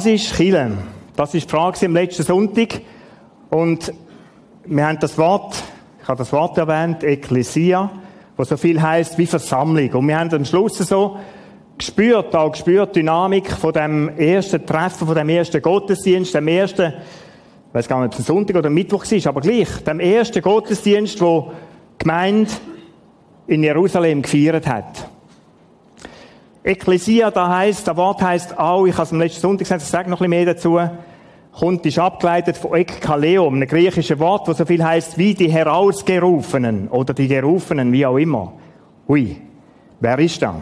Was 0.00 0.06
ist 0.06 0.34
Chile? 0.34 0.72
Das 1.14 1.34
ist 1.34 1.44
die 1.44 1.50
Frage 1.50 1.84
am 1.84 1.92
letzten 1.92 2.22
Sonntag. 2.22 2.80
Und 3.50 3.92
wir 4.64 4.86
haben 4.86 4.98
das 4.98 5.18
Wort, 5.18 5.62
ich 6.00 6.08
habe 6.08 6.16
das 6.16 6.32
Wort 6.32 6.56
erwähnt, 6.56 7.04
Ekklesia, 7.04 7.90
was 8.34 8.48
so 8.48 8.56
viel 8.56 8.80
heißt 8.80 9.18
wie 9.18 9.26
Versammlung. 9.26 9.92
Und 9.92 10.08
wir 10.08 10.18
haben 10.18 10.32
am 10.32 10.46
Schluss 10.46 10.78
so 10.78 11.18
gespürt, 11.76 12.34
auch 12.34 12.52
gespürt, 12.52 12.96
Dynamik 12.96 13.52
von 13.52 13.74
dem 13.74 14.08
ersten 14.16 14.64
Treffen, 14.64 15.06
von 15.06 15.14
dem 15.14 15.28
ersten 15.28 15.60
Gottesdienst, 15.60 16.34
dem 16.34 16.48
ersten, 16.48 16.94
ich 17.68 17.74
weiß 17.74 17.86
gar 17.86 18.00
nicht, 18.00 18.14
ob 18.14 18.20
es 18.20 18.26
Sonntag 18.26 18.56
oder 18.56 18.70
Mittwoch 18.70 19.04
ist, 19.04 19.26
aber 19.26 19.42
gleich, 19.42 19.68
dem 19.86 20.00
ersten 20.00 20.40
Gottesdienst, 20.40 21.20
wo 21.20 21.52
die 21.92 22.04
Gemeinde 22.04 22.50
in 23.48 23.62
Jerusalem 23.62 24.22
gefeiert 24.22 24.66
hat. 24.66 25.09
Ekklesia, 26.62 27.30
da 27.30 27.48
heißt, 27.56 27.88
das 27.88 27.96
Wort 27.96 28.20
heißt 28.20 28.58
auch, 28.58 28.84
ich 28.86 28.92
habe 28.94 29.04
es 29.04 29.12
am 29.12 29.20
letzten 29.20 29.40
Sonntag 29.40 29.60
gesagt, 29.64 29.82
ich 29.82 29.88
sage 29.88 30.10
noch 30.10 30.20
ein 30.20 30.30
bisschen 30.30 30.44
mehr 30.44 30.54
dazu, 30.54 30.78
kommt, 31.52 31.86
ist 31.86 31.98
abgeleitet 31.98 32.58
von 32.58 32.74
Ekkaleo, 32.74 33.48
einem 33.48 33.66
griechischen 33.66 34.18
Wort, 34.18 34.46
das 34.46 34.58
so 34.58 34.66
viel 34.66 34.84
heißt 34.84 35.16
wie 35.16 35.34
die 35.34 35.50
Herausgerufenen 35.50 36.88
oder 36.88 37.14
die 37.14 37.28
Gerufenen, 37.28 37.92
wie 37.92 38.04
auch 38.04 38.18
immer. 38.18 38.52
Ui, 39.08 39.36
wer 40.00 40.18
ist 40.18 40.42
da? 40.42 40.56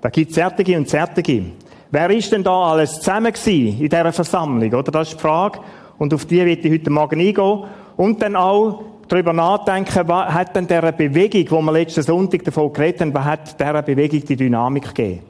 Da 0.00 0.08
gibt 0.08 0.30
es 0.30 0.36
Zärtige 0.36 0.76
und 0.76 0.88
Zärtige. 0.88 1.42
Wer 1.90 2.10
ist 2.10 2.30
denn 2.30 2.44
da 2.44 2.70
alles 2.70 3.00
zusammen 3.00 3.32
gewesen 3.32 3.80
in 3.80 3.88
dieser 3.88 4.12
Versammlung? 4.12 4.72
Oder 4.72 4.92
das 4.92 5.08
ist 5.08 5.16
die 5.16 5.22
Frage. 5.22 5.60
Und 5.98 6.14
auf 6.14 6.26
die 6.26 6.44
wird 6.44 6.64
ich 6.64 6.72
heute 6.72 6.90
Morgen 6.90 7.20
eingehen. 7.20 7.64
Und 7.96 8.22
dann 8.22 8.36
auch 8.36 8.82
darüber 9.08 9.32
nachdenken, 9.32 10.08
was 10.08 10.32
hat 10.32 10.56
denn 10.56 10.66
dieser 10.66 10.92
Bewegung, 10.92 11.50
wo 11.50 11.62
wir 11.62 11.72
letzten 11.72 12.02
Sonntag 12.02 12.44
davon 12.44 12.72
geredet 12.72 13.00
haben, 13.00 13.14
was 13.14 13.24
hat 13.24 13.60
dieser 13.60 13.82
Bewegung 13.82 14.24
die 14.24 14.36
Dynamik 14.36 14.94
gegeben? 14.94 15.22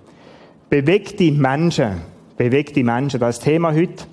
Bewegte 0.68 1.30
Menschen. 1.30 2.02
Bewegte 2.36 2.82
Menschen. 2.82 3.20
Das 3.20 3.38
Thema 3.38 3.72
heute. 3.72 4.04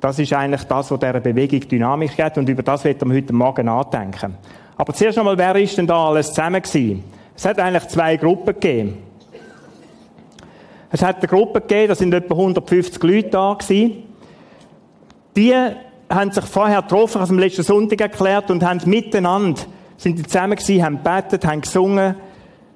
Das 0.00 0.18
ist 0.18 0.32
eigentlich 0.32 0.64
das, 0.64 0.90
was 0.90 0.98
dieser 0.98 1.20
Bewegung 1.20 1.60
Dynamik 1.60 2.16
gibt. 2.16 2.38
Und 2.38 2.48
über 2.48 2.62
das 2.62 2.84
werden 2.84 3.08
wir 3.10 3.16
heute 3.16 3.32
Morgen 3.32 3.66
nachdenken. 3.66 4.36
Aber 4.76 4.92
zuerst 4.94 5.18
einmal, 5.18 5.38
wer 5.38 5.54
ist 5.56 5.78
denn 5.78 5.86
da 5.86 6.08
alles 6.08 6.28
zusammen 6.28 6.60
gewesen? 6.60 7.04
Es 7.36 7.44
hat 7.44 7.58
eigentlich 7.58 7.86
zwei 7.88 8.16
Gruppen 8.16 8.54
gegeben. 8.54 8.98
Es 10.90 11.02
hat 11.02 11.18
eine 11.18 11.28
Gruppe 11.28 11.60
gegeben, 11.60 11.88
da 11.88 11.94
sind 11.94 12.12
etwa 12.12 12.34
150 12.34 13.02
Leute 13.02 13.30
da 13.30 13.54
gewesen. 13.54 14.02
Die 15.34 15.54
haben 16.14 16.32
sich 16.32 16.44
vorher 16.44 16.82
getroffen, 16.82 17.20
also 17.20 17.32
am 17.32 17.38
letzten 17.38 17.62
Sonntag 17.62 18.00
erklärt 18.00 18.50
und 18.50 18.64
haben 18.64 18.80
miteinander, 18.84 19.62
sind 19.96 20.18
die 20.18 20.22
zusammen 20.24 20.56
gewesen, 20.56 20.84
haben 20.84 20.98
gebetet, 21.02 21.46
haben 21.46 21.60
gesungen. 21.60 22.16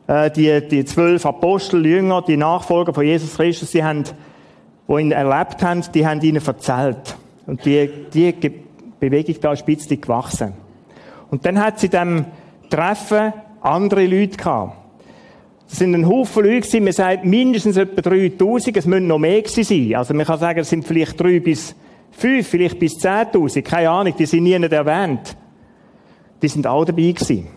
Äh, 0.07 0.31
die, 0.31 0.67
die 0.69 0.85
zwölf 0.85 1.27
Apostel, 1.27 1.85
Jünger, 1.85 2.23
die 2.23 2.37
Nachfolger 2.37 2.95
von 2.95 3.05
Jesus 3.05 3.37
Christus, 3.37 3.73
die 3.73 3.83
haben, 3.83 4.05
die 4.89 5.01
ihn 5.01 5.13
erlebt 5.13 5.63
haben, 5.63 5.83
die 5.93 6.07
haben 6.07 6.21
ihnen 6.21 6.45
erzählt. 6.45 7.17
Und 7.47 7.65
die, 7.65 7.91
die 8.13 8.33
Bewegung 9.01 9.37
da 9.41 9.53
ist 9.53 9.67
ein 9.69 10.01
gewachsen. 10.01 10.53
Und 11.31 11.45
dann 11.45 11.61
hat 11.61 11.81
sie 11.81 11.89
dem 11.89 12.27
Treffen 12.71 13.33
andere 13.61 14.07
Leute 14.07 14.37
gehabt. 14.37 14.77
Das 15.69 15.79
sind 15.79 15.95
ein 15.95 16.07
Haufen 16.07 16.45
Leute 16.45 16.61
gewesen. 16.61 16.85
Man 16.85 16.93
sagt 16.93 17.25
mindestens 17.25 17.77
etwa 17.77 18.01
3000. 18.01 18.77
Es 18.77 18.87
müssen 18.87 19.09
noch 19.09 19.19
mehr 19.19 19.43
gewesen 19.43 19.65
sein. 19.65 19.95
Also 19.97 20.15
man 20.15 20.25
kann 20.25 20.39
sagen, 20.39 20.61
es 20.61 20.71
sind 20.71 20.87
vielleicht 20.87 21.21
drei 21.21 21.41
bis 21.41 21.75
fünf, 22.17 22.49
vielleicht 22.49 22.79
bis 22.79 22.95
10.000. 22.95 23.63
Keine 23.63 23.91
Ahnung. 23.91 24.15
Die 24.17 24.27
sind 24.27 24.45
nie 24.45 24.53
erwähnt. 24.53 25.37
Die 26.41 26.49
sind 26.49 26.67
auch 26.67 26.85
dabei 26.85 27.13
gewesen. 27.13 27.49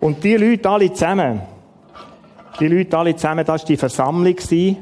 Und 0.00 0.22
die 0.22 0.36
Leute 0.36 0.68
alle 0.68 0.92
zusammen, 0.92 1.40
die 2.60 2.68
Leute 2.68 2.96
alle 2.96 3.16
zusammen, 3.16 3.44
das 3.44 3.62
war 3.62 3.66
die 3.66 3.76
Versammlung 3.76 4.34
gewesen, 4.34 4.76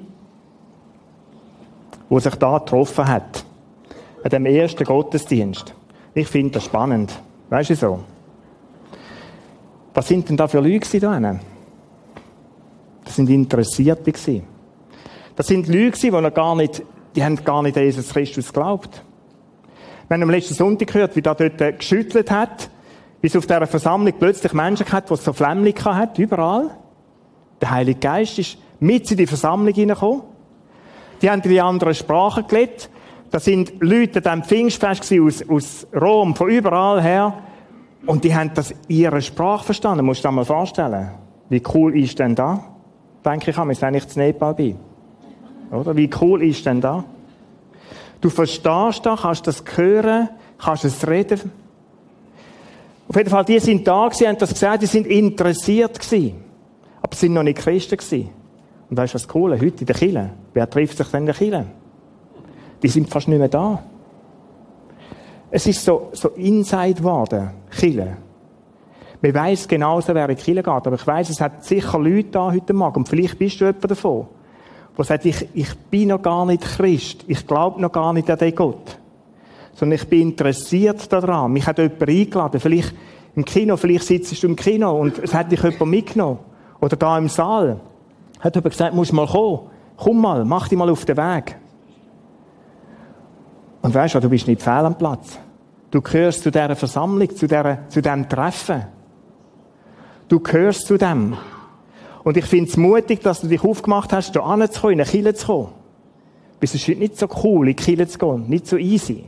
die 2.10 2.20
sich 2.20 2.34
da 2.34 2.58
getroffen 2.58 3.08
hat. 3.08 3.44
An 4.22 4.30
dem 4.30 4.46
ersten 4.46 4.84
Gottesdienst. 4.84 5.74
Ich 6.14 6.28
finde 6.28 6.52
das 6.52 6.64
spannend. 6.64 7.18
Weißt 7.48 7.70
du 7.70 7.74
so? 7.76 8.00
Was 9.94 10.08
sind 10.08 10.28
denn 10.28 10.36
da 10.36 10.48
für 10.48 10.60
Leute 10.60 11.00
da 11.00 11.12
drinnen? 11.12 11.40
Das 13.04 13.16
sind 13.16 13.30
Interessierte. 13.30 14.12
Das 15.34 15.46
sind 15.46 15.68
Leute 15.68 15.98
die 15.98 16.10
noch 16.10 16.34
gar 16.34 16.56
nicht, 16.56 16.82
die 17.16 17.24
haben 17.24 17.42
gar 17.42 17.62
nicht 17.62 17.76
an 17.76 17.82
Jesus 17.82 18.10
Christus 18.10 18.52
geglaubt. 18.52 19.02
Wir 20.06 20.14
haben 20.14 20.22
am 20.22 20.30
letzten 20.30 20.54
Sonntag 20.54 20.88
gehört, 20.88 21.16
wie 21.16 21.22
da 21.22 21.34
dort 21.34 21.78
geschüttelt 21.78 22.30
hat, 22.30 22.70
wie 23.22 23.26
es 23.26 23.34
auf 23.34 23.46
dieser 23.46 23.66
Versammlung 23.66 24.14
plötzlich 24.18 24.52
Menschen 24.52 24.92
hat, 24.92 25.10
die 25.10 25.16
so 25.16 25.32
Flämmchen 25.32 25.94
hat, 25.96 26.18
überall. 26.18 26.70
Der 27.60 27.70
Heilige 27.70 27.98
Geist 27.98 28.38
ist 28.38 28.58
mit 28.78 29.10
in 29.10 29.16
die 29.16 29.26
Versammlung 29.26 29.74
hineingekommen. 29.74 30.22
Die 31.22 31.30
haben 31.30 31.40
in 31.40 31.50
die 31.50 31.60
anderen 31.60 31.94
Sprachen 31.94 32.46
gelebt. 32.46 32.90
Da 33.30 33.40
sind 33.40 33.72
Leute 33.80 34.18
an 34.30 34.42
diesem 34.42 34.44
Pfingstfest 34.44 35.12
aus, 35.18 35.48
aus 35.48 35.86
Rom, 35.98 36.36
von 36.36 36.50
überall 36.50 37.02
her. 37.02 37.32
Und 38.04 38.22
die 38.22 38.34
haben 38.34 38.52
das 38.54 38.74
ihre 38.86 39.22
Sprache 39.22 39.64
verstanden. 39.64 40.04
Musst 40.04 40.22
du 40.22 40.28
dir 40.28 40.32
mal 40.32 40.44
vorstellen. 40.44 41.10
Wie 41.48 41.62
cool 41.74 41.98
ist 41.98 42.18
denn 42.18 42.34
da? 42.34 42.62
denke 43.24 43.50
ich, 43.50 43.56
wenn 43.56 43.94
ich 43.94 44.06
zu 44.06 44.18
Nepal 44.20 44.54
bin. 44.54 44.78
Oder? 45.70 45.96
Wie 45.96 46.10
cool 46.20 46.42
ist 46.42 46.64
denn 46.66 46.80
da? 46.80 47.04
Du 48.20 48.30
verstehst 48.30 49.04
da, 49.04 49.16
kannst 49.20 49.46
das 49.46 49.62
hören, 49.76 50.28
kannst 50.58 50.84
es 50.84 51.06
reden. 51.06 51.50
Auf 53.08 53.16
jeden 53.16 53.30
Fall, 53.30 53.44
die 53.44 53.58
sind 53.60 53.86
da 53.86 54.06
gewesen, 54.08 54.28
haben 54.28 54.38
das 54.38 54.52
gesagt, 54.52 54.82
die 54.82 54.86
sind 54.86 55.06
interessiert 55.06 55.98
gewesen. 55.98 56.34
Aber 57.02 57.14
sie 57.14 57.26
sind 57.26 57.34
noch 57.34 57.42
nicht 57.42 57.58
Christen 57.58 57.96
gewesen. 57.96 58.30
Und 58.90 58.96
weißt 58.96 59.14
du, 59.14 59.16
was 59.16 59.34
cool 59.34 59.52
Heute 59.52 59.80
in 59.80 59.86
der 59.86 59.94
Kille. 59.94 60.30
Wer 60.54 60.68
trifft 60.68 60.96
sich 60.96 61.06
denn 61.08 61.20
in 61.20 61.26
der 61.26 61.34
Kille? 61.34 61.66
Die 62.82 62.88
sind 62.88 63.08
fast 63.08 63.28
nicht 63.28 63.38
mehr 63.38 63.48
da. 63.48 63.82
Es 65.50 65.66
ist 65.66 65.84
so, 65.84 66.08
so 66.12 66.30
inside 66.30 66.94
geworden, 66.94 67.50
Kille. 67.70 68.16
Man 69.22 69.34
weiss 69.34 69.66
genauso, 69.66 70.14
wer 70.14 70.28
in 70.28 70.36
die 70.36 70.42
Kirche 70.42 70.62
geht. 70.62 70.68
Aber 70.68 70.94
ich 70.94 71.06
weiss, 71.06 71.30
es 71.30 71.40
hat 71.40 71.64
sicher 71.64 71.98
Leute 71.98 72.30
da 72.30 72.52
heute 72.52 72.72
Morgen. 72.72 72.98
Und 72.98 73.08
vielleicht 73.08 73.38
bist 73.38 73.60
du 73.60 73.64
jemand 73.64 73.90
davon, 73.90 74.26
der 74.96 75.04
sagt, 75.04 75.26
ich, 75.26 75.48
ich 75.52 75.74
bin 75.90 76.08
noch 76.08 76.22
gar 76.22 76.46
nicht 76.46 76.62
Christ. 76.62 77.24
Ich 77.26 77.46
glaube 77.46 77.80
noch 77.80 77.92
gar 77.92 78.12
nicht 78.12 78.30
an 78.30 78.38
den 78.38 78.54
Gott. 78.54 78.98
Sondern 79.74 79.96
ich 79.96 80.08
bin 80.08 80.30
interessiert 80.30 81.12
daran. 81.12 81.52
Mich 81.52 81.66
hat 81.66 81.78
jemand 81.78 82.02
eingeladen. 82.02 82.60
Vielleicht 82.60 82.94
im 83.34 83.44
Kino, 83.44 83.76
vielleicht 83.76 84.04
sitzt 84.04 84.42
du 84.42 84.46
im 84.46 84.56
Kino 84.56 84.98
und 84.98 85.18
es 85.18 85.34
hat 85.34 85.52
dich 85.52 85.62
jemand 85.62 85.90
mitgenommen. 85.90 86.38
Oder 86.80 86.96
da 86.96 87.18
im 87.18 87.28
Saal. 87.28 87.78
Hat 88.40 88.54
jemand 88.54 88.72
gesagt, 88.72 88.94
musst 88.94 89.12
mal 89.12 89.26
kommen. 89.26 89.68
Komm 89.98 90.20
mal, 90.20 90.44
mach 90.44 90.68
dich 90.68 90.78
mal 90.78 90.88
auf 90.88 91.04
den 91.04 91.16
Weg. 91.16 91.56
Und 93.82 93.94
weißt 93.94 94.14
du, 94.14 94.20
du 94.20 94.30
bist 94.30 94.48
nicht 94.48 94.62
fehl 94.62 94.72
am 94.72 94.96
Platz. 94.96 95.38
Du 95.90 96.00
gehörst 96.00 96.42
zu 96.42 96.50
dieser 96.50 96.74
Versammlung, 96.74 97.34
zu, 97.36 97.46
dieser, 97.46 97.88
zu 97.88 98.02
diesem 98.02 98.28
Treffen. 98.28 98.84
Du 100.28 100.40
gehörst 100.40 100.86
zu 100.86 100.96
dem. 100.96 101.36
Und 102.26 102.36
ich 102.36 102.46
finde 102.46 102.68
es 102.68 102.76
mutig, 102.76 103.20
dass 103.20 103.40
du 103.40 103.46
dich 103.46 103.62
aufgemacht 103.62 104.12
hast, 104.12 104.34
da 104.34 104.40
anzukommen, 104.40 104.94
in 104.94 105.00
eine 105.00 105.08
Kirche 105.08 105.34
zu 105.34 105.46
kommen. 105.46 105.68
Es 106.58 106.74
ist 106.74 106.88
heute 106.88 106.98
nicht 106.98 107.16
so 107.16 107.28
cool, 107.44 107.68
in 107.68 107.76
die 107.76 107.80
Kirche 107.80 108.08
zu 108.08 108.18
gehen. 108.18 108.48
Nicht 108.48 108.66
so 108.66 108.76
easy. 108.76 109.26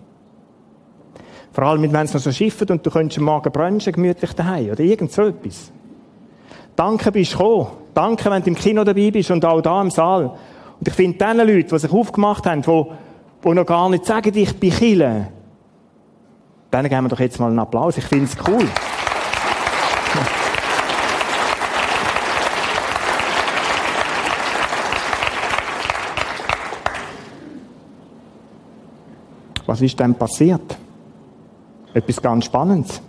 Vor 1.52 1.62
allem, 1.62 1.80
wenn 1.80 1.94
es 1.94 2.12
noch 2.12 2.20
so 2.20 2.32
schifft 2.32 2.68
und 2.72 2.84
du 2.84 2.90
könntest 2.90 3.20
am 3.20 3.26
Morgen 3.26 3.52
brunchen, 3.52 3.92
gemütlich 3.92 4.32
daheim 4.32 4.72
oder 4.72 4.80
irgend 4.80 5.12
so 5.12 5.22
etwas. 5.22 5.70
Danke, 6.74 7.12
bist 7.12 7.34
du 7.34 7.38
gekommen. 7.38 7.68
Danke, 7.94 8.32
wenn 8.32 8.42
du 8.42 8.48
im 8.48 8.56
Kino 8.56 8.82
dabei 8.82 9.12
bist 9.12 9.30
und 9.30 9.44
auch 9.44 9.60
da 9.60 9.80
im 9.80 9.92
Saal. 9.92 10.32
Und 10.80 10.88
ich 10.88 10.94
finde, 10.94 11.18
diese 11.24 11.44
Leute, 11.44 11.68
die 11.68 11.78
sich 11.78 11.92
aufgemacht 11.92 12.46
haben, 12.46 12.62
die, 12.62 12.84
die 13.44 13.54
noch 13.54 13.64
gar 13.64 13.88
nicht 13.90 14.06
sagen, 14.06 14.32
ich 14.34 14.56
bin 14.56 14.72
Kille, 14.72 15.28
denen 16.72 16.88
geben 16.88 17.04
wir 17.04 17.10
doch 17.10 17.20
jetzt 17.20 17.38
mal 17.38 17.46
einen 17.46 17.60
Applaus. 17.60 17.96
Ich 17.96 18.06
finde 18.06 18.24
es 18.24 18.36
cool. 18.48 18.66
Was 29.68 29.82
ist 29.82 30.00
denn 30.00 30.14
passiert? 30.14 30.78
Etwas 31.92 32.22
ganz 32.22 32.46
Spannendes. 32.46 33.02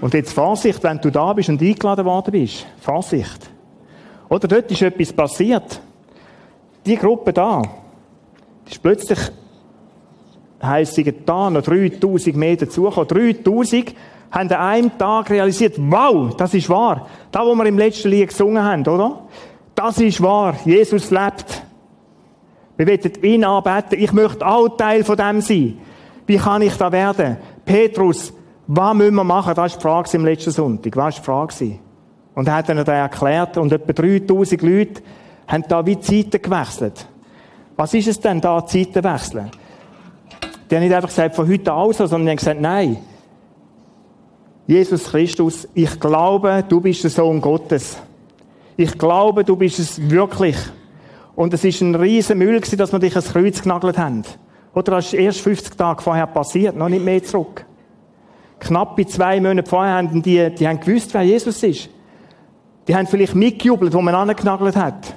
Und 0.00 0.14
jetzt 0.14 0.32
Vorsicht, 0.32 0.80
wenn 0.84 1.00
du 1.00 1.10
da 1.10 1.32
bist 1.32 1.48
und 1.48 1.60
eingeladen 1.60 2.04
worden 2.04 2.30
bist. 2.30 2.64
Vorsicht. 2.78 3.50
Oder 4.28 4.46
dort 4.46 4.70
ist 4.70 4.82
etwas 4.82 5.12
passiert. 5.12 5.80
Die 6.86 6.94
Gruppe 6.94 7.32
da, 7.32 7.62
die 8.64 8.70
ist 8.70 8.80
plötzlich, 8.80 9.18
heisst 10.62 11.02
da 11.26 11.50
noch 11.50 11.62
3000 11.62 12.36
Meter 12.36 12.68
zugekommen. 12.68 13.08
3000 13.08 13.92
haben 14.30 14.52
an 14.52 14.60
einem 14.60 14.96
Tag 14.96 15.30
realisiert, 15.30 15.74
wow, 15.78 16.32
das 16.36 16.54
ist 16.54 16.70
wahr. 16.70 17.08
Da, 17.32 17.44
wo 17.44 17.56
wir 17.56 17.66
im 17.66 17.78
letzten 17.78 18.10
Lied 18.10 18.28
gesungen 18.28 18.62
haben, 18.62 18.86
oder? 18.86 19.22
Das 19.74 19.98
ist 19.98 20.22
wahr. 20.22 20.54
Jesus 20.64 21.10
lebt. 21.10 21.65
Wir 22.76 22.86
wollen 22.86 23.24
ihn 23.24 23.44
anbeten. 23.44 23.98
Ich 23.98 24.12
möchte 24.12 24.46
auch 24.46 24.68
Teil 24.76 25.04
von 25.04 25.16
dem 25.16 25.40
sein. 25.40 25.78
Wie 26.26 26.36
kann 26.36 26.62
ich 26.62 26.74
da 26.76 26.90
werden? 26.92 27.36
Petrus, 27.64 28.32
was 28.66 28.94
müssen 28.94 29.14
wir 29.14 29.24
machen? 29.24 29.54
Das 29.54 29.58
war 29.58 29.68
die 29.68 29.82
Frage 29.82 30.10
im 30.14 30.24
letzten 30.24 30.50
Sonntag. 30.50 30.96
Was 30.96 31.26
war 31.26 31.46
die 31.46 31.54
Frage? 31.54 31.78
Und 32.34 32.48
er 32.48 32.54
hat 32.54 32.68
dann 32.68 32.78
erklärt, 32.78 33.56
und 33.56 33.72
etwa 33.72 33.92
3000 33.92 34.62
Leute 34.62 35.02
haben 35.46 35.64
da 35.68 35.86
wie 35.86 35.98
Zeiten 35.98 36.42
gewechselt. 36.42 37.06
Was 37.76 37.94
ist 37.94 38.08
es 38.08 38.20
denn 38.20 38.40
da, 38.40 38.64
Zeiten 38.66 39.04
wechseln? 39.04 39.50
Die 40.70 40.74
haben 40.74 40.82
nicht 40.82 40.94
einfach 40.94 41.08
gesagt, 41.08 41.36
von 41.36 41.48
heute 41.48 41.72
an 41.72 41.92
so, 41.92 42.06
sondern 42.06 42.26
die 42.26 42.30
haben 42.30 42.36
gesagt, 42.36 42.60
nein. 42.60 42.98
Jesus 44.66 45.04
Christus, 45.04 45.68
ich 45.74 46.00
glaube, 46.00 46.64
du 46.68 46.80
bist 46.80 47.04
der 47.04 47.10
Sohn 47.10 47.40
Gottes. 47.40 47.98
Ich 48.76 48.98
glaube, 48.98 49.44
du 49.44 49.54
bist 49.56 49.78
es 49.78 50.10
wirklich. 50.10 50.56
Und 51.36 51.52
es 51.54 51.62
ist 51.64 51.82
ein 51.82 51.94
riesen 51.94 52.38
Müll 52.38 52.56
gewesen, 52.56 52.78
dass 52.78 52.92
wir 52.92 52.98
dich 52.98 53.14
ans 53.14 53.32
Kreuz 53.32 53.62
genagelt 53.62 53.98
haben. 53.98 54.24
Oder 54.74 54.92
das 54.92 55.06
ist 55.06 55.14
erst 55.14 55.40
50 55.42 55.76
Tage 55.76 56.02
vorher 56.02 56.26
passiert, 56.26 56.74
noch 56.74 56.88
nicht 56.88 57.04
mehr 57.04 57.22
zurück. 57.22 57.64
Knappe 58.58 59.06
zwei 59.06 59.38
Monate 59.40 59.68
vorher 59.68 59.94
haben 59.94 60.22
die, 60.22 60.50
die 60.54 60.66
haben 60.66 60.80
gewusst, 60.80 61.12
wer 61.12 61.22
Jesus 61.22 61.62
ist. 61.62 61.90
Die 62.88 62.96
haben 62.96 63.06
vielleicht 63.06 63.34
mitgejubelt, 63.34 63.92
wo 63.92 64.00
man 64.00 64.14
angenagelt 64.14 64.76
hat. 64.76 65.14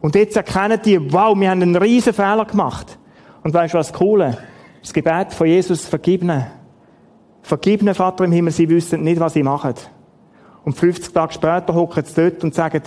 Und 0.00 0.14
jetzt 0.14 0.36
erkennen 0.36 0.80
die, 0.84 1.12
wow, 1.12 1.38
wir 1.38 1.50
haben 1.50 1.62
einen 1.62 1.76
riesen 1.76 2.14
Fehler 2.14 2.44
gemacht. 2.44 2.98
Und 3.42 3.52
weißt 3.52 3.74
du 3.74 3.78
was 3.78 3.92
cool? 4.00 4.36
Das 4.80 4.92
Gebet 4.92 5.32
von 5.32 5.46
Jesus, 5.46 5.84
vergibne. 5.84 6.52
Vergibne, 7.42 7.94
Vater 7.94 8.24
im 8.24 8.32
Himmel, 8.32 8.52
sie 8.52 8.68
wissen 8.68 9.02
nicht, 9.02 9.20
was 9.20 9.32
sie 9.32 9.42
machen. 9.42 9.74
Und 10.64 10.76
50 10.76 11.12
Tage 11.12 11.32
später 11.32 11.74
hocken 11.74 12.04
sie 12.04 12.14
dort 12.14 12.44
und 12.44 12.54
sagen, 12.54 12.82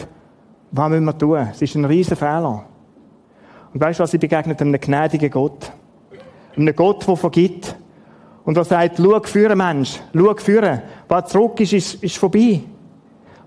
was 0.73 0.89
müssen 0.89 1.05
wir 1.05 1.17
tun? 1.17 1.47
Es 1.51 1.61
ist 1.61 1.75
ein 1.75 1.85
riesen 1.85 2.17
Fehler. 2.17 2.65
Und 3.73 3.79
weißt 3.79 3.99
du 3.99 4.03
was? 4.03 4.11
Sie 4.11 4.17
begegnet 4.17 4.59
einem 4.59 4.79
gnädigen 4.79 5.29
Gott. 5.29 5.71
Einem 6.57 6.75
Gott, 6.75 7.07
der 7.07 7.15
vergibt. 7.15 7.75
Und 8.43 8.57
der 8.57 8.65
sagt, 8.65 8.97
schau 8.97 9.21
für 9.23 9.55
Mensch, 9.55 9.99
schau 10.13 10.33
für. 10.35 10.81
Was 11.07 11.31
zurück 11.31 11.59
ist, 11.59 11.73
ist, 11.73 12.03
ist 12.03 12.17
vorbei. 12.17 12.61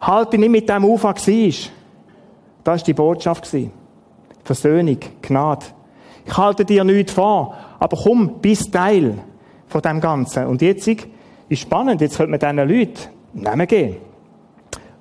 Halte 0.01 0.39
nicht 0.39 0.51
mit 0.51 0.69
dem 0.69 0.85
auf, 0.85 1.03
was 1.03 1.27
war. 1.27 1.71
Das 2.63 2.81
war 2.81 2.85
die 2.85 2.95
Botschaft. 2.95 3.57
Versöhnung, 4.45 4.99
Gnade. 5.21 5.67
Ich 6.25 6.37
halte 6.37 6.65
dir 6.65 6.85
nichts 6.85 7.13
vor, 7.13 7.57
aber 7.81 7.97
komm, 7.97 8.41
bist 8.41 8.73
Teil 8.73 9.19
von 9.67 9.83
dem 9.83 10.01
Ganzen. 10.01 10.47
Und 10.47 10.63
jetzt 10.63 10.87
ist 10.87 11.61
spannend, 11.61 12.01
jetzt 12.01 12.19
könnte 12.19 12.31
man 12.31 12.41
diesen 12.41 12.79
Leuten 12.79 12.99
Namen 13.35 13.67
geben. 13.67 13.97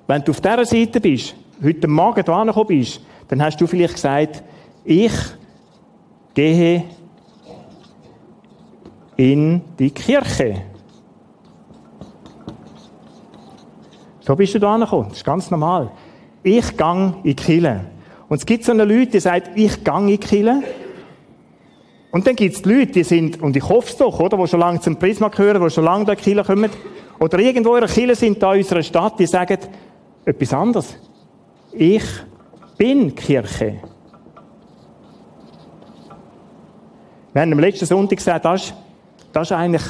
Wenn 0.08 0.22
du 0.22 0.32
auf 0.32 0.40
dieser 0.40 0.64
Seite 0.64 1.00
bist, 1.00 1.34
heute 1.62 1.88
Morgen 1.88 2.24
da 2.24 2.40
angekommen 2.40 2.68
bist, 2.68 3.00
dann 3.28 3.42
hast 3.42 3.60
du 3.60 3.66
vielleicht 3.66 3.94
gesagt, 3.94 4.42
ich 4.84 5.12
gehe 6.34 6.84
in 9.16 9.62
die 9.78 9.90
Kirche. 9.90 10.62
So 14.20 14.34
bist 14.34 14.54
du 14.54 14.58
da 14.58 14.74
angekommen. 14.74 15.08
Das 15.08 15.18
ist 15.18 15.24
ganz 15.24 15.50
normal. 15.50 15.90
Ich 16.42 16.76
gang 16.76 17.16
in 17.18 17.22
die 17.22 17.34
Kirche. 17.34 17.80
Und 18.28 18.38
es 18.38 18.46
gibt 18.46 18.64
so 18.64 18.72
eine 18.72 18.84
Leute, 18.84 19.12
die 19.12 19.20
sagen, 19.20 19.50
ich 19.54 19.82
gang 19.84 20.08
in 20.08 20.08
die 20.08 20.18
Kirche. 20.18 20.62
Und 22.10 22.26
dann 22.26 22.34
gibt 22.34 22.56
es 22.56 22.64
Leute, 22.64 22.92
die 22.92 23.04
sind, 23.04 23.40
und 23.40 23.56
ich 23.56 23.68
hoffe 23.68 23.88
es 23.90 23.96
doch, 23.96 24.18
oder, 24.18 24.36
die 24.36 24.46
schon 24.46 24.60
lange 24.60 24.80
zum 24.80 24.96
Prisma 24.96 25.28
gehören, 25.28 25.62
die 25.62 25.70
schon 25.70 25.84
lange 25.84 26.10
in 26.10 26.16
die 26.16 26.22
Kirche 26.22 26.44
kommen, 26.44 26.70
oder 27.18 27.38
irgendwo 27.38 27.74
in 27.76 27.80
der 27.80 27.90
Kirche 27.90 28.14
sind 28.14 28.42
da 28.42 28.52
in 28.54 28.62
unserer 28.62 28.82
Stadt, 28.82 29.18
die 29.18 29.26
sagen 29.26 29.58
etwas 30.24 30.52
anderes. 30.52 30.96
Ich 31.78 32.04
bin 32.78 33.14
Kirche. 33.14 33.74
Wir 37.34 37.42
haben 37.42 37.52
am 37.52 37.58
letzten 37.58 37.84
Sonntag 37.84 38.16
gesagt, 38.16 38.46
das 38.46 38.64
ist, 38.64 38.74
das 39.30 39.50
ist 39.50 39.52
eigentlich 39.52 39.82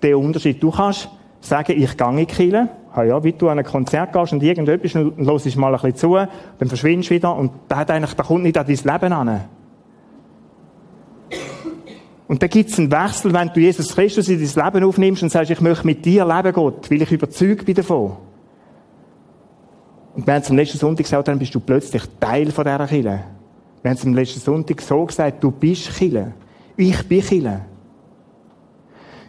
der 0.00 0.18
Unterschied. 0.18 0.62
Du 0.62 0.70
kannst 0.70 1.10
sagen, 1.42 1.74
ich 1.76 1.94
gehe 1.94 2.08
in 2.08 2.16
die 2.16 2.24
Kirche, 2.26 2.70
ah 2.94 3.02
ja, 3.02 3.22
wie 3.22 3.32
du 3.32 3.50
an 3.50 3.58
ein 3.58 3.66
Konzert 3.66 4.14
gehst 4.14 4.32
und 4.32 4.42
irgendetwas 4.42 4.94
und 4.94 5.26
hörst 5.26 5.56
mal 5.56 5.74
ein 5.74 5.80
bisschen 5.82 5.96
zu, 5.96 6.14
dann 6.14 6.68
verschwindest 6.68 7.10
du 7.10 7.14
wieder 7.14 7.36
und 7.36 7.52
da 7.68 7.76
hat 7.76 7.90
eigentlich, 7.90 8.14
da 8.14 8.22
kommt 8.22 8.42
nicht 8.44 8.56
an 8.56 8.66
dein 8.66 8.76
Leben 8.76 9.12
an. 9.12 9.40
Und 12.28 12.42
da 12.42 12.46
gibt 12.46 12.70
es 12.70 12.78
einen 12.78 12.90
Wechsel, 12.90 13.34
wenn 13.34 13.50
du 13.52 13.60
Jesus 13.60 13.94
Christus 13.94 14.26
in 14.30 14.38
dein 14.42 14.64
Leben 14.64 14.84
aufnimmst 14.86 15.22
und 15.22 15.28
sagst, 15.28 15.50
ich 15.50 15.60
möchte 15.60 15.84
mit 15.84 16.02
dir 16.02 16.24
leben, 16.24 16.52
Gott, 16.54 16.90
weil 16.90 17.02
ich 17.02 17.12
überzeugt 17.12 17.66
bin 17.66 17.74
davon. 17.74 18.29
Und 20.14 20.26
wir 20.26 20.34
haben 20.34 20.42
es 20.42 20.50
am 20.50 20.56
letzten 20.56 20.78
Sonntag 20.78 21.04
gesagt, 21.04 21.28
dann 21.28 21.38
bist 21.38 21.54
du 21.54 21.60
plötzlich 21.60 22.02
Teil 22.18 22.50
von 22.50 22.64
dieser 22.64 22.86
Kirche. 22.86 23.20
Wir 23.82 23.90
haben 23.90 23.96
es 23.96 24.04
am 24.04 24.14
letzten 24.14 24.40
Sonntag 24.40 24.80
so 24.80 25.04
gesagt, 25.04 25.42
du 25.42 25.50
bist 25.50 25.94
Kirche. 25.96 26.32
Ich 26.76 27.06
bin 27.06 27.22
Kirche. 27.22 27.60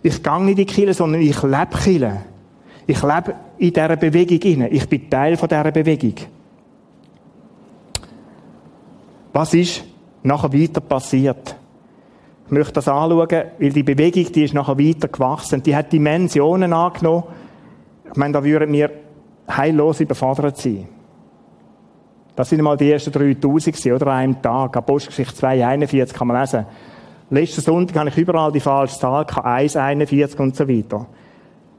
Ich 0.04 0.22
gehe 0.24 0.42
nicht 0.42 0.50
in 0.50 0.56
die 0.56 0.66
Kirche, 0.66 0.94
sondern 0.94 1.22
ich 1.22 1.42
lebe 1.44 1.78
Kirche. 1.82 2.22
Ich 2.88 3.02
lebe 3.02 3.36
in 3.58 3.74
dieser 3.74 3.96
Bewegung 3.96 4.40
inne. 4.40 4.70
Ich 4.70 4.90
bin 4.90 5.10
Teil 5.10 5.38
von 5.38 5.48
dieser 5.48 5.72
Bewegung. 5.72 6.16
Was 9.32 9.54
ist 9.54 9.84
nachher 10.24 10.52
weiter 10.52 10.82
passiert? 10.82 11.56
Ich 12.48 12.52
möchte 12.52 12.74
das 12.74 12.88
anschauen, 12.88 13.30
weil 13.30 13.70
die 13.70 13.84
Bewegung, 13.84 14.30
die 14.32 14.44
ist 14.44 14.54
nachher 14.54 14.78
weiter 14.78 15.08
gewachsen. 15.08 15.64
Die 15.64 15.76
hat 15.76 15.94
Dimensionen 15.94 16.74
angenommen. 16.74 17.24
Ich 18.10 18.18
meine, 18.18 18.34
da 18.34 18.44
würden 18.44 18.74
wir 18.74 18.92
heillos 19.50 20.00
überfordert 20.00 20.58
sein. 20.58 20.88
Das 22.36 22.50
sind 22.50 22.62
mal 22.62 22.78
die 22.78 22.92
ersten 22.92 23.12
3000 23.12 23.76
gewesen, 23.76 23.94
oder? 23.94 24.08
An 24.08 24.18
einem 24.18 24.42
Tag. 24.42 24.76
Apostelgeschichte 24.78 25.46
2,41 25.46 26.14
kann 26.14 26.28
man 26.28 26.40
lesen. 26.40 26.66
Letzten 27.30 27.62
Sonntag 27.62 27.98
habe 27.98 28.10
ich 28.10 28.18
überall 28.18 28.52
die 28.52 28.60
falsche 28.60 29.00
Zahl, 29.00 29.24
1,41 29.24 30.38
und 30.38 30.56
so 30.56 30.68
weiter. 30.68 31.08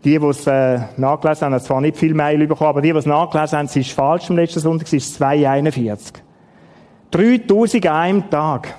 Die, 0.04 0.18
die 0.18 0.26
es 0.26 0.46
äh, 0.46 0.80
nachgelesen 0.96 1.46
haben, 1.46 1.54
haben 1.54 1.60
zwar 1.62 1.80
nicht 1.80 1.96
viel 1.96 2.14
Mail 2.14 2.46
bekommen, 2.46 2.70
aber 2.70 2.80
die, 2.80 2.92
die 2.92 2.98
es 2.98 3.06
nachgelesen 3.06 3.58
haben, 3.58 3.68
es 3.72 3.90
falsch 3.92 4.30
am 4.30 4.36
letzten 4.36 4.60
Sonntag, 4.60 4.86
es 4.86 4.92
ist 4.94 5.22
2,41. 5.22 6.14
3000 7.10 7.86
an 7.86 7.94
einem 7.94 8.30
Tag. 8.30 8.74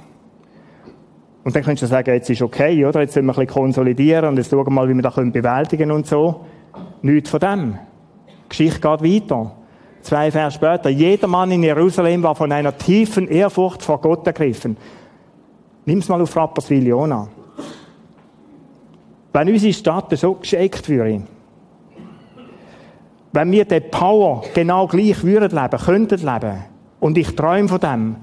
Und 1.44 1.56
dann 1.56 1.64
könntest 1.64 1.84
du 1.84 1.88
sagen, 1.88 2.14
jetzt 2.14 2.30
ist 2.30 2.42
okay, 2.42 2.86
oder? 2.86 3.02
Jetzt 3.02 3.14
sollen 3.14 3.26
wir 3.26 3.34
ein 3.34 3.46
bisschen 3.46 3.62
konsolidieren 3.62 4.30
und 4.30 4.38
jetzt 4.38 4.50
schauen 4.50 4.66
wir 4.66 4.72
mal, 4.72 4.90
wie 4.90 4.94
wir 4.94 5.02
das 5.02 5.16
bewältigen 5.16 5.90
können 5.90 5.92
und 5.92 6.08
so. 6.08 6.46
Nichts 7.02 7.30
von 7.30 7.40
dem. 7.40 7.78
Geschichte 8.54 8.80
geht 8.80 9.30
weiter. 9.32 9.52
Zwei 10.02 10.30
Vers 10.30 10.54
später. 10.54 10.90
Jeder 10.90 11.28
Mann 11.28 11.52
in 11.52 11.64
Jerusalem 11.64 12.22
war 12.22 12.36
von 12.36 12.52
einer 12.52 12.78
tiefen 12.78 13.28
Ehrfurcht 13.28 13.82
vor 13.82 14.00
Gott 14.00 14.28
ergriffen. 14.28 14.78
Nimm's 15.86 16.08
mal 16.08 16.22
auf 16.22 16.36
Rapperswil, 16.36 16.86
Jona. 16.86 17.28
Wenn 19.32 19.50
unsere 19.50 19.74
Stadt 19.74 20.16
so 20.18 20.36
geschickt 20.36 20.88
würde, 20.88 21.24
wenn 23.32 23.52
wir 23.52 23.66
den 23.66 23.90
Power 23.90 24.44
genau 24.54 24.86
gleich 24.86 25.24
würden 25.24 25.58
leben, 25.58 25.80
könnten 25.84 26.20
leben, 26.20 26.66
und 27.00 27.18
ich 27.18 27.36
träume 27.36 27.68
von 27.68 27.80
dem, 27.80 28.16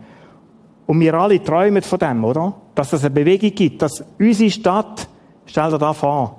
und 0.87 1.00
wir 1.00 1.14
alle 1.14 1.42
träumen 1.42 1.82
von 1.82 1.99
dem, 1.99 2.25
oder? 2.25 2.54
Dass 2.75 2.92
es 2.92 3.04
eine 3.04 3.10
Bewegung 3.10 3.52
gibt, 3.52 3.82
dass 3.82 4.04
unsere 4.18 4.50
Stadt, 4.50 5.08
stell 5.44 5.70
dir 5.70 5.78
da 5.78 5.92
vor, 5.92 6.37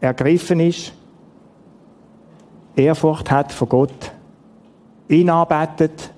ergriffen 0.00 0.58
ist, 0.58 0.92
Ehrfurcht 2.76 3.30
hat 3.30 3.52
von 3.52 3.68
Gott, 3.68 4.12
ihn 5.08 5.28
arbeitet, 5.28 6.12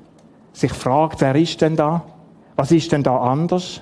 sich 0.53 0.73
fragt, 0.73 1.21
wer 1.21 1.35
ist 1.35 1.61
denn 1.61 1.77
da? 1.77 2.03
Was 2.57 2.71
ist 2.71 2.93
denn 2.93 3.03
da 3.03 3.19
anders? 3.19 3.81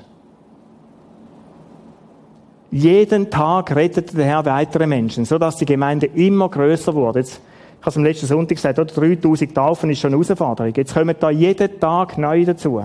Jeden 2.70 3.28
Tag 3.28 3.76
rettet 3.76 4.16
der 4.16 4.24
Herr 4.24 4.46
weitere 4.46 4.86
Menschen, 4.86 5.26
sodass 5.26 5.56
die 5.56 5.66
Gemeinde 5.66 6.06
immer 6.06 6.48
größer 6.48 6.94
wurde. 6.94 7.18
Jetzt, 7.18 7.34
ich 7.34 7.80
habe 7.82 7.90
es 7.90 7.96
am 7.98 8.04
letzten 8.04 8.26
Sonntag 8.26 8.56
gesagt, 8.56 8.78
oder 8.78 8.90
3000 8.90 9.54
Taufen 9.54 9.90
ist 9.90 10.00
schon 10.00 10.14
eine 10.14 10.24
Herausforderung. 10.24 10.72
Jetzt 10.74 10.94
kommen 10.94 11.14
da 11.20 11.28
jeden 11.28 11.78
Tag 11.78 12.16
neu 12.16 12.46
dazu. 12.46 12.82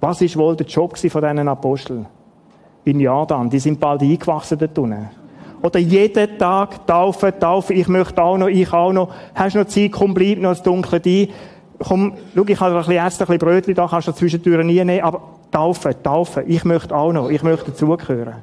Was 0.00 0.20
ist 0.20 0.36
wohl 0.36 0.56
der 0.56 0.66
Job 0.66 0.98
von 0.98 1.22
diesen 1.22 1.48
Aposteln? 1.48 2.04
In 2.84 3.00
Jordan. 3.00 3.48
Die 3.48 3.58
sind 3.58 3.80
bald 3.80 4.02
eingewachsen 4.02 4.58
dort 4.58 4.78
unten. 4.78 5.08
Oder 5.64 5.78
jeden 5.78 6.36
Tag 6.36 6.86
taufen, 6.86 7.32
taufen. 7.40 7.74
Ich 7.74 7.88
möchte 7.88 8.22
auch 8.22 8.36
noch, 8.36 8.48
ich 8.48 8.70
auch 8.70 8.92
noch. 8.92 9.08
Hast 9.34 9.56
noch 9.56 9.64
Zeit? 9.64 9.92
Komm, 9.92 10.12
bleib 10.12 10.38
noch 10.38 10.50
ins 10.50 10.62
Dunkle 10.62 11.00
ein. 11.02 11.28
Komm, 11.78 12.12
schau, 12.34 12.44
ich 12.46 12.60
habe 12.60 12.72
ein 12.74 12.78
bisschen 12.80 13.06
Essen, 13.06 13.22
ein 13.22 13.26
bisschen 13.26 13.38
Brötchen 13.38 13.74
da, 13.74 13.88
kannst 13.88 14.06
du 14.06 14.12
zwischendurch 14.12 14.62
nie 14.62 14.84
nehmen. 14.84 15.02
Aber 15.02 15.22
taufen, 15.50 15.94
taufen. 16.02 16.42
Ich 16.48 16.66
möchte 16.66 16.94
auch 16.94 17.14
noch. 17.14 17.30
Ich 17.30 17.42
möchte 17.42 17.70
dazugehören. 17.70 18.42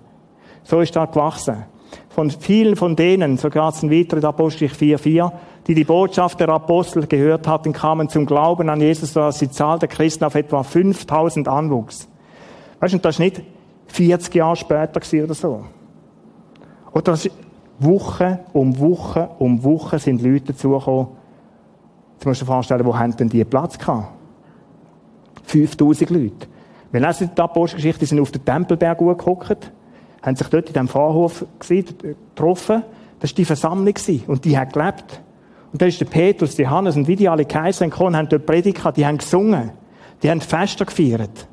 So 0.64 0.80
ist 0.80 0.96
das 0.96 1.12
gewachsen. 1.12 1.66
Von 2.10 2.32
vielen 2.32 2.76
von 2.76 2.96
denen, 2.96 3.38
so 3.38 3.52
geht 3.52 3.62
es 3.72 3.84
weiter 3.84 4.18
in 4.18 4.26
Apostel 4.26 4.66
4,4, 4.66 5.32
die 5.68 5.76
die 5.76 5.84
Botschaft 5.84 6.40
der 6.40 6.50
Apostel 6.50 7.06
gehört 7.06 7.48
hatten, 7.48 7.72
kamen 7.72 8.10
zum 8.10 8.26
Glauben 8.26 8.68
an 8.68 8.82
Jesus, 8.82 9.14
sodass 9.14 9.38
die 9.38 9.52
Zahl 9.52 9.78
der 9.78 9.90
Christen 9.90 10.24
auf 10.24 10.34
etwa 10.34 10.64
5000 10.64 11.48
anwuchs. 11.48 12.08
Weißt 12.80 12.96
du, 12.96 12.98
das 12.98 13.16
ist 13.16 13.20
nicht 13.20 13.44
40 13.90 14.34
Jahre 14.34 14.56
später 14.56 15.02
oder 15.24 15.34
so. 15.36 15.66
Oder 16.94 17.18
Woche 17.80 18.40
um 18.54 18.78
Woche 18.80 19.30
um 19.40 19.64
Woche 19.64 20.00
sind 20.00 20.22
Leute 20.22 20.54
dazugekommen. 20.54 21.08
Jetzt 22.14 22.26
musst 22.26 22.42
du 22.42 22.46
dir 22.46 22.52
vorstellen, 22.52 22.86
wo 22.86 22.98
haben 22.98 23.16
denn 23.16 23.30
die 23.30 23.44
Platz 23.44 23.78
gehabt? 23.78 24.10
5000 25.46 26.10
Leute. 26.12 26.48
Wir 26.92 27.02
lesen 27.02 27.32
die 27.36 27.42
Apostelgeschichte, 27.42 28.02
die 28.02 28.06
sind 28.06 28.20
auf 28.20 28.32
den 28.32 28.44
Tempelberg 28.46 29.00
gehockt, 29.00 29.72
haben 30.22 30.36
sich 30.36 30.48
dort 30.48 30.68
in 30.68 30.74
diesem 30.74 30.88
Vorhof 30.88 31.46
getroffen. 31.60 32.84
Das 33.20 33.32
war 33.32 33.36
die 33.36 33.46
Versammlung 33.46 33.96
und 34.28 34.46
die 34.46 34.58
hat 34.58 34.74
gelebt. 34.74 35.22
Und 35.72 35.82
da 35.82 35.86
ist 35.86 36.00
der 36.02 36.06
Petrus, 36.06 36.56
die 36.56 36.68
Hannes 36.68 36.98
und 36.98 37.08
wie 37.08 37.16
die 37.16 37.30
alle 37.30 37.46
Kaiser 37.46 37.86
gekommen, 37.86 38.16
haben 38.16 38.28
dort 38.28 38.46
Predigt 38.46 38.82
die 38.98 39.06
haben 39.06 39.18
gesungen, 39.18 39.72
die 40.22 40.30
haben 40.30 40.42
Feste 40.42 40.86
gefeiert. 40.86 41.48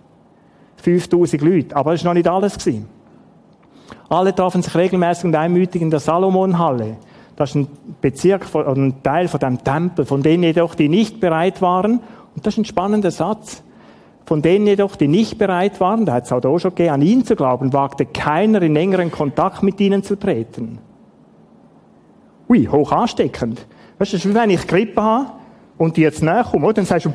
5000 0.76 1.42
Leute. 1.42 1.76
Aber 1.76 1.92
das 1.92 2.04
war 2.04 2.12
noch 2.12 2.18
nicht 2.18 2.28
alles. 2.28 2.58
Gewesen. 2.58 2.97
Alle 4.08 4.34
trafen 4.34 4.62
sich 4.62 4.74
regelmäßig 4.74 5.26
und 5.26 5.34
einmütig 5.34 5.82
in 5.82 5.90
der 5.90 6.00
Salomonhalle. 6.00 6.96
Das 7.36 7.50
ist 7.50 7.56
ein 7.56 7.68
Bezirk 8.00 8.54
oder 8.54 8.72
ein 8.72 9.02
Teil 9.02 9.28
von 9.28 9.40
dem 9.40 9.62
Tempel, 9.62 10.04
von 10.04 10.22
denen 10.22 10.42
jedoch, 10.42 10.74
die 10.74 10.88
nicht 10.88 11.20
bereit 11.20 11.62
waren, 11.62 12.00
und 12.34 12.46
das 12.46 12.54
ist 12.54 12.58
ein 12.58 12.64
spannender 12.64 13.10
Satz, 13.10 13.62
von 14.24 14.42
denen 14.42 14.66
jedoch, 14.66 14.96
die 14.96 15.08
nicht 15.08 15.38
bereit 15.38 15.80
waren, 15.80 16.04
da 16.04 16.14
hat 16.14 16.24
es 16.24 16.32
auch 16.32 16.58
schon 16.58 16.74
gegeben, 16.74 16.94
an 16.94 17.02
ihn 17.02 17.24
zu 17.24 17.34
glauben, 17.34 17.72
wagte 17.72 18.06
keiner 18.06 18.60
in 18.62 18.76
engeren 18.76 19.10
Kontakt 19.10 19.62
mit 19.62 19.80
ihnen 19.80 20.02
zu 20.02 20.18
treten. 20.18 20.78
Ui, 22.48 22.66
hoch 22.66 22.92
ansteckend. 22.92 23.66
Weißt 23.98 24.12
du, 24.12 24.16
das 24.16 24.24
ist 24.24 24.28
wie 24.28 24.34
wenn 24.34 24.50
ich 24.50 24.66
Grippe 24.66 25.02
habe 25.02 25.32
und 25.78 25.96
die 25.96 26.02
jetzt 26.02 26.22
näher 26.22 26.44
kommen, 26.44 26.72
dann 26.74 26.84
sagst 26.84 27.06
du, 27.06 27.12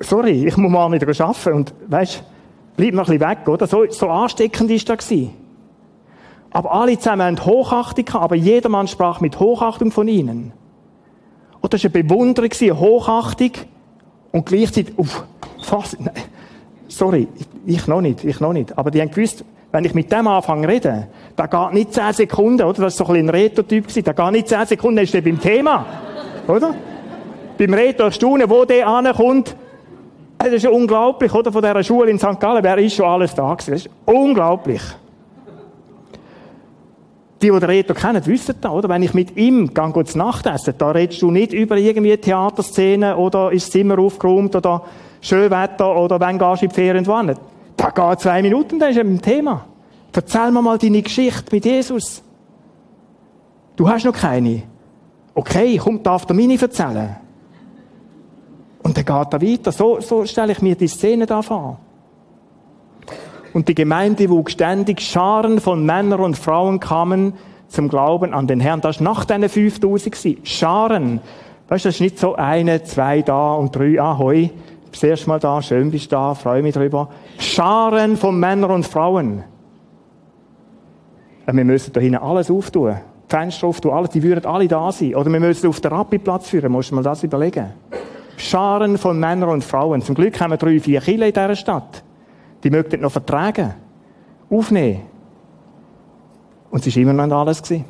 sorry, 0.00 0.46
ich 0.46 0.56
muss 0.56 0.70
mal 0.70 0.90
wieder 0.92 1.06
arbeiten 1.24 1.52
und 1.52 1.74
weißt, 1.88 2.24
bleib 2.76 2.94
noch 2.94 3.08
ein 3.08 3.18
bisschen 3.18 3.30
weg, 3.30 3.48
oder? 3.48 3.66
So, 3.66 3.84
so 3.88 4.08
ansteckend 4.08 4.70
ist 4.70 4.88
das 4.88 5.06
gewesen. 5.06 5.39
Aber 6.52 6.72
alle 6.72 6.98
zusammen 6.98 7.22
haben 7.22 7.44
Hochachtung 7.44 8.04
gehabt, 8.04 8.24
aber 8.24 8.34
jedermann 8.34 8.88
sprach 8.88 9.20
mit 9.20 9.38
Hochachtung 9.38 9.92
von 9.92 10.08
ihnen. 10.08 10.52
Und 11.60 11.72
das 11.72 11.84
war 11.84 11.90
eine 11.94 12.04
Bewunderung, 12.04 12.50
eine 12.60 12.80
Hochachtung 12.80 13.52
und 14.32 14.46
gleichzeitig, 14.46 14.98
uff, 14.98 15.24
fast, 15.62 16.00
nein, 16.00 16.14
sorry, 16.88 17.28
ich 17.66 17.86
noch 17.86 18.00
nicht, 18.00 18.24
ich 18.24 18.40
noch 18.40 18.52
nicht. 18.52 18.76
Aber 18.76 18.90
die 18.90 19.00
haben 19.00 19.10
gewusst, 19.10 19.44
wenn 19.70 19.84
ich 19.84 19.94
mit 19.94 20.10
dem 20.10 20.26
anfange 20.26 20.62
zu 20.62 20.68
reden, 20.72 21.06
da 21.36 21.46
geht 21.46 21.74
nicht 21.74 21.94
zehn 21.94 22.12
Sekunden, 22.12 22.62
oder? 22.62 22.82
Das 22.82 22.98
war 22.98 23.06
so 23.06 23.12
ein, 23.12 23.26
ein 23.26 23.28
Reto-Typ 23.28 23.86
da 24.04 24.12
geht 24.12 24.32
nicht 24.32 24.48
zehn 24.48 24.66
Sekunden, 24.66 24.96
dann 24.96 25.04
ist 25.04 25.14
der 25.14 25.20
beim 25.20 25.40
Thema. 25.40 25.86
Oder? 26.48 26.74
beim 27.60 27.74
Reto 27.74 28.04
erstaunen, 28.04 28.48
wo 28.48 28.64
der 28.64 28.88
ankommt. 28.88 29.54
Das 30.38 30.48
ist 30.48 30.62
ja 30.62 30.70
unglaublich, 30.70 31.32
oder? 31.34 31.52
Von 31.52 31.60
dieser 31.60 31.84
Schule 31.84 32.10
in 32.10 32.18
St. 32.18 32.40
Gallen, 32.40 32.64
wer 32.64 32.78
ist 32.78 32.94
schon 32.94 33.04
alles 33.04 33.34
da 33.34 33.52
gewesen? 33.52 33.72
Das 33.72 33.82
ist 33.84 33.90
unglaublich. 34.06 34.80
Die, 37.42 37.50
die 37.50 37.58
den 37.58 37.64
Reto 37.64 37.94
kennen, 37.94 38.24
wissen 38.26 38.56
das, 38.60 38.70
oder? 38.70 38.88
Wenn 38.88 39.02
ich 39.02 39.14
mit 39.14 39.36
ihm 39.36 39.72
gehe, 39.72 40.04
zu 40.04 40.18
Nacht 40.18 40.46
essen, 40.46 40.74
da 40.76 40.90
redest 40.90 41.22
du 41.22 41.30
nicht 41.30 41.52
über 41.52 41.76
irgendwie 41.78 42.16
Theaterszenen 42.16 43.14
oder 43.14 43.50
ist 43.50 43.66
das 43.66 43.72
Zimmer 43.72 43.98
aufgeräumt 43.98 44.54
oder 44.54 44.84
Schönwetter 45.22 45.96
oder 45.96 46.20
wenn 46.20 46.38
gehst 46.38 46.62
du 46.62 46.66
in 46.66 46.68
die 46.70 46.74
Ferien 46.74 47.06
wohin. 47.06 47.34
Da 47.76 47.90
geht 47.90 48.20
zwei 48.20 48.42
Minuten, 48.42 48.78
dann 48.78 48.90
ist 48.90 48.98
eben 48.98 49.14
ein 49.14 49.22
Thema. 49.22 49.64
Erzähl 50.12 50.50
mir 50.50 50.60
mal 50.60 50.76
deine 50.76 51.02
Geschichte 51.02 51.54
mit 51.54 51.64
Jesus. 51.64 52.22
Du 53.76 53.88
hast 53.88 54.04
noch 54.04 54.12
keine. 54.12 54.64
Okay, 55.34 55.80
komm, 55.82 56.02
darf 56.02 56.26
der 56.26 56.36
meine 56.36 56.60
erzählen? 56.60 57.16
Und 58.82 58.96
dann 58.96 59.04
geht 59.04 59.32
er 59.32 59.42
weiter. 59.42 59.72
So, 59.72 60.00
so 60.00 60.26
stelle 60.26 60.52
ich 60.52 60.60
mir 60.60 60.74
die 60.74 60.88
Szene 60.88 61.26
da 61.26 61.40
vor. 61.40 61.78
Und 63.52 63.68
die 63.68 63.74
Gemeinde 63.74 64.28
wuchs 64.28 64.52
ständig. 64.52 65.00
Scharen 65.00 65.60
von 65.60 65.84
Männern 65.84 66.20
und 66.20 66.38
Frauen 66.38 66.78
kamen 66.78 67.34
zum 67.68 67.88
Glauben 67.88 68.34
an 68.34 68.46
den 68.46 68.60
Herrn. 68.60 68.80
Das 68.80 69.00
war 69.00 69.04
nach 69.04 69.24
diesen 69.24 69.48
5000 69.48 70.48
Scharen. 70.48 71.20
Weißt 71.68 71.84
du, 71.84 71.88
das 71.88 71.96
ist 71.96 72.00
nicht 72.00 72.18
so 72.18 72.34
eine, 72.34 72.82
zwei 72.82 73.22
da 73.22 73.54
und 73.54 73.74
drei, 73.74 74.00
ahoi. 74.00 74.50
Das 74.90 75.02
erste 75.02 75.28
Mal 75.28 75.38
da, 75.38 75.62
schön 75.62 75.90
bist 75.90 76.06
du 76.06 76.16
da, 76.16 76.34
freue 76.34 76.62
mich 76.62 76.74
drüber. 76.74 77.08
Scharen 77.38 78.16
von 78.16 78.38
Männern 78.38 78.72
und 78.72 78.86
Frauen. 78.86 79.44
Wir 81.46 81.64
müssen 81.64 81.92
da 81.92 82.00
hinten 82.00 82.18
alles 82.18 82.50
auftun. 82.50 82.96
Die 83.30 83.36
Fenster 83.36 83.66
auftun, 83.68 83.92
alles, 83.92 84.10
die 84.10 84.22
würden 84.22 84.46
alle 84.46 84.66
da 84.66 84.90
sein. 84.90 85.14
Oder 85.14 85.32
wir 85.32 85.40
müssen 85.40 85.68
auf 85.68 85.80
den 85.80 85.92
Rappiplatz 85.92 86.48
führen, 86.48 86.72
musst 86.72 86.90
du 86.90 86.96
mal 86.96 87.02
das 87.02 87.22
überlegen. 87.22 87.66
Scharen 88.36 88.98
von 88.98 89.18
Männern 89.18 89.50
und 89.50 89.64
Frauen. 89.64 90.02
Zum 90.02 90.14
Glück 90.14 90.40
haben 90.40 90.50
wir 90.50 90.56
drei, 90.56 90.80
vier 90.80 91.00
Kinder 91.00 91.26
in 91.26 91.32
dieser 91.32 91.56
Stadt. 91.56 92.02
Die 92.62 92.70
möchten 92.70 93.00
noch 93.00 93.12
vertragen, 93.12 93.74
aufnehmen. 94.50 95.02
Und 96.70 96.86
es 96.86 96.94
war 96.94 97.02
immer 97.02 97.26
noch 97.26 97.40
alles. 97.40 97.62
Gewesen. 97.62 97.84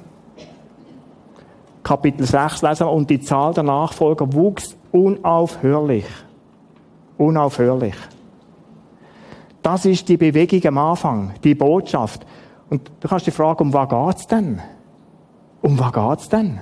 Kapitel 1.82 2.26
6 2.26 2.62
lesen 2.62 2.86
wir, 2.86 2.92
und 2.92 3.10
die 3.10 3.20
Zahl 3.20 3.52
der 3.52 3.64
Nachfolger 3.64 4.32
wuchs 4.32 4.76
unaufhörlich. 4.92 6.06
Unaufhörlich. 7.18 7.94
Das 9.62 9.84
ist 9.84 10.08
die 10.08 10.16
Bewegung 10.16 10.64
am 10.66 10.78
Anfang, 10.78 11.34
die 11.44 11.54
Botschaft. 11.54 12.24
Und 12.70 12.90
du 13.00 13.08
kannst 13.08 13.26
dich 13.26 13.34
fragen, 13.34 13.64
um 13.64 13.72
was 13.72 13.88
geht's 13.88 14.26
denn? 14.26 14.60
Um 15.60 15.78
was 15.78 15.92
geht's 15.92 16.28
denn? 16.28 16.60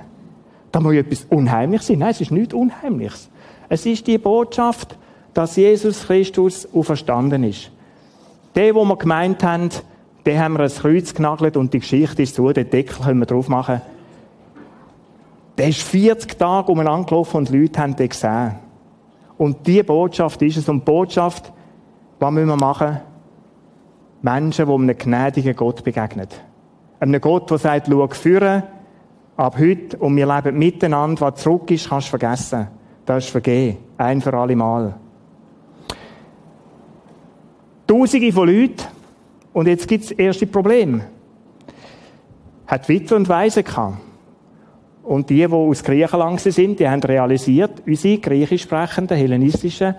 Da 0.71 0.79
muss 0.79 0.93
ja 0.93 0.99
etwas 1.01 1.25
Unheimliches 1.29 1.87
sein. 1.87 1.99
Nein, 1.99 2.11
es 2.11 2.21
ist 2.21 2.31
nichts 2.31 2.53
Unheimliches. 2.53 3.29
Es 3.69 3.85
ist 3.85 4.07
die 4.07 4.17
Botschaft, 4.17 4.97
dass 5.33 5.55
Jesus 5.55 6.07
Christus 6.07 6.67
auferstanden 6.73 7.43
ist. 7.43 7.71
Der, 8.55 8.75
wo 8.75 8.83
wir 8.85 8.97
gemeint 8.97 9.43
haben, 9.43 9.69
den 10.25 10.39
haben 10.39 10.53
wir 10.53 10.59
ans 10.61 10.79
Kreuz 10.79 11.13
genagelt 11.13 11.57
und 11.57 11.73
die 11.73 11.79
Geschichte 11.79 12.23
ist 12.23 12.35
so, 12.35 12.51
den 12.51 12.69
Deckel 12.69 13.03
können 13.03 13.19
wir 13.19 13.25
drauf 13.25 13.47
machen. 13.47 13.81
Der 15.57 15.69
ist 15.69 15.81
40 15.83 16.37
Tage 16.37 16.71
umeinander 16.71 17.05
gelaufen 17.05 17.37
und 17.37 17.49
die 17.49 17.57
Leute 17.57 17.79
haben 17.79 17.95
den 17.95 18.09
gesehen. 18.09 18.55
Und 19.37 19.65
die 19.67 19.83
Botschaft 19.83 20.41
ist 20.41 20.57
es. 20.57 20.69
Und 20.69 20.79
die 20.79 20.85
Botschaft, 20.85 21.51
was 22.19 22.31
müssen 22.31 22.47
wir 22.47 22.55
machen? 22.57 22.99
Menschen, 24.21 24.65
die 24.65 24.73
einem 24.73 24.97
gnädigen 24.97 25.55
Gott 25.55 25.83
begegnen. 25.83 26.27
Einem 26.99 27.21
Gott, 27.21 27.49
der 27.49 27.57
sagt, 27.57 27.87
schau 27.89 28.07
führen, 28.07 28.63
ab 29.37 29.57
heute, 29.57 29.97
und 29.97 30.15
wir 30.15 30.27
leben 30.27 30.57
miteinander, 30.57 31.21
was 31.21 31.41
zurück 31.41 31.71
ist, 31.71 31.89
kannst 31.89 32.07
du 32.07 32.17
vergessen 32.17 32.67
das 33.09 33.25
ist 33.25 33.31
vergeben. 33.31 33.77
Ein 33.97 34.21
für 34.21 34.33
alle 34.35 34.55
Mal. 34.55 34.93
Tausende 37.89 38.31
von 38.31 38.47
Leuten. 38.47 38.83
Und 39.51 39.67
jetzt 39.67 39.87
gibt 39.87 40.03
es 40.03 40.11
erste 40.11 40.45
Probleme. 40.45 41.05
Hat 42.67 42.87
Witwe 42.87 43.15
und 43.15 43.27
Waisen 43.27 43.63
gehabt. 43.63 43.97
Und 45.01 45.29
die, 45.31 45.37
die 45.37 45.51
aus 45.51 45.83
Griechenland 45.83 46.39
sind, 46.39 46.79
die 46.79 46.87
haben 46.87 47.01
realisiert, 47.01 47.81
unsere 47.87 48.19
griechisch 48.19 48.61
sprechenden, 48.61 49.17
hellenistischen 49.17 49.95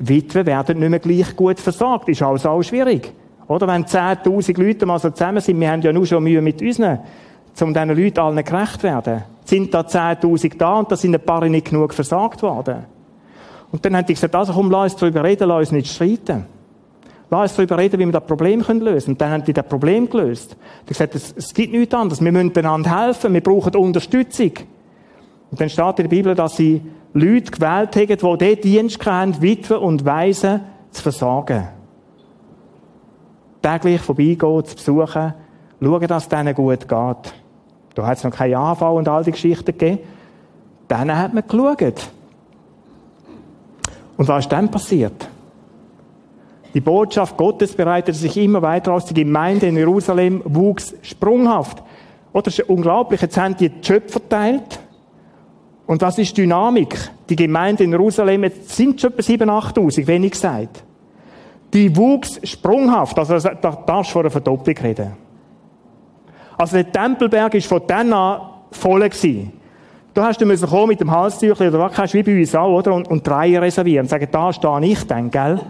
Witwen 0.00 0.44
werden 0.44 0.80
nicht 0.80 0.88
mehr 0.88 0.98
gleich 0.98 1.36
gut 1.36 1.60
versorgt. 1.60 2.08
Ist 2.08 2.22
also 2.22 2.48
auch 2.48 2.62
schwierig. 2.62 3.12
Oder 3.46 3.68
wenn 3.68 3.84
10.000 3.84 4.60
Leute 4.60 4.86
mal 4.86 4.98
so 4.98 5.10
zusammen 5.10 5.40
sind, 5.40 5.60
wir 5.60 5.70
haben 5.70 5.82
ja 5.82 5.92
nur 5.92 6.06
schon 6.06 6.24
Mühe 6.24 6.42
mit 6.42 6.60
unseren, 6.60 6.98
um 7.60 7.72
diesen 7.72 7.88
Leuten 7.90 8.18
allen 8.18 8.44
gerecht 8.44 8.80
zu 8.80 8.82
werden 8.82 9.22
sind 9.50 9.74
da 9.74 9.80
10.000 9.80 10.56
da 10.56 10.78
und 10.78 10.90
da 10.90 10.96
sind 10.96 11.14
ein 11.14 11.20
paar 11.20 11.44
nicht 11.46 11.70
genug 11.70 11.92
versagt 11.92 12.42
worden. 12.42 12.86
Und 13.72 13.84
dann 13.84 13.96
haben 13.96 14.06
die 14.06 14.14
gesagt, 14.14 14.34
also 14.34 14.52
komm, 14.52 14.70
lass 14.70 14.92
uns 14.92 15.00
darüber 15.00 15.24
reden, 15.24 15.48
lass 15.48 15.58
uns 15.58 15.72
nicht 15.72 15.92
streiten. 15.92 16.46
Lass 17.30 17.52
uns 17.52 17.56
darüber 17.56 17.78
reden, 17.78 18.00
wie 18.00 18.06
wir 18.06 18.12
das 18.12 18.26
Problem 18.26 18.58
lösen 18.58 18.66
können. 18.66 19.04
Und 19.06 19.20
dann 19.20 19.30
haben 19.30 19.44
die 19.44 19.52
das 19.52 19.66
Problem 19.66 20.10
gelöst. 20.10 20.56
Die 20.84 20.88
gesagt, 20.88 21.14
es, 21.14 21.54
gibt 21.54 21.72
nichts 21.72 21.94
anderes. 21.94 22.20
Wir 22.20 22.32
müssen 22.32 22.56
einander 22.56 23.06
helfen. 23.06 23.32
Wir 23.32 23.40
brauchen 23.40 23.74
Unterstützung. 23.76 24.52
Und 25.52 25.60
dann 25.60 25.70
steht 25.70 25.98
in 26.00 26.08
der 26.08 26.08
Bibel, 26.08 26.34
dass 26.34 26.56
sie 26.56 26.82
Leute 27.14 27.52
gewählt 27.52 27.96
haben, 27.96 28.38
die 28.38 28.54
diesen 28.56 28.60
Dienst 28.62 29.06
haben, 29.06 29.40
Witwen 29.40 29.78
und 29.78 30.04
Waisen 30.04 30.60
zu 30.90 31.02
versorgen. 31.02 31.68
Täglich 33.62 34.00
vorbeigehen, 34.00 34.64
zu 34.64 34.74
besuchen, 34.74 35.34
schauen, 35.80 36.06
dass 36.08 36.24
es 36.24 36.28
denen 36.28 36.54
gut 36.54 36.80
geht. 36.80 36.88
Da 36.88 38.06
hat 38.06 38.18
es 38.18 38.24
noch 38.24 38.32
keine 38.32 38.56
AV 38.56 38.82
und 38.82 39.08
all 39.08 39.22
die 39.22 39.32
Geschichten 39.32 39.66
gegeben. 39.66 40.00
Dann 40.88 41.16
hat 41.16 41.32
man 41.32 41.46
geschaut. 41.46 42.10
Und 44.16 44.28
was 44.28 44.44
ist 44.44 44.52
dann 44.52 44.70
passiert? 44.70 45.28
Die 46.74 46.80
Botschaft 46.80 47.36
Gottes 47.36 47.74
bereitete 47.74 48.16
sich 48.16 48.36
immer 48.36 48.62
weiter 48.62 48.92
aus. 48.92 49.04
Die 49.04 49.14
Gemeinde 49.14 49.66
in 49.66 49.76
Jerusalem 49.76 50.42
wuchs 50.44 50.94
sprunghaft. 51.02 51.82
Oder 52.32 52.48
es 52.48 52.58
ist 52.58 52.68
unglaublich. 52.68 53.20
Jetzt 53.20 53.36
haben 53.36 53.56
die 53.56 53.70
Schöpfer 53.82 54.20
verteilt. 54.20 54.78
Und 55.86 56.00
was 56.02 56.18
ist 56.18 56.36
Dynamik? 56.38 56.96
Die 57.28 57.34
Gemeinde 57.34 57.82
in 57.82 57.90
Jerusalem, 57.90 58.44
jetzt 58.44 58.76
sind 58.76 59.00
schon 59.00 59.12
etwa 59.12 59.22
7.000, 59.22 59.74
8.000, 59.74 60.06
wenig 60.06 60.32
gesagt. 60.32 60.84
Die 61.74 61.96
wuchs 61.96 62.40
sprunghaft. 62.44 63.18
Also 63.18 63.38
da 63.38 63.72
darfst 63.72 64.10
du 64.10 64.12
von 64.12 64.22
einer 64.22 64.30
Verdopplung 64.30 64.76
reden. 64.76 65.12
Also 66.56 66.76
der 66.76 66.92
Tempelberg 66.92 67.54
war 67.54 67.60
von 67.60 67.82
dann 67.86 68.12
an 68.12 68.40
voll. 68.70 69.00
Gewesen. 69.00 69.52
Da 70.14 70.26
hast 70.26 70.40
du 70.40 70.46
müssen 70.46 70.68
kommen 70.68 70.88
mit 70.88 71.00
dem 71.00 71.10
Halstüchli 71.10 71.68
oder 71.68 71.78
was, 71.78 71.92
kannst 71.92 72.14
wie 72.14 72.22
bei 72.22 72.38
uns 72.38 72.54
auch, 72.54 72.78
oder? 72.78 72.94
Und, 72.94 73.08
und 73.08 73.26
drei 73.26 73.58
reservieren. 73.58 74.04
Und 74.04 74.10
sagen, 74.10 74.28
da 74.30 74.52
stehe 74.52 74.84
ich 74.84 75.06
dann, 75.06 75.30
gell? 75.30 75.60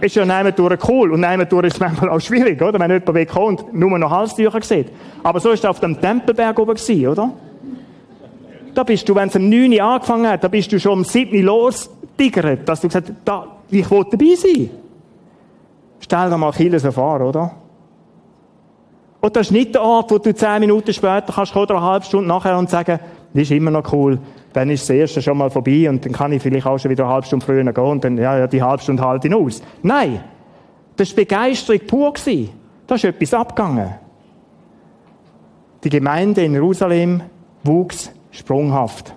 Ist 0.00 0.14
ja 0.16 0.50
durch 0.50 0.88
cool. 0.88 1.12
Und 1.12 1.22
durch 1.22 1.66
ist 1.66 1.74
es 1.74 1.80
manchmal 1.80 2.10
auch 2.10 2.20
schwierig, 2.20 2.60
oder? 2.60 2.78
Wenn 2.78 2.90
jemand 2.90 3.14
wegkommt 3.14 3.62
und 3.62 3.74
nur 3.74 3.98
noch 3.98 4.10
Halstücher 4.10 4.62
sieht. 4.62 4.88
Aber 5.22 5.40
so 5.40 5.50
ist 5.50 5.60
es 5.60 5.64
auf 5.64 5.80
dem 5.80 6.00
Tempelberg 6.00 6.58
oben 6.58 6.74
gewesen, 6.74 7.08
oder? 7.08 7.32
Da 8.74 8.82
bist 8.84 9.08
du, 9.08 9.14
wenn 9.14 9.28
es 9.28 9.36
um 9.36 9.48
9 9.48 9.72
Uhr 9.72 9.82
angefangen 9.82 10.28
hat, 10.28 10.44
da 10.44 10.48
bist 10.48 10.70
du 10.72 10.78
schon 10.78 10.92
um 10.92 11.04
7 11.04 11.36
Uhr 11.36 11.42
lostigert, 11.42 12.68
dass 12.68 12.80
du 12.80 12.88
gesagt 12.88 13.08
hast, 13.08 13.16
da, 13.24 13.46
ich 13.68 13.90
will 13.90 14.04
dabei 14.10 14.34
sein. 14.36 14.70
Stell 16.00 16.30
dir 16.30 16.38
mal 16.38 16.52
Kiel 16.52 16.78
so 16.78 16.90
vor, 16.92 17.20
oder? 17.20 17.52
Und 19.20 19.36
das 19.36 19.48
ist 19.48 19.52
nicht 19.52 19.74
der 19.74 19.82
Ort, 19.82 20.10
wo 20.10 20.18
du 20.18 20.34
zehn 20.34 20.60
Minuten 20.60 20.92
später 20.94 21.32
kannst 21.32 21.54
oder 21.54 21.76
eine 21.76 21.84
halbe 21.84 22.06
Stunde 22.06 22.28
nachher 22.28 22.56
und 22.56 22.70
sagen, 22.70 22.98
das 23.34 23.42
ist 23.42 23.50
immer 23.50 23.70
noch 23.70 23.92
cool. 23.92 24.18
Dann 24.52 24.70
ist 24.70 24.82
das 24.82 24.96
erste 24.96 25.22
schon 25.22 25.38
mal 25.38 25.50
vorbei 25.50 25.88
und 25.88 26.04
dann 26.04 26.12
kann 26.12 26.32
ich 26.32 26.42
vielleicht 26.42 26.66
auch 26.66 26.78
schon 26.78 26.90
wieder 26.90 27.04
eine 27.04 27.12
halbe 27.14 27.26
Stunde 27.26 27.46
früher 27.46 27.64
gehen 27.64 27.84
und 27.84 28.04
dann, 28.04 28.18
ja, 28.18 28.38
ja, 28.38 28.46
die 28.46 28.62
halbe 28.62 28.82
Stunde 28.82 29.02
halte 29.02 29.28
ich 29.28 29.34
aus. 29.34 29.62
Nein! 29.82 30.20
Das 30.96 31.10
war 31.10 31.16
Begeisterung 31.16 31.80
pur. 31.86 32.12
Da 32.86 32.94
ist 32.94 33.04
etwas 33.04 33.32
abgegangen. 33.32 33.94
Die 35.84 35.88
Gemeinde 35.88 36.44
in 36.44 36.52
Jerusalem 36.52 37.22
wuchs 37.62 38.10
sprunghaft. 38.32 39.14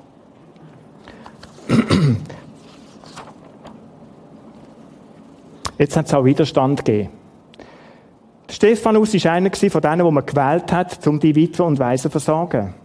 Jetzt 5.77 5.97
hat 5.97 6.05
es 6.05 6.13
auch 6.13 6.23
Widerstand 6.23 6.85
gegeben. 6.85 7.09
Stephanus 8.49 9.13
war 9.13 9.31
einer 9.31 9.51
von 9.51 9.81
denen, 9.81 10.05
die 10.05 10.11
man 10.11 10.25
gewählt 10.25 10.71
hat, 10.71 11.05
um 11.07 11.19
die 11.19 11.35
Witwe 11.35 11.63
und 11.63 11.79
Waisen 11.79 12.03
zu 12.03 12.09
versorgen. 12.11 12.75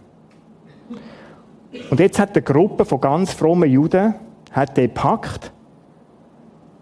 Und 1.89 1.99
jetzt 1.99 2.19
hat 2.19 2.35
eine 2.35 2.41
Gruppe 2.41 2.85
von 2.85 3.01
ganz 3.01 3.33
frommen 3.33 3.69
Juden 3.69 4.13
hat 4.51 4.77
den 4.77 4.87
gepackt 4.87 5.51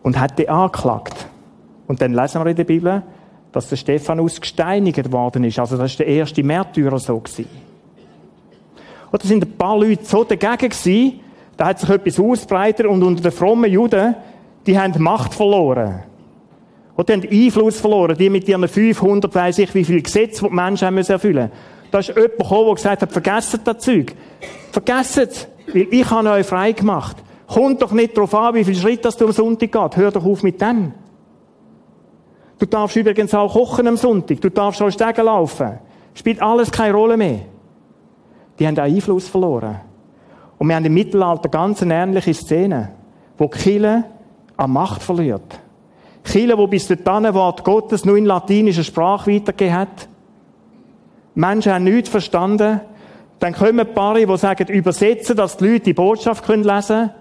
und 0.04 0.20
hat 0.20 0.40
den 0.40 0.50
angeklagt. 0.50 1.28
Und 1.88 2.02
dann 2.02 2.14
lesen 2.14 2.42
wir 2.42 2.50
in 2.50 2.56
der 2.56 2.64
Bibel, 2.64 3.04
dass 3.52 3.70
der 3.70 3.76
Stephanus 3.78 4.40
gesteinigt 4.40 5.12
worden 5.12 5.44
ist. 5.44 5.60
Also 5.60 5.78
das 5.78 5.92
war 5.92 6.06
der 6.06 6.14
erste 6.14 6.44
Märtyrer 6.44 7.00
so. 7.00 7.20
Gewesen. 7.20 7.48
Und 9.12 9.24
da 9.24 9.28
sind 9.28 9.44
ein 9.44 9.58
paar 9.58 9.80
Leute 9.80 10.04
so 10.04 10.24
dagegen 10.24 10.70
gewesen, 10.70 11.20
da 11.56 11.68
hat 11.68 11.80
sich 11.80 11.90
etwas 11.90 12.20
ausbreitet 12.20 12.86
und 12.86 13.02
unter 13.02 13.24
den 13.24 13.32
frommen 13.32 13.72
Juden, 13.72 14.16
die 14.66 14.78
haben 14.78 15.02
Macht 15.02 15.34
verloren. 15.34 16.04
Und 16.96 17.10
die 17.10 17.14
haben 17.14 17.28
Einfluss 17.30 17.80
verloren, 17.80 18.18
die 18.18 18.30
mit 18.30 18.48
ihren 18.48 18.68
500, 18.68 19.34
weiss 19.34 19.58
ich, 19.60 19.74
wie 19.74 19.84
viele 19.84 20.02
Gesetze, 20.02 20.44
die 20.44 20.50
die 20.50 20.56
Menschen 20.56 20.88
haben 20.88 20.98
erfüllen 20.98 21.50
müssen. 21.50 21.77
Da 21.92 22.00
ist 22.00 22.10
jemand 22.10 22.38
gekommen, 22.38 22.66
der 22.66 22.76
gesagt 22.76 23.02
hat, 23.02 23.12
vergesst 23.12 23.60
das 23.64 23.78
Zeug. 23.80 24.14
Vergesst 24.72 25.18
es, 25.18 25.48
weil 25.74 25.88
ich 25.92 26.10
habe 26.10 26.30
euch 26.30 26.46
frei 26.46 26.72
gemacht. 26.72 27.18
Kommt 27.48 27.82
doch 27.82 27.92
nicht 27.92 28.16
darauf 28.16 28.34
an, 28.36 28.56
wie 28.56 28.64
viel 28.64 28.76
Schritt 28.76 29.06
das 29.06 29.16
du 29.16 29.26
am 29.26 29.32
Sonntag 29.32 29.72
geht. 29.72 29.98
Hör 29.98 30.12
doch 30.12 30.26
auf 30.26 30.44
mit 30.44 30.60
dem. 30.62 30.94
Du 32.60 32.66
darfst 32.66 32.96
übrigens 32.96 33.34
auch 33.34 33.54
kochen 33.54 33.88
am 33.88 33.98
Sonntag. 33.98 34.42
Du 34.42 34.50
darfst 34.50 34.82
auch 34.82 34.90
Stegen 34.90 35.26
laufen. 35.26 35.80
Spielt 36.14 36.42
alles 36.42 36.72
keine 36.72 36.94
Rolle 36.94 37.16
mehr. 37.16 37.42
Die 38.60 38.68
haben 38.68 38.78
auch 38.78 38.84
Einfluss 38.84 39.28
verloren. 39.28 39.80
Und 40.58 40.68
wir 40.68 40.76
haben 40.76 40.86
im 40.86 40.94
Mittelalter 40.94 41.50
ganz 41.50 41.84
eine 41.84 41.94
ähnliche 41.94 42.34
Szene, 42.34 42.92
wo 43.38 43.48
Kille 43.48 44.06
an 44.58 44.72
Macht 44.72 45.04
verliert. 45.04 45.60
Kille, 46.24 46.58
wo 46.58 46.68
bis 46.68 46.88
dahin 46.88 47.34
Wort 47.34 47.64
Gottes 47.64 48.04
nur 48.04 48.18
in 48.18 48.26
latinischer 48.26 48.84
Sprache 48.84 49.32
weitergegeben 49.32 49.76
hat. 49.76 50.10
Menschen 51.38 51.72
haben 51.72 51.84
nichts 51.84 52.10
verstanden. 52.10 52.82
Dann 53.38 53.54
kommen 53.54 53.80
ein 53.80 53.94
paar, 53.94 54.16
die 54.16 54.38
sagen, 54.38 54.68
übersetzen, 54.70 55.36
dass 55.36 55.58
die 55.58 55.68
Leute 55.68 55.82
die 55.82 55.94
Botschaft 55.94 56.48
lesen 56.48 56.66
können. 56.66 57.12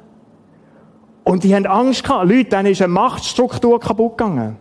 Und 1.23 1.45
die 1.45 1.55
haben 1.55 1.67
Angst 1.67 2.03
gehabt. 2.03 2.27
Leute, 2.27 2.49
dann 2.49 2.65
ist 2.65 2.81
eine 2.81 2.93
Machtstruktur 2.93 3.79
kaputt 3.79 4.17
gegangen. 4.17 4.57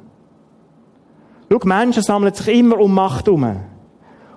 Schau, 1.49 1.59
Menschen 1.63 2.03
sammeln 2.03 2.33
sich 2.33 2.59
immer 2.59 2.77
um 2.79 2.93
Macht 2.93 3.27
herum. 3.27 3.61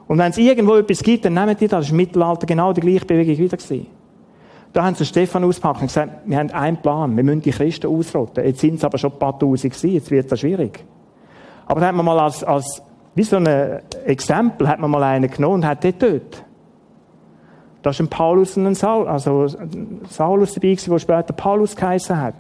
Und 0.07 0.19
wenn 0.19 0.31
es 0.31 0.39
irgendwo 0.39 0.77
etwas 0.77 1.03
gibt, 1.03 1.25
dann 1.25 1.35
nehmen 1.35 1.57
die 1.57 1.67
das. 1.67 1.79
Das 1.79 1.87
ist 1.87 1.91
im 1.91 1.97
Mittelalter 1.97 2.47
genau 2.47 2.73
die 2.73 2.81
gleiche 2.81 3.05
Bewegung 3.05 3.39
wieder 3.39 3.57
gewesen. 3.57 3.89
Da 4.73 4.85
haben 4.85 4.95
sie 4.95 5.05
Stefan 5.05 5.43
ausgepackt 5.43 5.81
und 5.81 5.89
gesagt, 5.89 6.13
wir 6.27 6.39
haben 6.39 6.51
einen 6.53 6.77
Plan, 6.77 7.17
wir 7.17 7.25
müssen 7.25 7.43
die 7.43 7.51
Christen 7.51 7.89
ausrotten. 7.89 8.45
Jetzt 8.45 8.61
sind 8.61 8.75
es 8.75 8.85
aber 8.85 8.99
schon 8.99 9.11
ein 9.11 9.19
paar 9.19 9.37
Tausend 9.37 9.75
gewesen, 9.75 9.95
jetzt 9.95 10.11
wird 10.13 10.31
es 10.31 10.39
schwierig. 10.39 10.85
Aber 11.67 11.81
da 11.81 11.89
hat 11.89 11.95
man 11.97 12.05
mal 12.05 12.21
als, 12.21 12.45
als, 12.45 12.83
wie 13.19 13.25
so 13.25 13.37
ein 13.37 13.81
Exempel, 14.07 14.69
hat 14.69 14.79
man 14.79 14.93
mal 14.93 15.03
einen 15.03 15.29
genommen 15.29 15.57
und 15.57 15.67
hat 15.67 15.83
den 15.83 15.99
tot. 15.99 16.45
Da 17.83 17.91
ist 17.91 17.99
ein 17.99 18.07
Paulus 18.07 18.57
und 18.57 18.65
ein 18.65 18.77
Saul, 18.77 19.09
also 19.09 19.49
Saulus 20.09 20.55
dabei 20.55 20.75
der 20.75 20.99
später 21.01 21.33
Paulus 21.33 21.75
geheißen 21.75 22.17
hat. 22.17 22.37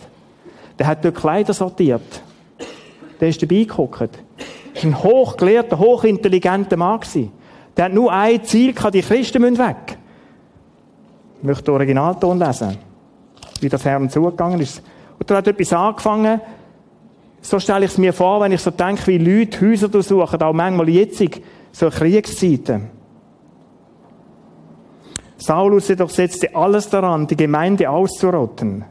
Der 0.78 0.86
hat 0.86 1.04
dort 1.04 1.16
Kleider 1.16 1.52
sortiert. 1.52 2.22
Der 3.20 3.28
ist 3.28 3.42
dabei 3.42 3.64
geguckt. 3.64 4.20
Das 4.72 4.84
war 4.84 4.90
ein 4.90 5.02
hochgelehrter, 5.02 5.80
hochintelligenter 5.80 6.76
Mann. 6.76 7.00
Der 7.76 7.86
hat 7.86 7.92
nur 7.92 8.12
ein 8.12 8.44
Ziel 8.44 8.72
gehabt, 8.72 8.94
die 8.94 9.02
Christen 9.02 9.42
müssen 9.42 9.58
weg. 9.58 9.98
Ich 11.38 11.44
möchte 11.44 11.64
den 11.64 11.74
Originalton 11.74 12.38
lesen. 12.38 12.78
Wie 13.60 13.68
das 13.68 13.84
Herrn 13.84 14.08
zugegangen 14.08 14.60
ist. 14.60 14.80
Und 15.18 15.28
er 15.28 15.38
hat 15.38 15.48
etwas 15.48 15.72
angefangen. 15.72 16.40
So 17.40 17.58
stelle 17.58 17.84
ich 17.84 17.92
es 17.92 17.98
mir 17.98 18.12
vor, 18.12 18.40
wenn 18.40 18.52
ich 18.52 18.60
so 18.60 18.70
denke, 18.70 19.06
wie 19.06 19.18
Leute 19.18 19.60
Häuser 19.60 19.88
durchsuchen, 19.88 20.42
auch 20.42 20.52
manchmal 20.52 20.88
jetzt, 20.88 21.22
so 21.72 21.88
Kriegszeiten. 21.88 22.90
Saulus 25.36 25.88
jedoch 25.88 26.10
setzte 26.10 26.54
alles 26.54 26.90
daran, 26.90 27.26
die 27.26 27.36
Gemeinde 27.36 27.88
auszurotten. 27.88 28.84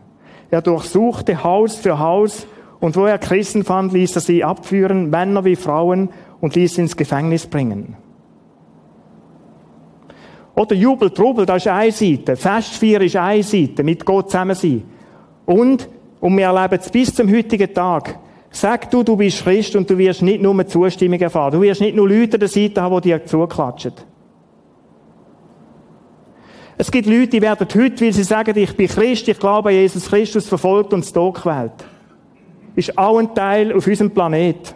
Er 0.50 0.62
durchsuchte 0.62 1.44
Haus 1.44 1.76
für 1.76 2.00
Haus 2.00 2.48
und 2.80 2.96
wo 2.96 3.06
er 3.06 3.18
Christen 3.18 3.66
fand, 3.66 3.92
ließ 3.92 4.16
er 4.16 4.22
sie 4.22 4.44
abführen, 4.44 5.10
Männer 5.10 5.44
wie 5.44 5.56
Frauen, 5.58 6.10
und 6.40 6.56
ließ 6.56 6.76
sie 6.76 6.82
ins 6.82 6.96
Gefängnis 6.96 7.48
bringen. 7.48 7.98
Oder 10.56 10.76
Jubel, 10.76 11.12
Trubel, 11.12 11.46
das 11.46 11.66
ist 11.66 11.68
eine 11.68 11.92
Seite. 11.92 12.36
Festfeier 12.36 13.02
ist 13.02 13.16
eine 13.16 13.44
Seite, 13.44 13.84
mit 13.84 14.06
Gott 14.06 14.32
zusammen 14.32 14.56
sein. 14.56 14.84
Und, 15.46 15.90
und 16.20 16.38
wir 16.38 16.46
erleben 16.46 16.80
es 16.82 16.90
bis 16.90 17.14
zum 17.14 17.32
heutigen 17.32 17.74
Tag. 17.74 18.20
Sag 18.58 18.90
du, 18.90 19.04
du 19.04 19.16
bist 19.16 19.44
Christ 19.44 19.76
und 19.76 19.90
du 19.90 19.98
wirst 19.98 20.22
nicht 20.22 20.42
nur 20.42 20.66
Zustimmung 20.66 21.20
erfahren. 21.20 21.52
Du 21.52 21.62
wirst 21.62 21.82
nicht 21.82 21.96
nur 21.96 22.10
Leute 22.10 22.36
an 22.36 22.40
der 22.40 22.50
Seite 22.50 22.82
haben, 22.82 23.02
die 23.02 23.10
dir 23.10 23.24
zuklatschen. 23.24 23.94
Es 26.78 26.90
gibt 26.90 27.08
Leute, 27.08 27.28
die 27.28 27.42
werden 27.42 27.68
heute, 27.68 28.02
weil 28.02 28.14
sie 28.14 28.24
sagen, 28.24 28.58
ich 28.58 28.76
bin 28.76 28.88
Christ, 28.88 29.28
ich 29.28 29.40
glaube 29.40 29.70
an 29.70 29.76
Jesus 29.76 30.08
Christus, 30.08 30.48
verfolgt 30.48 30.94
und 30.94 31.04
zu 31.04 31.32
gewählt 31.32 31.86
ist 32.78 32.96
auch 32.96 33.18
ein 33.18 33.34
Teil 33.34 33.74
auf 33.74 33.88
unserem 33.88 34.12
Planet. 34.12 34.76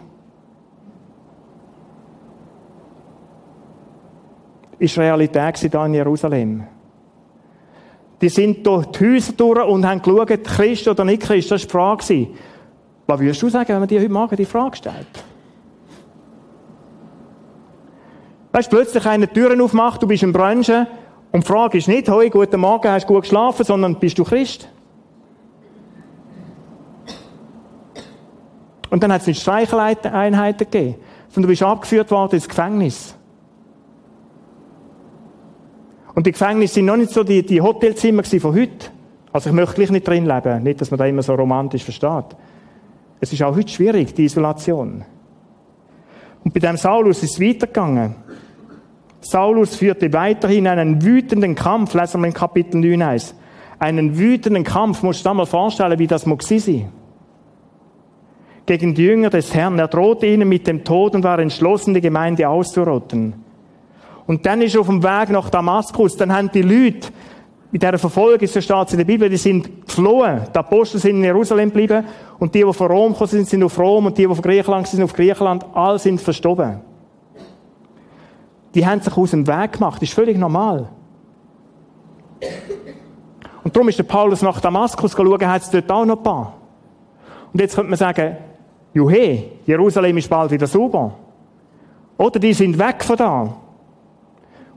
Ist 4.80 4.98
Realität 4.98 5.58
hier 5.60 5.86
in 5.86 5.94
Jerusalem. 5.94 6.64
Die 8.20 8.30
sind 8.30 8.66
durch 8.66 8.88
die 8.88 9.06
Häuser 9.06 9.34
durch 9.34 9.68
und 9.68 9.86
haben 9.86 10.02
geschaut, 10.02 10.44
Christ 10.44 10.88
oder 10.88 11.06
nicht 11.06 11.22
Christ. 11.22 11.52
Das 11.52 11.72
war 11.72 11.96
die 11.96 12.08
Frage. 12.08 12.28
Was 13.08 13.20
würdest 13.20 13.42
du 13.42 13.50
sagen, 13.50 13.70
wenn 13.70 13.80
man 13.80 13.88
dir 13.88 14.00
heute 14.00 14.12
Morgen 14.12 14.36
die 14.36 14.46
Frage 14.46 14.78
stellt? 14.78 15.24
Weißt 18.52 18.72
du, 18.72 18.76
plötzlich 18.76 19.06
eine 19.06 19.32
Türen 19.32 19.62
aufmacht, 19.62 20.04
du 20.04 20.08
bist 20.08 20.24
in 20.24 20.34
Branche 20.34 20.88
und 21.32 21.44
die 21.44 21.48
Frage 21.48 21.78
ist 21.78 21.88
nicht, 21.88 22.10
hoi, 22.10 22.30
guten 22.30 22.60
Morgen, 22.60 22.90
hast 22.90 23.06
du 23.06 23.14
gut 23.14 23.24
geschlafen, 23.24 23.66
sondern 23.66 24.00
bist 24.00 24.18
du 24.18 24.24
Christ? 24.24 24.68
Und 28.90 29.02
dann 29.02 29.14
hat 29.14 29.22
es 29.22 29.28
nicht 29.28 29.42
Streicheleinheiten 29.42 30.70
gegeben, 30.70 30.96
sondern 31.30 31.44
du 31.44 31.48
bist 31.48 31.64
abgeführt 31.64 32.12
worden 32.12 32.36
ins 32.36 32.50
Gefängnis. 32.50 33.16
Und 36.14 36.28
die 36.28 36.34
Gefängnisse 36.34 36.76
sind 36.76 36.86
noch 36.86 36.98
nicht 36.98 37.12
so 37.12 37.24
die, 37.24 37.46
die 37.46 37.62
Hotelzimmer 37.62 38.24
von 38.24 38.54
heute. 38.54 38.88
Also 39.32 39.50
ich 39.50 39.56
möchte 39.56 39.76
gleich 39.76 39.92
nicht 39.92 40.06
drin 40.06 40.26
leben. 40.26 40.62
Nicht, 40.64 40.82
dass 40.82 40.92
man 40.92 40.98
da 40.98 41.06
immer 41.06 41.24
so 41.24 41.34
romantisch 41.36 41.86
versteht. 41.86 42.36
Es 43.22 43.32
ist 43.32 43.42
auch 43.44 43.56
heute 43.56 43.70
schwierig, 43.70 44.14
die 44.14 44.26
Isolation. 44.26 45.06
Und 46.44 46.54
bei 46.54 46.60
dem 46.60 46.76
Saulus 46.76 47.24
ist 47.24 47.34
es 47.34 47.40
weitergegangen. 47.40 48.16
Saulus 49.22 49.76
führte 49.76 50.12
weiterhin 50.12 50.68
einen 50.68 51.02
wütenden 51.04 51.56
Kampf, 51.56 51.94
lesen 51.94 52.22
wir 52.22 52.28
in 52.28 52.34
Kapitel 52.34 52.82
9 52.82 53.02
1. 53.02 53.36
Einen 53.80 54.18
wütenden 54.18 54.64
Kampf, 54.64 55.04
musst 55.04 55.24
du 55.24 55.30
dir 55.30 55.36
mal 55.36 55.46
vorstellen, 55.46 55.98
wie 56.00 56.08
das 56.08 56.26
muss 56.26 56.48
sein 56.48 56.92
gegen 58.66 58.94
die 58.94 59.04
Jünger 59.04 59.30
des 59.30 59.54
Herrn. 59.54 59.80
Er 59.80 59.88
drohte 59.88 60.26
ihnen 60.26 60.48
mit 60.48 60.68
dem 60.68 60.84
Tod 60.84 61.16
und 61.16 61.24
war 61.24 61.40
entschlossen, 61.40 61.94
die 61.94 62.02
Gemeinde 62.02 62.48
auszurotten. 62.48 63.34
Und 64.28 64.46
dann 64.46 64.62
ist 64.62 64.76
er 64.76 64.82
auf 64.82 64.88
dem 64.88 65.04
Weg 65.04 65.30
nach 65.30 65.50
Damaskus, 65.50 66.16
dann 66.16 66.32
haben 66.32 66.52
die 66.52 66.62
Leute, 66.62 67.10
mit 67.72 67.82
dieser 67.82 67.98
Verfolgung, 67.98 68.48
so 68.48 68.60
steht 68.60 68.88
es 68.88 68.92
in 68.92 68.98
der 68.98 69.06
Bibel, 69.06 69.30
die 69.30 69.38
sind 69.38 69.88
geflohen. 69.88 70.42
Die 70.54 70.60
Apostel 70.60 71.00
sind 71.00 71.18
in 71.18 71.24
Jerusalem 71.24 71.70
geblieben 71.70 72.06
und 72.38 72.54
die, 72.54 72.64
die 72.64 72.74
von 72.74 72.88
Rom 72.88 73.14
gekommen 73.14 73.30
sind, 73.30 73.48
sind 73.48 73.64
auf 73.64 73.80
Rom 73.80 74.08
und 74.08 74.18
die, 74.18 74.28
die 74.28 74.34
von 74.34 74.42
Griechenland 74.42 74.88
sind, 74.88 75.02
auf 75.04 75.14
Griechenland. 75.14 75.66
Alle 75.74 75.98
sind 75.98 76.20
verstorben. 76.20 76.82
Die 78.76 78.86
haben 78.86 79.02
sich 79.02 79.16
aus 79.16 79.32
dem 79.32 79.48
Weg 79.48 79.74
gemacht. 79.74 80.02
Das 80.02 80.10
ist 80.10 80.14
völlig 80.14 80.38
normal. 80.38 80.90
Und 83.64 83.76
darum 83.76 83.88
ist 83.88 84.00
der 84.00 84.04
Paulus 84.04 84.42
nach 84.42 84.60
Damaskus 84.60 85.14
schauen, 85.14 85.48
hat 85.48 85.62
es 85.62 85.70
dort 85.70 85.90
auch 85.92 86.06
noch 86.06 86.18
ein 86.18 86.24
paar. 86.24 86.54
Und 87.54 87.62
jetzt 87.62 87.76
könnte 87.76 87.90
man 87.90 87.98
sagen, 87.98 88.38
Juhe, 88.94 89.44
Jerusalem 89.66 90.18
ist 90.18 90.30
bald 90.30 90.52
wieder 90.52 90.68
sauber. 90.68 91.14
Oder 92.18 92.40
die 92.40 92.54
sind 92.54 92.78
weg 92.78 93.04
von 93.04 93.16
da. 93.16 93.54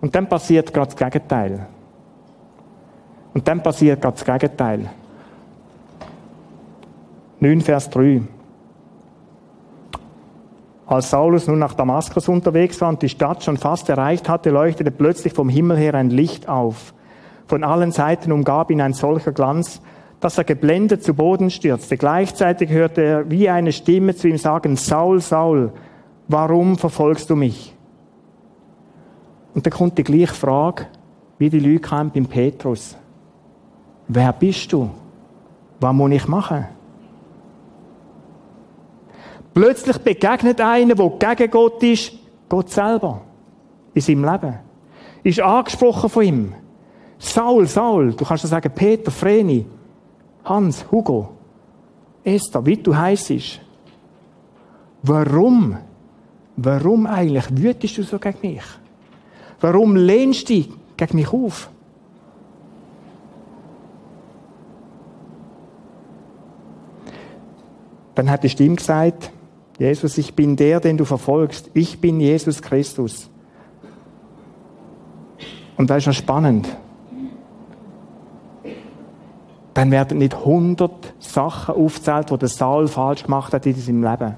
Und 0.00 0.14
dann 0.14 0.28
passiert 0.28 0.72
gerade 0.72 0.94
das 0.94 0.96
Gegenteil. 0.96 1.66
Und 3.35 3.47
dann 3.49 3.62
passiert 3.62 4.01
gerade 4.01 4.16
das 4.16 4.25
Gegenteil. 4.25 4.90
9 7.40 7.61
Vers 7.61 7.90
3. 7.90 8.23
Als 10.87 11.11
Saulus 11.11 11.47
nun 11.47 11.59
nach 11.59 11.75
Damaskus 11.75 12.29
unterwegs 12.29 12.81
war 12.81 12.90
und 12.90 13.03
die 13.03 13.09
Stadt 13.09 13.42
schon 13.42 13.57
fast 13.57 13.88
erreicht 13.88 14.29
hatte, 14.29 14.51
leuchtete 14.51 14.90
plötzlich 14.90 15.33
vom 15.33 15.49
Himmel 15.49 15.77
her 15.77 15.94
ein 15.94 16.11
Licht 16.11 16.49
auf. 16.49 16.94
Von 17.47 17.64
allen 17.64 17.90
Seiten 17.90 18.33
umgab 18.33 18.70
ihn 18.70 18.81
ein 18.81 18.92
solcher 18.92 19.33
Glanz, 19.33 19.81
dass 20.20 20.38
er 20.38 20.44
geblendet 20.44 21.03
zu 21.03 21.14
Boden 21.14 21.51
stürzte. 21.51 21.97
Gleichzeitig 21.97 22.70
hörte 22.70 23.03
er 23.03 23.31
wie 23.31 23.51
eine 23.51 23.73
Stimme 23.73 24.14
zu 24.14 24.29
ihm 24.29 24.38
sagen, 24.38 24.77
Saul, 24.77 25.20
Saul, 25.20 25.73
warum 26.29 26.79
verfolgst 26.79 27.29
du 27.29 27.37
mich? 27.37 27.75
Und 29.55 29.66
dann 29.66 29.73
kommt 29.73 29.99
die 29.99 30.05
gleiche 30.05 30.35
Frage, 30.35 30.87
wie 31.38 31.51
die 31.51 31.61
Leute 31.61 32.11
beim 32.12 32.27
Petrus. 32.27 32.97
Wer 34.09 34.33
bist 34.33 34.73
du? 34.73 34.90
Was 35.81 35.95
muss 35.95 36.11
ich 36.12 36.29
machen? 36.29 36.67
Plötzlich 39.55 39.99
begegnet 39.99 40.61
einer, 40.61 40.95
der 40.95 41.35
gegen 41.37 41.51
Gott 41.51 41.83
ist, 41.83 42.12
Gott 42.49 42.71
selber. 42.71 43.21
In 43.95 44.03
seinem 44.03 44.25
Leben. 44.25 44.55
Ist 45.23 45.40
angesprochen 45.40 46.11
von 46.11 46.25
ihm. 46.25 46.55
Saul, 47.19 47.67
Saul, 47.67 48.12
du 48.12 48.25
kannst 48.25 48.45
ja 48.45 48.51
sagen, 48.51 48.73
Peter, 48.75 49.11
Vreni, 49.11 49.64
Hans, 50.45 50.85
Hugo, 50.90 51.31
Esther, 52.25 52.67
wie 52.67 52.77
du 52.77 52.95
heisst. 52.95 53.61
Warum? 55.03 55.77
Warum 56.57 57.07
eigentlich 57.07 57.47
wütest 57.57 57.99
du 57.99 58.03
so 58.03 58.19
gegen 58.19 58.38
mich? 58.43 58.64
Warum 59.61 59.97
lehnst 59.97 60.49
du 60.49 60.55
dich 60.55 60.71
gegen 60.97 61.17
mich 61.17 61.33
auf? 61.33 61.71
Dann 68.14 68.31
hat 68.31 68.44
die 68.44 68.48
Stimme 68.48 68.77
gesagt, 68.77 69.31
Jesus, 69.79 70.18
ich 70.18 70.35
bin 70.35 70.57
der, 70.57 70.81
den 70.81 70.96
du 70.96 71.05
verfolgst. 71.05 71.70
Ich 71.74 72.00
bin 72.00 72.20
Jesus 72.20 72.62
Christus. 72.62 73.29
Und 75.77 75.90
das 75.90 75.98
ist 75.98 76.07
ja 76.07 76.12
spannend. 76.12 76.68
Dann 79.74 79.90
werden 79.90 80.18
nicht 80.18 80.44
hundert 80.44 81.14
Sachen 81.18 81.74
aufgezählt, 81.74 82.31
die 82.31 82.38
der 82.38 82.48
Saul 82.48 82.87
falsch 82.87 83.24
gemacht 83.24 83.53
hat 83.53 83.66
in 83.66 83.74
seinem 83.74 84.05
Leben. 84.05 84.37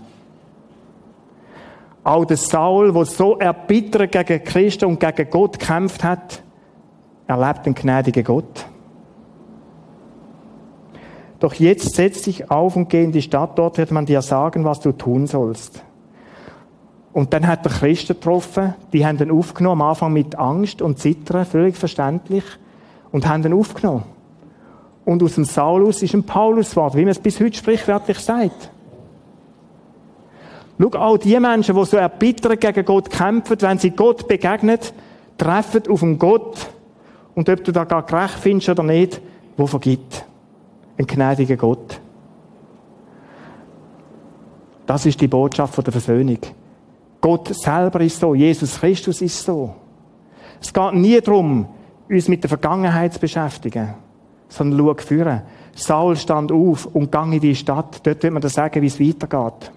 Auch 2.02 2.24
der 2.24 2.38
Saul, 2.38 2.92
der 2.92 3.04
so 3.04 3.36
erbittert 3.36 4.12
gegen 4.12 4.44
Christus 4.44 4.88
und 4.88 4.98
gegen 4.98 5.28
Gott 5.28 5.58
gekämpft 5.58 6.02
hat, 6.02 6.42
erlebt 7.26 7.66
einen 7.66 7.74
gnädigen 7.74 8.24
Gott. 8.24 8.64
Doch 11.38 11.55
jetzt 11.55 11.94
setz 11.94 12.22
dich 12.22 12.51
auf 12.51 12.77
und 12.77 12.88
geh 12.88 13.05
in 13.05 13.12
die 13.12 13.22
Stadt, 13.22 13.59
dort 13.59 13.79
wird 13.79 13.90
man 13.90 14.07
dir 14.07 14.22
sagen, 14.22 14.64
was 14.64 14.81
du 14.81 14.92
tun 14.92 15.27
sollst. 15.27 15.83
Und 17.12 17.33
dann 17.33 17.46
hat 17.46 17.64
er 17.64 17.72
Christen 17.72 18.14
getroffen, 18.14 18.75
die 18.92 19.07
haben 19.07 19.18
ihn 19.18 19.31
aufgenommen, 19.31 19.83
am 19.83 19.88
Anfang 19.88 20.12
mit 20.12 20.35
Angst 20.38 20.83
und 20.83 20.99
Zittern, 20.99 21.46
völlig 21.46 21.77
verständlich, 21.77 22.44
und 23.11 23.27
haben 23.27 23.44
ihn 23.44 23.53
aufgenommen. 23.53 24.05
Und 25.05 25.22
aus 25.22 25.35
dem 25.35 25.44
Saulus 25.44 26.03
ist 26.03 26.14
ein 26.14 26.25
Paulus 26.25 26.70
geworden, 26.70 26.96
wie 26.99 27.03
man 27.03 27.11
es 27.11 27.18
bis 27.18 27.40
heute 27.40 27.57
sprichwörtlich 27.57 28.18
sagt. 28.18 28.70
Schau, 30.79 30.99
auch 30.99 31.16
die 31.16 31.38
Menschen, 31.38 31.75
die 31.75 31.85
so 31.85 31.96
erbittert 31.96 32.61
gegen 32.61 32.85
Gott 32.85 33.09
kämpfen, 33.09 33.57
wenn 33.61 33.79
sie 33.79 33.90
Gott 33.90 34.29
begegnen, 34.29 34.79
treffen 35.38 35.83
auf 35.88 36.03
einen 36.03 36.18
Gott, 36.18 36.70
und 37.35 37.49
ob 37.49 37.64
du 37.64 37.72
da 37.72 37.85
gar 37.85 38.03
gerecht 38.03 38.38
findest 38.40 38.70
oder 38.70 38.83
nicht, 38.83 39.20
wo 39.57 39.66
vergibt 39.66 40.25
ein 40.98 41.06
gnädiger 41.06 41.56
Gott. 41.56 42.00
Das 44.87 45.04
ist 45.04 45.20
die 45.20 45.28
Botschaft 45.28 45.85
der 45.85 45.92
Versöhnung. 45.92 46.38
Gott 47.20 47.48
selber 47.54 48.00
ist 48.00 48.20
so, 48.20 48.35
Jesus 48.35 48.78
Christus 48.78 49.20
ist 49.20 49.42
so. 49.42 49.74
Es 50.61 50.72
geht 50.72 50.94
nie 50.94 51.20
darum, 51.20 51.66
uns 52.09 52.28
mit 52.28 52.42
der 52.42 52.48
Vergangenheit 52.48 53.14
zu 53.14 53.20
beschäftigen, 53.20 53.94
sondern 54.48 54.78
schau 54.78 54.94
führen. 54.94 55.42
Saul 55.74 56.16
stand 56.16 56.52
auf 56.52 56.87
und 56.87 57.11
ging 57.12 57.32
in 57.32 57.40
die 57.40 57.54
Stadt. 57.54 58.06
Dort 58.06 58.22
wird 58.22 58.32
man 58.32 58.40
dann 58.40 58.50
sagen, 58.50 58.80
wie 58.80 58.87
es 58.87 59.00
weitergeht. 59.00 59.72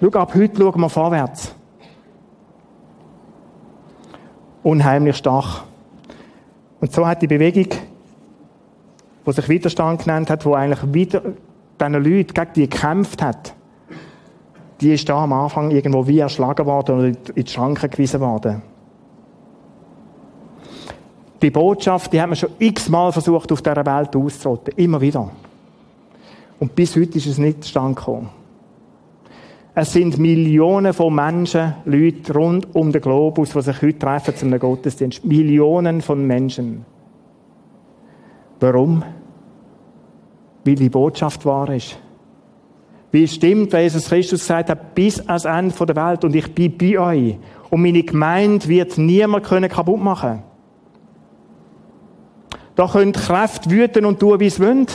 Schau, 0.00 0.18
ab 0.18 0.34
heute 0.34 0.56
schauen 0.56 0.80
wir 0.80 0.88
vorwärts. 0.88 1.54
Unheimlich 4.62 5.16
stark. 5.16 5.64
Und 6.80 6.92
so 6.92 7.06
hat 7.06 7.22
die 7.22 7.26
Bewegung 7.26 7.66
wo 9.30 9.32
sich 9.32 9.48
Widerstand 9.48 10.02
genannt 10.02 10.28
hat, 10.28 10.44
wo 10.44 10.54
eigentlich 10.54 10.92
wieder 10.92 11.22
diesen 11.80 11.92
Leuten 11.92 12.34
gegen 12.34 12.52
die 12.56 12.68
gekämpft 12.68 13.22
hat, 13.22 13.54
die 14.80 14.92
ist 14.92 15.08
da 15.08 15.22
am 15.22 15.32
Anfang 15.32 15.70
irgendwo 15.70 16.04
wie 16.08 16.18
erschlagen 16.18 16.66
worden 16.66 16.98
oder 16.98 17.06
in 17.06 17.44
die 17.44 17.46
Schranken 17.46 17.88
gewiesen 17.88 18.18
worden. 18.18 18.60
Die 21.40 21.50
Botschaft, 21.50 22.12
die 22.12 22.20
hat 22.20 22.28
man 22.28 22.34
schon 22.34 22.50
x-mal 22.58 23.12
versucht, 23.12 23.52
auf 23.52 23.62
dieser 23.62 23.86
Welt 23.86 24.16
auszurotten. 24.16 24.74
Immer 24.76 25.00
wieder. 25.00 25.30
Und 26.58 26.74
bis 26.74 26.96
heute 26.96 27.16
ist 27.16 27.26
es 27.26 27.38
nicht 27.38 27.62
zustande 27.62 27.94
gekommen. 27.94 28.30
Es 29.76 29.92
sind 29.92 30.18
Millionen 30.18 30.92
von 30.92 31.14
Menschen, 31.14 31.74
Leute 31.84 32.34
rund 32.34 32.74
um 32.74 32.90
den 32.90 33.00
Globus, 33.00 33.50
die 33.50 33.62
sich 33.62 33.80
heute 33.80 33.98
treffen 34.00 34.34
einem 34.40 34.58
Gottesdienst. 34.58 35.24
Millionen 35.24 36.00
von 36.00 36.26
Menschen. 36.26 36.84
Warum? 38.58 39.04
Weil 40.70 40.76
die 40.76 40.88
Botschaft 40.88 41.44
wahr 41.44 41.68
ist. 41.70 41.98
Wie 43.10 43.24
es 43.24 43.34
stimmt, 43.34 43.72
weil 43.72 43.82
Jesus 43.82 44.06
Christus 44.06 44.38
gesagt 44.38 44.70
hat, 44.70 44.94
bis 44.94 45.18
ans 45.26 45.44
Ende 45.44 45.74
der 45.84 45.96
Welt 45.96 46.24
und 46.24 46.36
ich 46.36 46.54
bin 46.54 46.78
bei 46.78 46.96
euch. 46.96 47.38
Und 47.70 47.82
meine 47.82 48.04
Gemeinde 48.04 48.68
wird 48.68 48.96
niemand 48.96 49.44
können 49.44 49.68
kaputt 49.68 50.00
machen. 50.00 50.44
Da 52.76 52.86
könnt 52.86 53.16
Kräfte 53.16 53.68
wüten 53.68 54.04
und 54.04 54.20
tun, 54.20 54.38
wie 54.38 54.46
es 54.46 54.60
wollen. 54.60 54.86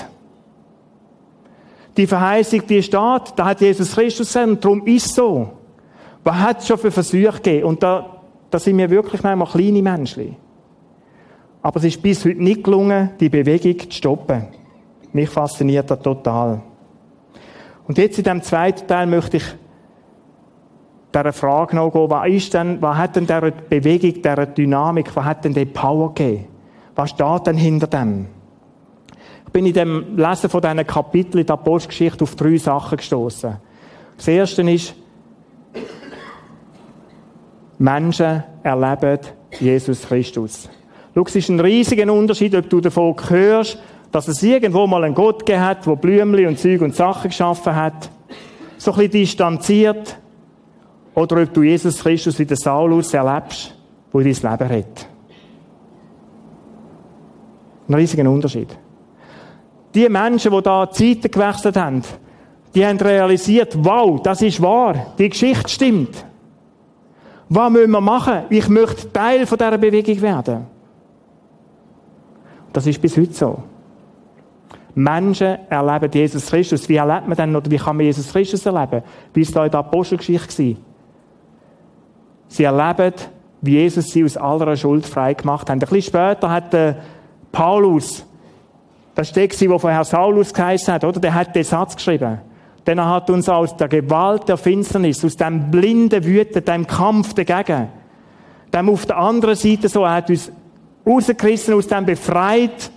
Die 1.97 2.07
Verheißung, 2.07 2.65
die 2.67 2.81
steht, 2.81 3.33
da 3.35 3.45
hat 3.45 3.59
Jesus 3.59 3.95
Christus 3.95 4.27
gesagt, 4.27 4.47
und 4.47 4.63
darum 4.63 4.87
ist 4.87 5.07
es 5.07 5.15
so. 5.15 5.49
Was 6.23 6.35
hat 6.37 6.59
es 6.59 6.67
schon 6.67 6.77
für 6.77 6.91
Versuche 6.91 7.33
gegeben? 7.33 7.65
Und 7.65 7.83
da, 7.83 8.21
da 8.49 8.59
sind 8.59 8.77
wir 8.77 8.89
wirklich 8.89 9.21
manchmal 9.23 9.49
kleine 9.49 9.81
Menschen. 9.81 10.37
Aber 11.61 11.79
es 11.79 11.83
ist 11.83 12.01
bis 12.01 12.23
heute 12.23 12.41
nicht 12.41 12.63
gelungen, 12.63 13.09
die 13.19 13.27
Bewegung 13.27 13.77
zu 13.77 13.91
stoppen. 13.91 14.47
Mich 15.15 15.29
fasziniert 15.29 15.89
das 15.89 16.01
total. 16.01 16.61
Und 17.87 17.97
jetzt 17.97 18.17
in 18.17 18.25
dem 18.25 18.41
zweiten 18.41 18.85
Teil 18.85 19.07
möchte 19.07 19.37
ich 19.37 19.45
dieser 21.13 21.31
Frage 21.31 21.77
noch 21.77 21.89
gehen, 21.89 22.09
was 22.09 22.27
ist 22.27 22.53
denn, 22.53 22.81
was 22.81 22.97
hat 22.97 23.15
denn 23.15 23.25
dieser 23.25 23.51
Bewegung, 23.51 24.13
dieser 24.15 24.45
Dynamik, 24.45 25.15
was 25.15 25.23
hat 25.23 25.45
denn 25.45 25.53
die 25.53 25.63
Power 25.63 26.13
gegeben? 26.13 26.47
Was 26.95 27.11
steht 27.11 27.47
denn 27.47 27.55
hinter 27.55 27.87
dem? 27.87 28.27
Ich 29.45 29.53
bin 29.53 29.65
in 29.65 29.71
dem 29.71 30.17
Lesen 30.17 30.49
von 30.49 30.61
diesen 30.61 30.85
Kapiteln 30.85 31.39
in 31.39 31.47
der 31.47 31.53
Apostelgeschichte 31.53 32.25
auf 32.25 32.35
drei 32.35 32.57
Sachen 32.57 32.97
gestoßen. 32.97 33.55
Das 34.17 34.27
erste 34.27 34.69
ist, 34.69 34.95
Menschen 37.77 38.43
erleben 38.63 39.19
Jesus 39.61 40.05
Christus. 40.05 40.69
Schau, 41.13 41.23
es 41.25 41.35
ist 41.37 41.47
ein 41.47 41.61
riesiger 41.61 42.11
Unterschied, 42.11 42.53
ob 42.53 42.69
du 42.69 42.81
davon 42.81 43.15
hörst, 43.29 43.79
dass 44.11 44.27
es 44.27 44.41
irgendwo 44.43 44.87
mal 44.87 45.03
einen 45.03 45.15
Gott 45.15 45.45
gegeben 45.45 45.63
hat, 45.63 45.85
der 45.85 45.95
Blümchen 45.95 46.47
und 46.47 46.59
Zeug 46.59 46.81
und 46.81 46.95
Sachen 46.95 47.29
geschaffen 47.29 47.75
hat, 47.75 48.09
so 48.77 48.91
ein 48.91 48.97
bisschen 48.97 49.11
distanziert, 49.11 50.17
oder 51.13 51.41
ob 51.41 51.53
du 51.53 51.63
Jesus 51.63 51.99
Christus 51.99 52.37
wie 52.37 52.45
der 52.45 52.57
Saulus 52.57 53.13
erlebst, 53.13 53.73
wo 54.11 54.19
dein 54.19 54.27
Leben 54.27 54.45
hat. 54.45 55.07
Ein 57.87 57.93
riesiger 57.93 58.29
Unterschied. 58.29 58.77
Die 59.93 60.09
Menschen, 60.09 60.51
die 60.51 60.61
da 60.61 60.89
Zeiten 60.91 61.31
gewechselt 61.31 61.77
haben, 61.77 62.01
die 62.73 62.85
haben 62.85 62.99
realisiert, 62.99 63.77
wow, 63.77 64.21
das 64.21 64.41
ist 64.41 64.61
wahr, 64.61 65.13
die 65.17 65.29
Geschichte 65.29 65.69
stimmt. 65.69 66.25
Was 67.47 67.71
müssen 67.71 67.91
wir 67.91 68.01
machen? 68.01 68.43
Ich 68.49 68.67
möchte 68.67 69.11
Teil 69.13 69.45
von 69.45 69.57
dieser 69.57 69.77
Bewegung 69.77 70.21
werden. 70.21 70.65
Das 72.73 72.85
ist 72.87 73.01
bis 73.01 73.15
heute 73.15 73.33
so. 73.33 73.63
Menschen 74.95 75.57
erleben 75.69 76.09
Jesus 76.11 76.47
Christus. 76.47 76.87
Wie 76.87 76.95
erlebt 76.95 77.27
man 77.27 77.35
denn, 77.35 77.55
oder 77.55 77.69
wie 77.69 77.77
kann 77.77 77.97
man 77.97 78.05
Jesus 78.05 78.31
Christus 78.31 78.65
erleben? 78.65 79.03
Wie 79.33 79.41
es 79.41 79.51
da 79.51 79.65
in 79.65 79.71
der 79.71 79.81
Apostelgeschichte 79.81 80.63
war. 80.63 80.75
Sie 82.47 82.63
erleben, 82.63 83.13
wie 83.61 83.73
Jesus 83.73 84.07
sie 84.07 84.23
aus 84.23 84.37
aller 84.37 84.75
Schuld 84.77 85.05
frei 85.05 85.33
gemacht 85.33 85.69
hat. 85.69 85.71
Ein 85.71 85.79
bisschen 85.79 86.01
später 86.01 86.49
hat 86.49 86.71
der 86.71 86.97
Paulus, 87.51 88.25
das 89.15 89.27
ist 89.27 89.35
der, 89.35 89.47
der 89.47 89.79
von 89.79 89.91
Herrn 89.91 90.03
Saulus 90.05 90.53
geheißen 90.53 90.93
hat, 90.93 91.03
oder? 91.03 91.19
Der 91.19 91.33
hat 91.33 91.55
den 91.55 91.63
Satz 91.63 91.95
geschrieben. 91.95 92.39
Denn 92.85 92.97
er 92.97 93.09
hat 93.09 93.29
uns 93.29 93.49
aus 93.49 93.75
der 93.75 93.87
Gewalt 93.87 94.47
der 94.47 94.57
Finsternis, 94.57 95.25
aus 95.25 95.35
dem 95.35 95.71
blinden 95.71 96.23
Wüten, 96.23 96.63
dem 96.63 96.85
Kampf 96.85 97.33
dagegen, 97.33 97.89
dem 98.73 98.89
auf 98.89 99.05
der 99.05 99.17
anderen 99.17 99.55
Seite 99.55 99.89
so, 99.89 100.03
er 100.03 100.13
hat 100.13 100.29
uns 100.29 100.51
rausgerissen, 101.05 101.73
aus 101.73 101.87
dem 101.87 102.05
befreit 102.05 102.91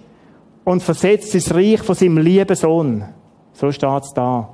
und 0.68 0.83
versetzt 0.83 1.35
ins 1.35 1.54
Reich 1.54 1.81
von 1.81 1.94
seinem 1.94 2.18
lieben 2.18 2.54
Sohn. 2.54 3.02
So 3.54 3.72
steht 3.72 4.02
es 4.02 4.12
da. 4.12 4.50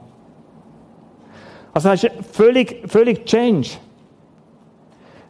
Also 1.72 1.88
das 1.88 2.04
ist 2.04 2.12
völlig, 2.30 2.88
völlig 2.88 3.26
change. 3.26 3.70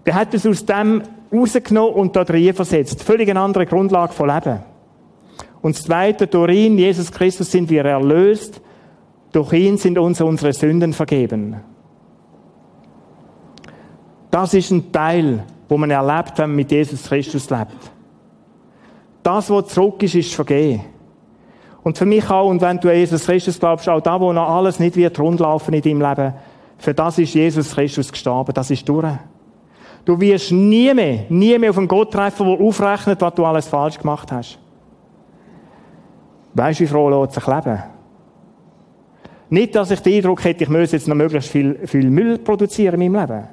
Der 0.04 0.14
hat 0.14 0.34
uns 0.34 0.46
aus 0.46 0.66
dem 0.66 1.02
rausgenommen 1.32 1.94
und 1.94 2.14
da 2.14 2.22
drin 2.22 2.52
versetzt. 2.52 3.02
Völlig 3.02 3.30
eine 3.30 3.40
andere 3.40 3.64
Grundlage 3.64 4.12
von 4.12 4.28
Leben. 4.28 4.58
Und 5.62 5.74
das 5.74 5.84
Zweite, 5.84 6.26
durch 6.26 6.52
ihn, 6.52 6.76
Jesus 6.76 7.10
Christus, 7.10 7.50
sind 7.50 7.70
wir 7.70 7.86
erlöst. 7.86 8.60
Durch 9.32 9.54
ihn 9.54 9.78
sind 9.78 9.96
uns 9.96 10.20
unsere 10.20 10.52
Sünden 10.52 10.92
vergeben. 10.92 11.62
Das 14.30 14.52
ist 14.52 14.70
ein 14.70 14.92
Teil, 14.92 15.44
wo 15.66 15.78
man 15.78 15.90
erlebt, 15.90 16.36
wenn 16.36 16.50
man 16.50 16.56
mit 16.56 16.70
Jesus 16.70 17.04
Christus 17.04 17.48
lebt. 17.48 17.93
Das, 19.24 19.50
was 19.50 19.68
zurück 19.68 20.02
ist, 20.02 20.14
ist 20.14 20.34
vergeben. 20.34 20.84
Und 21.82 21.98
für 21.98 22.06
mich 22.06 22.28
auch, 22.30 22.48
und 22.48 22.60
wenn 22.60 22.78
du 22.78 22.88
an 22.88 22.94
Jesus 22.94 23.26
Christus 23.26 23.58
glaubst, 23.58 23.88
auch 23.88 24.00
da, 24.00 24.20
wo 24.20 24.32
noch 24.32 24.48
alles 24.48 24.78
nicht 24.78 24.96
wird 24.96 25.18
rundlaufen 25.18 25.74
in 25.74 25.82
deinem 25.82 26.08
Leben, 26.08 26.34
für 26.78 26.94
das 26.94 27.18
ist 27.18 27.34
Jesus 27.34 27.74
Christus 27.74 28.12
gestorben, 28.12 28.52
das 28.54 28.70
ist 28.70 28.88
durch. 28.88 29.06
Du 30.04 30.20
wirst 30.20 30.52
nie 30.52 30.92
mehr, 30.92 31.24
nie 31.30 31.58
mehr 31.58 31.70
auf 31.70 31.78
einen 31.78 31.88
Gott 31.88 32.12
treffen, 32.12 32.46
der 32.46 32.60
aufrechnet, 32.60 33.20
was 33.22 33.34
du 33.34 33.44
alles 33.44 33.66
falsch 33.66 33.98
gemacht 33.98 34.30
hast. 34.30 34.58
Weißt 36.52 36.80
du, 36.80 36.84
wie 36.84 36.88
froh 36.88 37.08
lässt 37.08 37.34
sich 37.34 37.46
leben? 37.46 37.82
Nicht, 39.48 39.74
dass 39.74 39.90
ich 39.90 40.00
den 40.00 40.16
Eindruck 40.16 40.44
hätte, 40.44 40.64
ich 40.64 40.70
müsse 40.70 40.96
jetzt 40.96 41.08
noch 41.08 41.14
möglichst 41.14 41.50
viel, 41.50 41.86
viel 41.86 42.10
Müll 42.10 42.38
produzieren 42.38 43.00
in 43.00 43.12
meinem 43.12 43.28
Leben. 43.28 43.48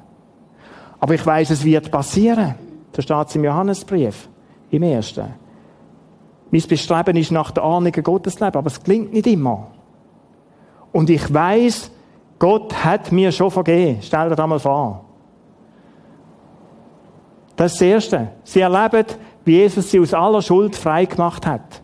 Aber 1.00 1.14
ich 1.14 1.24
weiß, 1.24 1.50
es 1.50 1.64
wird 1.64 1.90
passieren. 1.90 2.54
Da 2.92 3.00
steht 3.02 3.28
es 3.28 3.36
im 3.36 3.44
Johannesbrief, 3.44 4.28
im 4.70 4.82
ersten. 4.82 5.41
Mein 6.52 6.62
Bestreben 6.68 7.16
ist 7.16 7.32
nach 7.32 7.50
der 7.50 7.64
Ahnung 7.64 7.90
Gottes 7.90 8.38
leben, 8.38 8.58
aber 8.58 8.66
es 8.66 8.82
klingt 8.82 9.14
nicht 9.14 9.26
immer. 9.26 9.68
Und 10.92 11.08
ich 11.08 11.32
weiß, 11.32 11.90
Gott 12.38 12.84
hat 12.84 13.10
mir 13.10 13.32
schon 13.32 13.50
vergeben. 13.50 14.00
Stell 14.02 14.28
dir 14.28 14.36
das 14.36 14.46
mal 14.46 14.58
vor. 14.58 15.04
Das 17.56 17.72
ist 17.72 17.80
das 17.80 17.88
Erste. 17.88 18.28
Sie 18.44 18.60
erleben, 18.60 19.06
wie 19.46 19.52
Jesus 19.52 19.90
sie 19.90 19.98
aus 19.98 20.12
aller 20.12 20.42
Schuld 20.42 20.76
frei 20.76 21.06
gemacht 21.06 21.46
hat. 21.46 21.80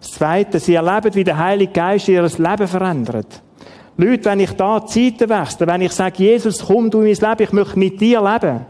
Das 0.00 0.10
Zweite, 0.10 0.58
sie 0.58 0.74
erleben, 0.74 1.14
wie 1.14 1.24
der 1.24 1.36
Heilige 1.36 1.72
Geist 1.72 2.08
ihr 2.08 2.22
Leben 2.22 2.68
verändert. 2.68 3.42
Leute, 3.98 4.24
wenn 4.24 4.40
ich 4.40 4.52
da 4.52 4.86
Zeiten 4.86 5.28
wechsle, 5.28 5.66
wenn 5.66 5.82
ich 5.82 5.92
sage, 5.92 6.22
Jesus, 6.22 6.64
komm 6.64 6.90
du 6.90 7.02
in 7.02 7.16
mein 7.20 7.30
Leben, 7.30 7.42
ich 7.42 7.52
möchte 7.52 7.78
mit 7.78 8.00
dir 8.00 8.22
leben, 8.22 8.64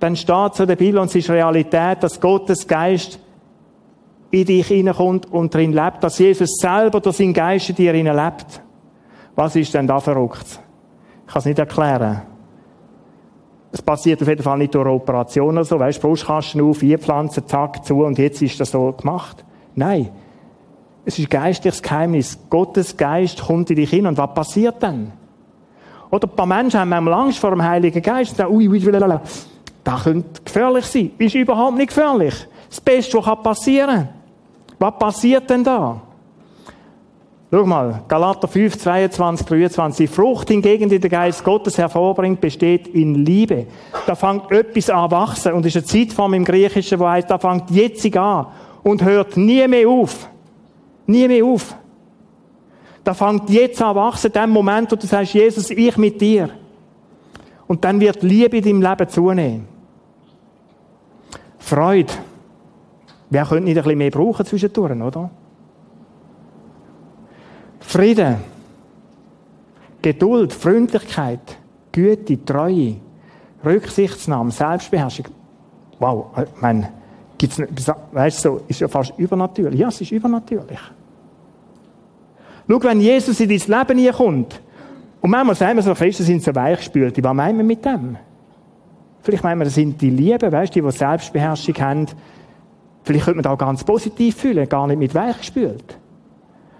dann 0.00 0.16
steht 0.16 0.54
so 0.54 0.66
der 0.66 0.76
Bibel 0.76 1.00
und 1.00 1.06
es 1.06 1.14
ist 1.14 1.30
Realität, 1.30 2.02
dass 2.02 2.20
Gottes 2.20 2.66
Geist 2.66 3.18
in 4.32 4.46
dich 4.46 4.66
hineinkommt 4.66 5.30
und 5.30 5.54
drin 5.54 5.72
lebt, 5.72 6.02
dass 6.02 6.18
Jesus 6.18 6.56
selber 6.56 7.00
durch 7.00 7.16
seinen 7.16 7.34
Geist 7.34 7.68
in 7.68 7.76
dir 7.76 7.92
lebt. 7.92 8.62
Was 9.36 9.54
ist 9.56 9.74
denn 9.74 9.86
da 9.86 10.00
verrückt? 10.00 10.58
Ich 11.26 11.32
kann 11.32 11.40
es 11.40 11.44
nicht 11.44 11.58
erklären. 11.58 12.22
Es 13.70 13.80
passiert 13.80 14.20
auf 14.20 14.28
jeden 14.28 14.42
Fall 14.42 14.58
nicht 14.58 14.74
durch 14.74 14.86
eine 14.86 14.94
Operation 14.94 15.54
oder 15.54 15.64
so, 15.64 15.78
weißt, 15.78 16.00
Brustkasten 16.00 16.60
auf, 16.62 16.78
Pflanzen, 16.78 17.46
zack, 17.46 17.84
zu 17.84 18.04
und 18.04 18.18
jetzt 18.18 18.42
ist 18.42 18.58
das 18.58 18.70
so 18.70 18.92
gemacht. 18.92 19.44
Nein. 19.74 20.10
Es 21.04 21.18
ist 21.18 21.30
geistliches 21.30 21.82
Geheimnis. 21.82 22.38
Gottes 22.48 22.96
Geist 22.96 23.42
kommt 23.42 23.70
in 23.70 23.76
dich 23.76 23.90
hin 23.90 24.06
und 24.06 24.18
was 24.18 24.34
passiert 24.34 24.82
dann? 24.82 25.12
Oder 26.10 26.28
ein 26.28 26.36
paar 26.36 26.46
Menschen 26.46 26.80
haben 26.80 26.90
manchmal 26.90 27.14
Angst 27.14 27.38
vor 27.38 27.50
dem 27.50 27.62
Heiligen 27.62 28.02
Geist 28.02 28.32
und 28.32 28.36
sagen, 28.36 28.54
ui, 28.54 28.68
ui, 28.68 28.86
ui, 28.86 29.20
das 29.84 30.04
könnte 30.04 30.42
gefährlich 30.42 30.84
sein. 30.86 31.10
Ist 31.18 31.34
überhaupt 31.34 31.76
nicht 31.76 31.88
gefährlich. 31.88 32.34
Das 32.68 32.80
Beste, 32.80 33.18
was 33.18 33.42
passieren 33.42 33.88
kann. 33.88 34.21
Was 34.82 34.98
passiert 34.98 35.48
denn 35.48 35.62
da? 35.62 36.00
Schau 37.52 37.64
mal, 37.64 38.02
Galater 38.08 38.48
5, 38.48 38.76
22, 38.76 39.46
23. 39.46 40.08
Die 40.08 40.12
Frucht 40.12 40.48
hingegen, 40.48 40.88
die 40.88 40.98
der 40.98 41.08
Geist 41.08 41.44
Gottes 41.44 41.78
hervorbringt, 41.78 42.40
besteht 42.40 42.88
in 42.88 43.24
Liebe. 43.24 43.68
Da 44.08 44.16
fängt 44.16 44.50
etwas 44.50 44.90
an 44.90 45.08
wachsen. 45.12 45.52
Und 45.52 45.64
ist 45.66 45.76
eine 45.76 45.84
Zeitform 45.84 46.34
im 46.34 46.44
Griechischen, 46.44 46.98
wo 46.98 47.06
heißt, 47.06 47.30
da 47.30 47.38
fängt 47.38 47.70
jetzt 47.70 48.16
an 48.16 48.46
und 48.82 49.04
hört 49.04 49.36
nie 49.36 49.68
mehr 49.68 49.88
auf. 49.88 50.28
Nie 51.06 51.28
mehr 51.28 51.44
auf. 51.44 51.76
Da 53.04 53.14
fängt 53.14 53.50
jetzt 53.50 53.80
an 53.80 53.94
wachsen, 53.94 54.32
dem 54.32 54.50
Moment, 54.50 54.90
wo 54.90 54.96
du 54.96 55.06
sagst, 55.06 55.34
Jesus, 55.34 55.70
ich 55.70 55.96
mit 55.96 56.20
dir. 56.20 56.50
Und 57.68 57.84
dann 57.84 58.00
wird 58.00 58.24
Liebe 58.24 58.56
in 58.56 58.64
deinem 58.64 58.82
Leben 58.82 59.08
zunehmen. 59.08 59.68
Freude. 61.60 62.14
Wer 63.32 63.46
könnte 63.46 63.64
nicht 63.64 63.78
ein 63.78 63.82
bisschen 63.82 63.98
mehr 63.98 64.10
brauchen 64.10 64.44
zwischendurch, 64.44 64.92
oder? 65.00 65.30
Frieden. 67.80 68.36
Geduld, 70.02 70.52
Freundlichkeit, 70.52 71.56
Güte, 71.92 72.44
Treue, 72.44 72.96
Rücksichtsnahme, 73.64 74.50
Selbstbeherrschung. 74.50 75.28
Wow, 75.98 76.26
ich 76.36 76.60
meine, 76.60 76.88
Gibt's 77.38 77.58
nicht, 77.58 77.72
weißt 78.12 78.44
du, 78.44 78.60
ist 78.68 78.80
ja 78.80 78.86
fast 78.86 79.14
übernatürlich. 79.18 79.80
Ja, 79.80 79.88
es 79.88 80.00
ist 80.00 80.12
übernatürlich. 80.12 80.78
Schau, 82.68 82.82
wenn 82.84 83.00
Jesus 83.00 83.40
in 83.40 83.48
dein 83.48 83.58
Leben 83.58 83.98
hineinkommt, 83.98 84.60
und 85.22 85.30
manchmal 85.30 85.56
sagen 85.56 85.76
wir 85.76 85.82
so, 85.82 85.94
Christen 85.94 86.24
sind 86.24 86.42
so 86.42 86.54
weichgespült. 86.54 87.24
Was 87.24 87.34
meinen 87.34 87.56
wir 87.56 87.64
mit 87.64 87.82
dem? 87.84 88.16
Vielleicht 89.22 89.42
meinen 89.42 89.58
wir, 89.58 89.64
das 89.64 89.74
sind 89.74 90.00
die 90.00 90.10
Lieben, 90.10 90.52
weißt 90.52 90.76
du, 90.76 90.80
die, 90.80 90.86
die 90.86 90.92
Selbstbeherrschung 90.92 91.74
haben. 91.80 92.06
Vielleicht 93.04 93.24
könnte 93.24 93.36
man 93.36 93.42
da 93.42 93.52
auch 93.52 93.58
ganz 93.58 93.84
positiv 93.84 94.36
fühlen, 94.36 94.68
gar 94.68 94.86
nicht 94.86 94.98
mit 94.98 95.14
weichgespült. 95.14 95.98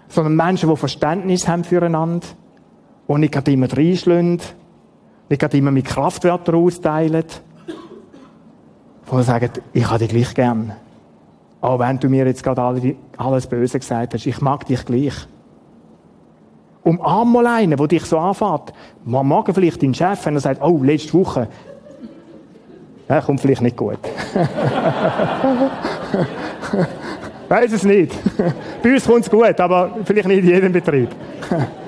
Sondern 0.07 0.35
Menschen, 0.35 0.69
die 0.69 0.77
Verständnis 0.77 1.47
haben 1.47 1.63
füreinander, 1.63 2.27
und 3.07 3.19
nicht 3.19 3.47
immer 3.47 3.67
reinschlagen, 3.71 4.39
nicht 5.29 5.53
immer 5.53 5.71
mit 5.71 5.85
Kraftwörtern 5.85 6.55
austeilen, 6.55 7.25
wo 9.05 9.17
sie 9.17 9.23
sagen, 9.23 9.49
ich 9.73 9.89
habe 9.89 9.99
dich 9.99 10.09
gleich 10.09 10.33
gern. 10.33 10.73
Auch 11.61 11.79
wenn 11.79 11.99
du 11.99 12.09
mir 12.09 12.25
jetzt 12.25 12.43
gerade 12.43 12.95
alles 13.17 13.47
Böse 13.47 13.79
gesagt 13.79 14.13
hast, 14.13 14.25
ich 14.25 14.41
mag 14.41 14.65
dich 14.65 14.85
gleich. 14.85 15.13
Umarm 16.83 17.31
mal 17.31 17.47
einen, 17.47 17.77
der 17.77 17.87
dich 17.87 18.03
so 18.03 18.17
anfährt. 18.17 18.73
Man 19.05 19.27
mag 19.27 19.49
vielleicht 19.53 19.81
deinen 19.81 19.93
Chef, 19.93 20.25
wenn 20.25 20.35
er 20.35 20.41
sagt, 20.41 20.61
oh, 20.61 20.83
letzte 20.83 21.13
Woche. 21.13 21.47
Ja, 23.07 23.21
kommt 23.21 23.39
vielleicht 23.39 23.61
nicht 23.61 23.77
gut. 23.77 23.99
Weiß 27.49 27.71
es 27.71 27.83
nicht. 27.83 28.11
Bei 28.83 28.93
uns 28.93 29.05
kommt 29.05 29.25
es 29.25 29.29
gut, 29.29 29.59
aber 29.59 29.97
vielleicht 30.05 30.27
nicht 30.27 30.43
in 30.43 30.49
jedem 30.49 30.71
Betrieb. 30.71 31.09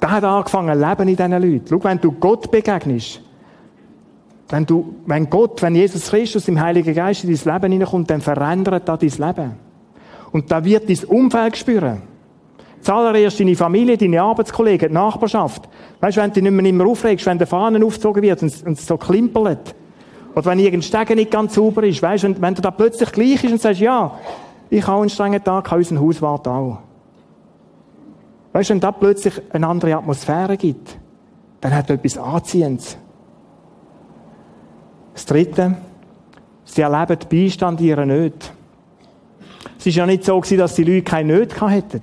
Da 0.00 0.12
hat 0.12 0.24
angefangen, 0.24 0.80
Leben 0.80 1.08
in 1.08 1.16
diesen 1.16 1.30
Leuten. 1.32 1.66
Schau, 1.68 1.84
wenn 1.84 2.00
du 2.00 2.12
Gott 2.12 2.50
begegnest, 2.50 3.20
wenn 4.48 4.64
du, 4.64 4.96
wenn 5.04 5.28
Gott, 5.28 5.60
wenn 5.60 5.74
Jesus 5.74 6.08
Christus 6.08 6.48
im 6.48 6.58
Heiligen 6.58 6.94
Geist 6.94 7.22
in 7.22 7.34
dein 7.34 7.54
Leben 7.54 7.72
hineinkommt, 7.72 8.10
dann 8.10 8.22
verändert 8.22 8.88
das 8.88 8.98
dein 8.98 9.28
Leben. 9.28 9.52
Und 10.32 10.50
da 10.50 10.64
wird 10.64 10.88
dein 10.88 11.04
Umfeld 11.04 11.56
spüren. 11.58 12.00
Zuallererst 12.82 13.38
deine 13.38 13.56
Familie, 13.56 13.98
deine 13.98 14.22
Arbeitskollegen, 14.22 14.88
die 14.88 14.94
Nachbarschaft. 14.94 15.68
Weißt 16.00 16.16
du, 16.16 16.22
wenn 16.22 16.32
du 16.32 16.40
dich 16.40 16.50
nicht 16.50 16.72
mehr 16.72 16.86
aufregst, 16.86 17.26
wenn 17.26 17.38
der 17.38 17.46
Fahnen 17.46 17.84
aufgezogen 17.84 18.22
wird 18.22 18.42
und, 18.42 18.48
es 18.48 18.86
so 18.86 18.96
klimpert. 18.96 19.74
Oder 20.34 20.46
wenn 20.46 20.58
irgendein 20.58 20.82
Stegen 20.82 21.16
nicht 21.16 21.30
ganz 21.30 21.54
sauber 21.54 21.82
ist. 21.82 22.02
Weißt 22.02 22.24
du, 22.24 22.28
wenn, 22.28 22.40
wenn 22.40 22.54
du 22.54 22.62
da 22.62 22.70
plötzlich 22.70 23.12
gleich 23.12 23.44
ist 23.44 23.52
und 23.52 23.60
sagst, 23.60 23.80
ja, 23.80 24.18
ich 24.70 24.86
habe 24.86 25.00
einen 25.00 25.10
strengen 25.10 25.42
Tag, 25.42 25.70
habe 25.70 25.78
unseren 25.78 26.00
Hauswart 26.00 26.48
auch. 26.48 26.78
Weißt 28.52 28.70
du, 28.70 28.74
wenn 28.74 28.80
da 28.80 28.92
plötzlich 28.92 29.34
eine 29.52 29.66
andere 29.66 29.96
Atmosphäre 29.96 30.56
gibt, 30.56 30.96
dann 31.60 31.74
hat 31.74 31.90
etwas 31.90 32.16
Anziehendes. 32.16 32.96
Das 35.12 35.26
Dritte, 35.26 35.76
sie 36.64 36.80
erleben 36.80 37.18
Beistand 37.28 37.80
ihrer 37.80 38.06
Nöte. 38.06 38.48
Es 39.78 39.86
war 39.86 39.92
ja 39.92 40.06
nicht 40.06 40.24
so, 40.24 40.40
dass 40.40 40.74
die 40.74 40.84
Leute 40.84 41.02
keine 41.02 41.34
Nöte 41.34 41.68
hätten. 41.68 42.02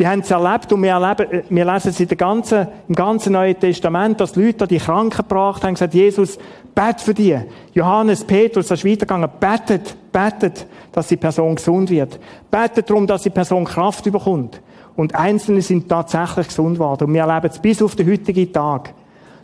Die 0.00 0.08
haben 0.08 0.20
es 0.20 0.30
erlebt 0.30 0.72
und 0.72 0.82
wir, 0.82 0.92
erleben, 0.92 1.30
äh, 1.30 1.42
wir 1.50 1.64
lesen 1.66 1.90
es 1.90 2.00
in 2.00 2.08
der 2.08 2.16
ganzen, 2.16 2.66
im 2.88 2.94
ganzen 2.94 3.34
Neuen 3.34 3.60
Testament, 3.60 4.18
dass 4.18 4.32
die 4.32 4.46
Leute 4.46 4.66
die 4.66 4.78
Kranken 4.78 5.18
gebracht 5.18 5.62
haben, 5.62 5.74
gesagt, 5.74 5.92
Jesus, 5.92 6.38
bet 6.74 7.02
für 7.02 7.12
die. 7.12 7.38
Johannes, 7.74 8.24
Petrus, 8.24 8.68
das 8.68 8.78
ist 8.78 8.90
weitergegangen, 8.90 9.28
betet, 9.38 9.94
betet, 10.10 10.66
dass 10.90 11.08
die 11.08 11.18
Person 11.18 11.54
gesund 11.54 11.90
wird. 11.90 12.18
Betet 12.50 12.88
darum, 12.88 13.06
dass 13.06 13.24
die 13.24 13.30
Person 13.30 13.66
Kraft 13.66 14.04
bekommt. 14.04 14.62
Und 14.96 15.14
Einzelne 15.14 15.60
sind 15.60 15.86
tatsächlich 15.86 16.48
gesund 16.48 16.78
worden. 16.78 17.08
Und 17.08 17.12
wir 17.12 17.24
erleben 17.24 17.50
es 17.52 17.58
bis 17.58 17.82
auf 17.82 17.94
den 17.94 18.10
heutigen 18.10 18.50
Tag, 18.50 18.94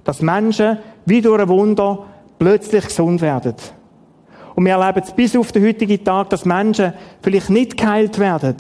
dass 0.05 0.23
Menschen 0.23 0.79
wie 1.05 1.21
durch 1.21 1.39
ein 1.39 1.49
Wunder 1.49 2.07
plötzlich 2.39 2.87
gesund 2.87 3.21
werden. 3.21 3.57
Und 4.55 4.65
wir 4.65 4.73
erleben 4.73 5.03
es 5.05 5.13
bis 5.13 5.37
auf 5.37 5.53
den 5.53 5.67
heutigen 5.67 6.03
Tag, 6.03 6.31
dass 6.31 6.47
Menschen 6.47 6.95
vielleicht 7.21 7.51
nicht 7.51 7.77
geheilt 7.77 8.19
werden, 8.19 8.57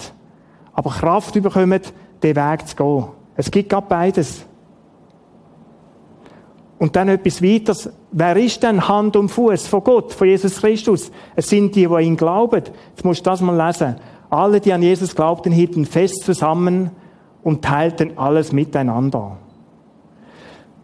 aber 0.77 0.91
Kraft 0.91 1.33
bekommen, 1.33 1.81
den 2.23 2.37
Weg 2.37 2.69
zu 2.69 2.77
gehen. 2.77 3.05
Es 3.35 3.51
gibt 3.51 3.71
gerade 3.71 3.87
beides. 3.89 4.45
Und 6.79 6.95
dann 6.95 7.09
etwas 7.09 7.43
weiteres. 7.43 7.91
Wer 8.12 8.37
ist 8.37 8.62
denn 8.62 8.87
Hand 8.87 9.17
und 9.17 9.31
Fuß 9.31 9.67
von 9.67 9.83
Gott, 9.83 10.12
von 10.12 10.29
Jesus 10.29 10.61
Christus? 10.61 11.11
Es 11.35 11.49
sind 11.49 11.75
die, 11.75 11.87
die 11.87 11.95
an 11.95 12.03
ihn 12.03 12.17
glauben. 12.17 12.62
Jetzt 12.91 13.05
musst 13.05 13.21
du 13.21 13.31
das 13.31 13.41
mal 13.41 13.57
lesen. 13.67 13.97
Alle, 14.29 14.61
die 14.61 14.73
an 14.73 14.83
Jesus 14.83 15.17
glaubten, 15.17 15.51
hielten 15.51 15.87
fest 15.87 16.25
zusammen 16.25 16.91
und 17.43 17.65
teilten 17.65 18.19
alles 18.19 18.53
miteinander. 18.53 19.39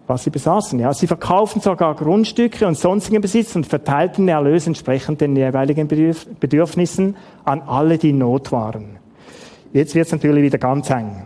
was 0.07 0.25
sie 0.25 0.31
besaßen. 0.31 0.79
Ja, 0.79 0.95
sie 0.95 1.07
verkauften 1.07 1.61
sogar 1.61 1.95
Grundstücke 1.95 2.67
und 2.67 2.79
sonstigen 2.79 3.21
Besitz 3.21 3.55
und 3.57 3.67
verteilten 3.67 4.27
den 4.27 4.35
Erlös 4.35 4.67
entsprechend 4.67 5.21
den 5.21 5.37
jeweiligen 5.37 5.87
Bedürfnissen 5.87 7.17
an 7.45 7.63
alle, 7.63 7.99
die 7.99 8.11
in 8.11 8.19
Not 8.19 8.53
waren. 8.53 9.02
Jetzt 9.73 9.95
wird 9.95 10.05
es 10.05 10.13
natürlich 10.13 10.43
wieder 10.43 10.59
ganz 10.59 10.91
eng. 10.91 11.23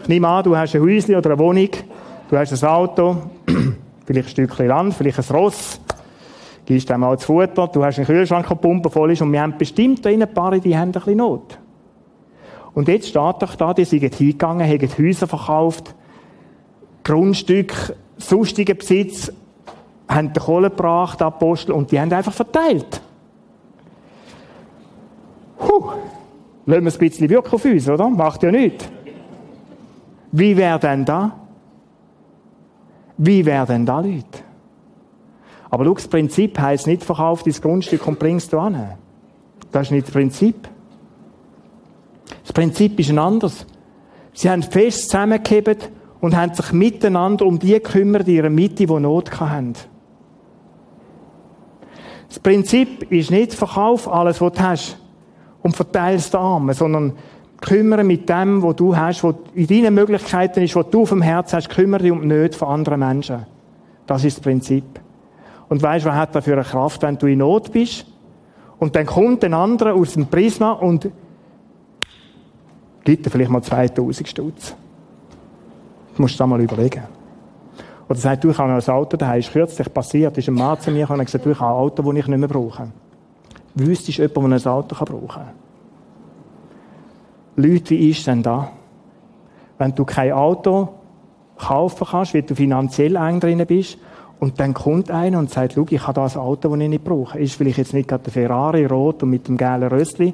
Ich 0.00 0.08
nehme 0.08 0.26
an, 0.26 0.42
du 0.42 0.56
hast 0.56 0.74
ein 0.74 0.80
Häuschen 0.80 1.14
oder 1.14 1.30
eine 1.30 1.38
Wohnung, 1.38 1.68
du 2.30 2.38
hast 2.38 2.50
ein 2.50 2.68
Auto, 2.68 3.16
vielleicht 4.06 4.28
ein 4.28 4.30
Stückchen 4.30 4.68
Land, 4.68 4.94
vielleicht 4.94 5.18
ein 5.18 5.36
Ross, 5.36 5.78
gibst 6.64 6.88
dem 6.88 7.00
mal 7.00 7.14
das 7.14 7.26
Futter, 7.26 7.68
du 7.68 7.84
hast 7.84 7.98
einen 7.98 8.06
Kühlschrank, 8.06 8.48
der 8.48 8.54
Pumpe 8.54 8.88
voll 8.88 9.12
ist 9.12 9.20
und 9.20 9.32
wir 9.32 9.42
haben 9.42 9.58
bestimmt 9.58 10.02
da 10.02 10.08
ein 10.08 10.32
paar, 10.32 10.58
die 10.58 10.74
haben 10.74 10.88
ein 10.88 10.92
bisschen 10.92 11.18
Not. 11.18 11.58
Und 12.72 12.88
jetzt 12.88 13.08
steht 13.08 13.42
doch 13.42 13.54
da, 13.54 13.74
die 13.74 13.84
sind 13.84 14.14
hingegangen, 14.14 14.66
haben 14.66 14.88
Häuser 14.98 15.26
verkauft, 15.26 15.94
Grundstück, 17.04 17.94
sonstigen 18.16 18.78
Besitz, 18.78 19.30
haben 20.08 20.32
den 20.32 20.42
Kohle 20.42 20.70
gebracht, 20.70 21.20
Apostel, 21.20 21.72
und 21.72 21.92
die 21.92 22.00
haben 22.00 22.10
einfach 22.14 22.32
verteilt. 22.32 23.02
Puh, 25.58 25.90
lassen 26.68 26.84
wir 26.84 26.88
es 26.88 26.96
ein 26.96 26.98
bisschen 26.98 27.30
wirken 27.30 27.54
auf 27.54 27.64
uns, 27.64 27.88
oder? 27.88 28.10
Macht 28.10 28.42
ja 28.42 28.50
nichts. 28.50 28.84
Wie 30.32 30.54
wäre 30.54 30.78
denn 30.78 31.04
da? 31.04 31.32
Wie 33.16 33.44
wären 33.46 33.66
denn 33.66 33.86
da 33.86 34.00
Leute? 34.00 34.40
Aber 35.70 35.86
schau, 35.86 35.94
das 35.94 36.08
Prinzip 36.08 36.58
heisst 36.58 36.86
nicht, 36.86 37.04
verkauf 37.04 37.42
dein 37.42 37.54
Grundstück 37.54 38.06
und 38.06 38.18
bringst 38.18 38.52
du 38.52 38.58
an. 38.58 38.96
Das 39.72 39.86
ist 39.86 39.92
nicht 39.92 40.06
das 40.08 40.12
Prinzip. 40.12 40.68
Das 42.42 42.52
Prinzip 42.52 43.00
ist 43.00 43.10
ein 43.10 43.18
anderes. 43.18 43.66
Sie 44.34 44.50
haben 44.50 44.62
fest 44.62 45.04
zusammengehebt 45.04 45.90
und 46.20 46.36
haben 46.36 46.52
sich 46.52 46.70
miteinander 46.72 47.46
um 47.46 47.58
die 47.58 47.72
gekümmert 47.72 48.28
in 48.28 48.34
ihrer 48.34 48.50
Mitte, 48.50 48.86
die 48.86 48.86
Not 48.86 49.40
hatten. 49.40 49.72
Das 52.28 52.38
Prinzip 52.38 53.10
ist 53.10 53.30
nicht, 53.30 53.54
verkauf 53.54 54.06
alles, 54.06 54.40
was 54.42 54.52
du 54.52 54.60
hast 54.60 55.07
und 55.68 55.76
verteilst 55.76 56.32
den 56.32 56.40
Armen, 56.40 56.74
sondern 56.74 57.12
kümmere 57.60 58.02
mit 58.02 58.26
dem, 58.26 58.62
was 58.62 58.76
du 58.76 58.96
hast, 58.96 59.22
was 59.22 59.34
in 59.54 59.66
deinen 59.66 59.94
Möglichkeiten 59.94 60.62
ist, 60.62 60.74
was 60.74 60.88
du 60.88 61.02
auf 61.02 61.10
dem 61.10 61.20
Herz 61.20 61.52
hast, 61.52 61.68
kümmere 61.68 62.04
dich 62.04 62.10
um 62.10 62.22
die 62.22 62.26
Nöte 62.26 62.56
von 62.56 62.68
anderen 62.68 63.00
Menschen. 63.00 63.44
Das 64.06 64.24
ist 64.24 64.38
das 64.38 64.42
Prinzip. 64.42 64.84
Und 65.68 65.82
weißt, 65.82 66.06
was 66.06 66.14
hat 66.14 66.34
das 66.34 66.42
für 66.42 66.54
eine 66.54 66.62
Kraft, 66.62 67.02
wenn 67.02 67.18
du 67.18 67.26
in 67.26 67.40
Not 67.40 67.70
bist? 67.70 68.06
Und 68.78 68.96
dann 68.96 69.04
kommt 69.04 69.44
ein 69.44 69.52
anderer 69.52 69.94
aus 69.94 70.14
dem 70.14 70.26
Prisma 70.26 70.72
und 70.72 71.10
gibt 73.04 73.26
dir 73.26 73.30
vielleicht 73.30 73.50
mal 73.50 73.62
2000 73.62 74.26
Stutz. 74.26 74.74
Du 76.16 76.22
musst 76.22 76.40
dir 76.40 76.46
mal 76.46 76.62
überlegen. 76.62 77.02
Oder 78.08 78.18
sagt, 78.18 78.42
du, 78.42 78.48
ich 78.48 78.56
habe 78.56 78.72
ein 78.72 78.88
Auto 78.88 79.18
daheim, 79.18 79.40
ist 79.40 79.52
kürzlich 79.52 79.92
passiert, 79.92 80.38
ist 80.38 80.48
ein 80.48 80.54
Mann 80.54 80.80
zu 80.80 80.90
mir 80.90 81.00
gekommen 81.00 81.20
und 81.20 81.26
gesagt, 81.26 81.44
du, 81.44 81.50
ich 81.50 81.60
habe 81.60 81.72
ein 81.72 81.82
Auto, 81.82 82.02
das 82.02 82.14
ich 82.20 82.26
nicht 82.26 82.38
mehr 82.38 82.48
brauche. 82.48 82.90
Wüsstest 83.74 84.18
du 84.18 84.22
jemanden, 84.22 84.50
der 84.50 84.72
ein 84.72 84.78
Auto 84.78 85.04
brauchen 85.04 85.28
kann? 85.28 85.48
Leute, 87.56 87.90
wie 87.90 88.10
ist 88.10 88.26
denn 88.26 88.42
da? 88.42 88.70
Wenn 89.78 89.94
du 89.94 90.04
kein 90.04 90.32
Auto 90.32 90.88
kaufen 91.56 92.06
kannst, 92.10 92.34
weil 92.34 92.42
du 92.42 92.54
finanziell 92.54 93.16
eng 93.16 93.40
drin 93.40 93.64
bist, 93.66 93.98
und 94.40 94.60
dann 94.60 94.72
kommt 94.72 95.10
einer 95.10 95.38
und 95.38 95.50
sagt, 95.50 95.72
schau, 95.74 95.84
ich 95.90 96.00
habe 96.00 96.14
da 96.14 96.26
ein 96.26 96.36
Auto, 96.36 96.68
das 96.68 96.80
ich 96.80 96.88
nicht 96.88 97.04
brauche. 97.04 97.38
Ist 97.38 97.54
vielleicht 97.54 97.78
jetzt 97.78 97.92
nicht 97.92 98.08
gerade 98.08 98.24
der 98.24 98.32
Ferrari 98.32 98.86
rot 98.86 99.22
und 99.22 99.30
mit 99.30 99.48
dem 99.48 99.56
gelben 99.56 99.88
Röstli, 99.88 100.32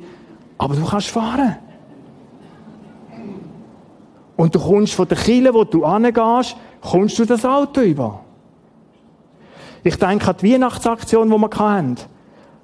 aber 0.58 0.74
du 0.74 0.84
kannst 0.84 1.08
fahren. 1.08 1.56
Und 4.36 4.54
du 4.54 4.58
kommst 4.58 4.94
von 4.94 5.08
der 5.08 5.16
Kille, 5.16 5.54
wo 5.54 5.64
du 5.64 5.84
angehst, 5.84 6.56
kommst 6.82 7.18
du 7.18 7.24
das 7.24 7.44
Auto 7.44 7.80
über. 7.80 8.20
Ich 9.84 9.96
denke 9.96 10.28
an 10.28 10.36
die 10.40 10.52
Weihnachtsaktion, 10.52 11.30
die 11.30 11.38
wir 11.38 11.50
hatten. 11.50 11.96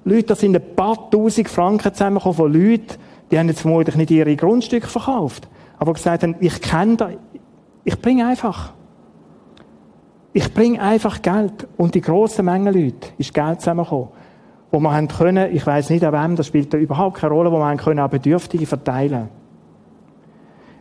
Leute, 0.03 0.23
da 0.23 0.35
sind 0.35 0.55
ein 0.55 0.75
paar 0.75 1.09
tausend 1.11 1.49
Franken 1.49 1.93
zusammengekommen 1.93 2.37
von 2.37 2.53
Leuten, 2.53 2.97
die 3.29 3.39
haben 3.39 3.47
jetzt 3.47 3.61
vermutlich 3.61 3.95
nicht 3.95 4.11
ihre 4.11 4.35
Grundstücke 4.35 4.87
verkauft, 4.87 5.47
aber 5.77 5.93
gesagt 5.93 6.23
haben, 6.23 6.35
ich 6.39 6.61
kenne 6.61 6.97
das, 6.97 7.11
ich 7.83 7.99
bringe 7.99 8.27
einfach. 8.27 8.73
Ich 10.33 10.53
bringe 10.53 10.81
einfach 10.81 11.21
Geld. 11.21 11.67
Und 11.77 11.95
die 11.95 12.01
grosse 12.01 12.43
Menge 12.43 12.71
Leute 12.71 13.09
ist 13.17 13.33
Geld 13.33 13.59
zusammengekommen. 13.59 14.09
Wo 14.71 14.79
man 14.79 14.93
haben 14.93 15.07
können, 15.09 15.53
ich 15.53 15.65
weiß 15.65 15.89
nicht 15.89 16.05
an 16.05 16.13
wem, 16.13 16.35
das 16.35 16.47
spielt 16.47 16.73
da 16.73 16.77
überhaupt 16.77 17.17
keine 17.17 17.33
Rolle, 17.33 17.51
wo 17.51 17.57
man 17.57 17.69
haben 17.69 17.77
können 17.77 17.99
an 17.99 18.09
Bedürftige 18.09 18.65
verteilen. 18.65 19.27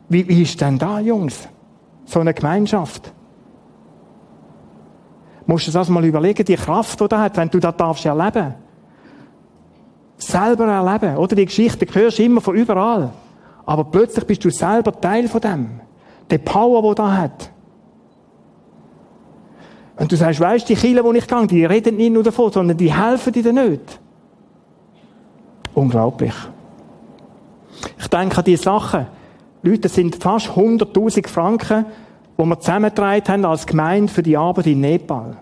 Wie, 0.09 0.29
wie 0.29 0.43
ist 0.43 0.61
denn 0.61 0.79
da, 0.79 1.01
Jungs? 1.01 1.49
So 2.05 2.21
eine 2.21 2.35
Gemeinschaft. 2.35 3.13
Musst 5.47 5.67
du 5.67 5.73
das 5.73 5.89
mal 5.89 6.05
überlegen, 6.05 6.45
die 6.45 6.55
Kraft, 6.55 7.01
die 7.01 7.09
da 7.09 7.21
hat, 7.21 7.37
wenn 7.37 7.49
du 7.51 7.59
das 7.59 7.77
darfst 7.77 8.07
erleben. 8.07 8.55
Selber 10.23 10.67
erleben, 10.67 11.17
oder? 11.17 11.35
Die 11.35 11.47
Geschichte 11.47 11.87
hörst 11.93 12.19
du 12.19 12.23
immer 12.23 12.41
von 12.41 12.55
überall. 12.55 13.11
Aber 13.67 13.85
plötzlich 13.85 14.27
bist 14.27 14.45
du 14.45 14.51
selber 14.51 14.99
Teil 15.01 15.29
von 15.29 15.41
dem. 15.41 15.81
Der 16.31 16.39
Power, 16.39 16.83
der 16.83 16.95
da 16.95 17.17
hat. 17.17 17.51
Und 19.97 20.11
du 20.11 20.17
sagst, 20.17 20.41
weißt 20.41 20.69
die 20.69 20.75
Kinder, 20.75 21.05
wo 21.05 21.13
ich 21.13 21.27
gehe, 21.27 21.47
die 21.47 21.65
reden 21.65 21.97
nicht 21.97 22.13
nur 22.13 22.23
davon, 22.23 22.51
sondern 22.51 22.77
die 22.77 22.93
helfen 22.93 23.33
dir 23.33 23.53
nicht. 23.53 24.01
Unglaublich. 25.75 26.35
Ich 27.99 28.09
denke 28.09 28.39
an 28.39 28.45
diese 28.45 28.63
Sachen. 28.63 29.07
Leute, 29.63 29.81
das 29.81 29.95
sind 29.95 30.17
fast 30.17 30.49
100.000 30.49 31.29
Franken, 31.29 31.85
die 32.39 32.45
wir 32.45 32.61
zusammengetragen 32.61 33.29
haben 33.29 33.45
als 33.45 33.67
Gemeinde 33.67 34.13
für 34.13 34.23
die 34.23 34.37
Arbeit 34.37 34.69
in 34.69 34.81
Nepal. 34.81 35.37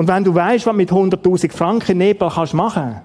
Und 0.00 0.08
wenn 0.08 0.24
du 0.24 0.34
weißt, 0.34 0.66
was 0.66 0.74
mit 0.74 0.90
100.000 0.90 1.52
Franken 1.52 1.92
in 1.92 1.98
Nepal 1.98 2.30
kannst 2.30 2.54
machen, 2.54 3.02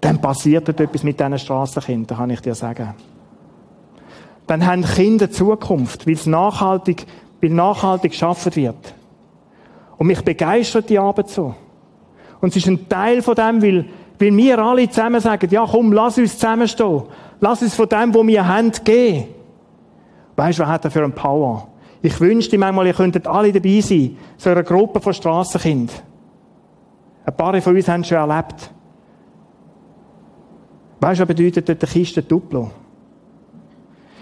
dann 0.00 0.20
passiert 0.20 0.68
etwas 0.68 1.02
mit 1.02 1.18
diesen 1.18 1.36
Strassenkindern, 1.40 2.18
kann 2.18 2.30
ich 2.30 2.40
dir 2.40 2.54
sagen. 2.54 2.94
Dann 4.46 4.64
haben 4.64 4.84
Kinder 4.84 5.28
Zukunft, 5.32 6.06
weil 6.06 6.14
es 6.14 6.26
nachhaltig, 6.26 7.04
weil 7.40 7.50
nachhaltig 7.50 8.12
geschaffen 8.12 8.54
wird. 8.54 8.94
Und 9.96 10.06
mich 10.06 10.22
begeistert 10.22 10.88
die 10.88 11.00
Arbeit 11.00 11.30
so. 11.30 11.56
Und 12.40 12.50
es 12.50 12.58
ist 12.58 12.68
ein 12.68 12.88
Teil 12.88 13.20
von 13.20 13.34
dem, 13.34 13.60
weil 13.60 13.86
weil 14.20 14.36
wir 14.36 14.60
alle 14.60 14.88
zusammen 14.88 15.20
sagen, 15.20 15.50
ja 15.50 15.66
komm, 15.68 15.92
lass 15.92 16.16
uns 16.16 16.34
zusammenstehen. 16.34 17.02
Lass 17.40 17.60
uns 17.60 17.74
von 17.74 17.88
dem, 17.88 18.14
wo 18.14 18.24
wir 18.24 18.46
haben, 18.46 18.70
gehen. 18.84 19.26
Weißt 20.36 20.60
du, 20.60 20.62
was 20.62 20.68
hat 20.68 20.84
er 20.84 20.92
für 20.92 21.02
ein 21.02 21.12
Power? 21.12 21.66
Ich 22.04 22.20
wünschte 22.20 22.58
manchmal, 22.58 22.86
ihr 22.86 22.92
könntet 22.92 23.26
alle 23.26 23.50
dabei 23.50 23.80
sein. 23.80 24.18
So 24.36 24.50
einer 24.50 24.62
Gruppe 24.62 25.00
von 25.00 25.14
Strassenkindern. 25.14 25.96
Ein 27.24 27.34
paar 27.34 27.58
von 27.62 27.74
uns 27.74 27.88
haben 27.88 28.02
es 28.02 28.08
schon 28.08 28.18
erlebt. 28.18 28.70
Weißt 31.00 31.18
du, 31.18 31.22
was 31.22 31.28
bedeutet 31.28 31.66
dort 31.66 31.82
eine 31.82 31.90
Kiste 31.90 32.22
Duplo? 32.22 32.70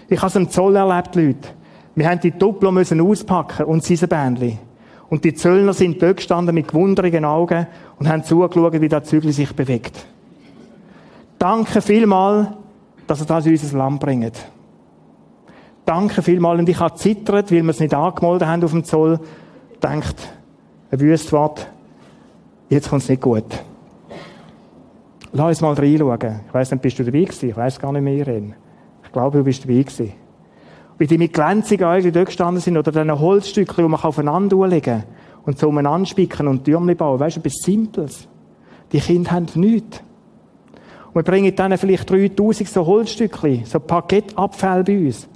Ich 0.07 0.17
habe 0.17 0.27
es 0.27 0.35
im 0.37 0.49
Zoll 0.49 0.77
erlebt, 0.77 1.13
Leute. 1.15 1.49
Wir 1.93 2.09
haben 2.09 2.21
die 2.21 2.31
Duplo 2.31 2.71
müssen 2.71 3.01
auspacken 3.01 3.65
und 3.65 3.87
diese 3.89 4.07
Bändchen. 4.07 4.59
Und 5.09 5.25
die 5.25 5.33
Zöllner 5.33 5.73
sind 5.73 6.01
dort 6.01 6.15
gestanden 6.15 6.55
mit 6.55 6.69
gewunderigen 6.69 7.25
Augen 7.25 7.67
und 7.99 8.07
haben 8.07 8.23
zugeschaut, 8.23 8.79
wie 8.79 8.87
der 8.87 9.03
Zügel 9.03 9.33
sich 9.33 9.53
bewegt. 9.53 10.05
Danke 11.37 11.81
vielmal, 11.81 12.55
dass 13.07 13.19
er 13.19 13.25
das 13.25 13.45
in 13.45 13.51
unser 13.51 13.77
Land 13.77 13.99
bringt. 13.99 14.53
Danke 15.85 16.21
vielmal. 16.21 16.59
Und 16.59 16.69
ich 16.69 16.79
habe 16.79 16.95
zittert, 16.95 17.51
weil 17.51 17.63
wir 17.63 17.69
es 17.69 17.79
nicht 17.79 17.93
angemeldet 17.93 18.47
haben 18.47 18.63
auf 18.63 18.71
dem 18.71 18.83
Zoll. 18.83 19.19
Denkt, 19.81 20.15
ein 20.91 20.99
Wüstwort, 20.99 21.67
jetzt 22.69 22.89
kommt 22.89 23.03
es 23.03 23.09
nicht 23.09 23.21
gut. 23.21 23.45
Lass 25.33 25.47
uns 25.47 25.61
mal 25.61 25.73
reinschauen. 25.73 26.41
Ich 26.47 26.53
weiss 26.53 26.71
nicht, 26.71 26.81
bist 26.81 26.99
du 26.99 27.03
dabei 27.03 27.23
gewesen? 27.23 27.49
Ich 27.49 27.57
weiss 27.57 27.79
gar 27.79 27.91
nicht 27.91 28.03
mehr, 28.03 28.13
Irene. 28.13 28.53
Ich 29.03 29.11
glaube, 29.11 29.39
du 29.39 29.43
bist 29.43 29.63
dabei 29.63 29.81
gewesen 29.81 30.13
wie 30.97 31.07
die 31.07 31.17
mit 31.17 31.33
glänzigen 31.33 31.85
Augen 31.85 32.11
dort 32.11 32.27
gestanden 32.27 32.61
sind, 32.61 32.77
oder 32.77 32.91
diese 32.91 33.19
Holzstückchen, 33.19 33.83
die 33.83 33.89
man 33.89 34.01
aufeinander 34.01 34.67
legen 34.67 35.03
und 35.45 35.59
so 35.59 35.69
umeinander 35.69 36.05
spicken 36.05 36.47
und 36.47 36.63
Türmchen 36.63 36.95
bauen. 36.95 37.19
Weißt 37.19 37.37
du, 37.37 37.39
etwas 37.41 37.55
Simples. 37.61 38.27
Die 38.91 38.99
Kinder 38.99 39.31
haben 39.31 39.47
nichts. 39.55 40.01
Und 41.07 41.15
wir 41.15 41.23
bringen 41.23 41.55
dann 41.55 41.77
vielleicht 41.77 42.09
3000 42.09 42.69
so 42.69 42.85
Holzstückchen, 42.85 43.65
so 43.65 43.79
Paketabfälle 43.79 44.83
bei 44.83 45.05
uns. 45.05 45.27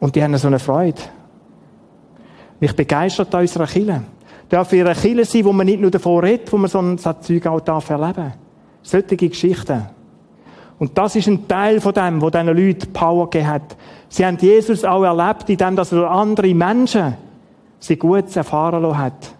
Und 0.00 0.16
die 0.16 0.22
haben 0.22 0.36
so 0.36 0.48
eine 0.48 0.58
Freude. 0.58 1.00
Mich 2.58 2.74
begeistert 2.74 3.34
an 3.34 3.42
unserer 3.42 3.66
Kille. 3.66 4.02
Darf 4.48 4.72
wir 4.72 4.84
eine 4.84 4.94
Kille 4.94 5.24
sein, 5.24 5.44
wo 5.44 5.52
man 5.52 5.66
nicht 5.66 5.80
nur 5.80 5.90
davon 5.90 6.24
redet, 6.24 6.52
wo 6.52 6.56
man 6.56 6.68
so 6.68 6.78
ein 6.78 6.98
Zeug 6.98 7.46
auch 7.46 7.60
darf 7.60 7.88
erleben. 7.90 8.32
Solche 8.82 9.16
Geschichten. 9.16 9.86
Und 10.78 10.96
das 10.96 11.14
ist 11.14 11.28
ein 11.28 11.46
Teil 11.46 11.80
von 11.80 11.92
dem, 11.92 12.22
wo 12.22 12.30
diesen 12.30 12.46
Leuten 12.46 12.92
Power 12.92 13.28
gegeben 13.28 13.48
hat. 13.48 13.76
Sie 14.08 14.24
haben 14.24 14.38
Jesus 14.38 14.84
auch 14.84 15.04
erlebt, 15.04 15.48
indem 15.48 15.76
dass 15.76 15.92
er 15.92 16.10
andere 16.10 16.54
Menschen 16.54 17.14
sie 17.78 17.96
gut 17.96 18.34
erfahren 18.34 18.82
lassen 18.82 18.98
hat. 18.98 19.34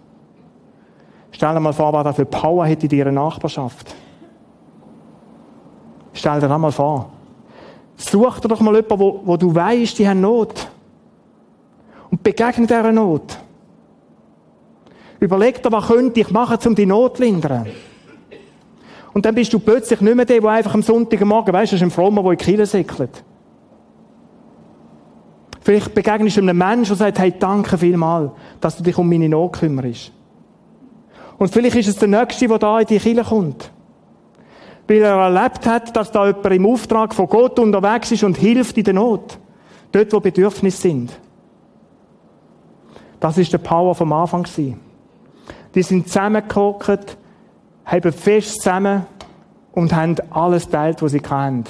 Stell 1.31 1.53
dir 1.53 1.59
mal 1.59 1.73
vor, 1.73 1.91
was 1.93 2.05
er 2.05 2.13
für 2.13 2.25
Power 2.25 2.65
hätte 2.65 2.85
in 2.85 2.91
ihrer 2.91 3.11
Nachbarschaft. 3.11 3.95
Stell 6.13 6.39
dir 6.39 6.47
das 6.47 6.59
mal 6.59 6.71
vor. 6.71 7.09
Such 7.95 8.39
dir 8.39 8.47
doch 8.47 8.61
mal 8.61 8.75
jemanden, 8.75 8.99
wo, 8.99 9.21
wo 9.23 9.37
du 9.37 9.53
weißt, 9.53 9.99
die 9.99 10.07
haben 10.07 10.21
Not. 10.21 10.67
und 12.11 12.21
begegne 12.21 12.67
dieser 12.67 12.91
Not. 12.91 13.37
Überleg 15.19 15.61
dir, 15.61 15.71
was 15.71 15.87
könnte 15.87 16.19
ich 16.19 16.31
machen, 16.31 16.57
um 16.65 16.75
die 16.75 16.85
Not 16.85 17.17
zu 17.17 17.23
lindern. 17.23 17.67
Und 19.13 19.25
dann 19.25 19.35
bist 19.35 19.53
du 19.53 19.59
plötzlich 19.59 20.01
nicht 20.01 20.15
mehr 20.15 20.25
der, 20.25 20.41
der 20.41 20.49
einfach 20.49 20.73
am 20.73 20.81
Sonntagmorgen, 20.81 21.53
weißt 21.53 21.71
du, 21.71 21.75
ist 21.75 21.83
ein 21.83 21.91
Frommer, 21.91 22.23
der 22.23 22.31
in 22.31 22.37
die 22.37 22.45
Kirche 22.45 22.65
säckelt. 22.65 23.23
Vielleicht 25.61 25.93
begegnest 25.93 26.37
du 26.37 26.41
einem 26.41 26.57
Menschen, 26.57 26.89
der 26.89 26.95
sagt, 26.95 27.19
hey, 27.19 27.33
danke 27.37 27.77
vielmal, 27.77 28.31
dass 28.59 28.77
du 28.77 28.83
dich 28.83 28.97
um 28.97 29.07
meine 29.07 29.29
Not 29.29 29.53
kümmerst. 29.53 30.11
Und 31.37 31.51
vielleicht 31.51 31.75
ist 31.75 31.87
es 31.87 31.95
der 31.97 32.07
Nächste, 32.07 32.47
der 32.47 32.57
da 32.57 32.79
in 32.79 32.87
die 32.87 32.99
Kirche 32.99 33.23
kommt. 33.23 33.71
Weil 34.91 35.03
er 35.03 35.15
erlebt 35.15 35.65
hat, 35.67 35.95
dass 35.95 36.11
da 36.11 36.27
jemand 36.27 36.47
im 36.47 36.65
Auftrag 36.65 37.15
von 37.15 37.27
Gott 37.27 37.57
unterwegs 37.59 38.11
ist 38.11 38.25
und 38.25 38.35
hilft 38.35 38.77
in 38.77 38.83
der 38.83 38.93
Not. 38.93 39.39
Dort, 39.93 40.11
wo 40.11 40.19
Bedürfnisse 40.19 40.81
sind. 40.81 41.17
Das 43.21 43.37
ist 43.37 43.53
der 43.53 43.59
Power 43.59 43.95
vom 43.95 44.11
Anfang 44.11 44.45
Die 45.73 45.81
sind 45.81 46.09
zusammengehockt, 46.09 47.17
haben 47.85 48.11
fest 48.11 48.55
zusammen 48.55 49.05
und 49.71 49.95
haben 49.95 50.17
alles 50.29 50.67
teilt, 50.67 51.01
was 51.01 51.13
sie 51.13 51.21
hatten. 51.21 51.63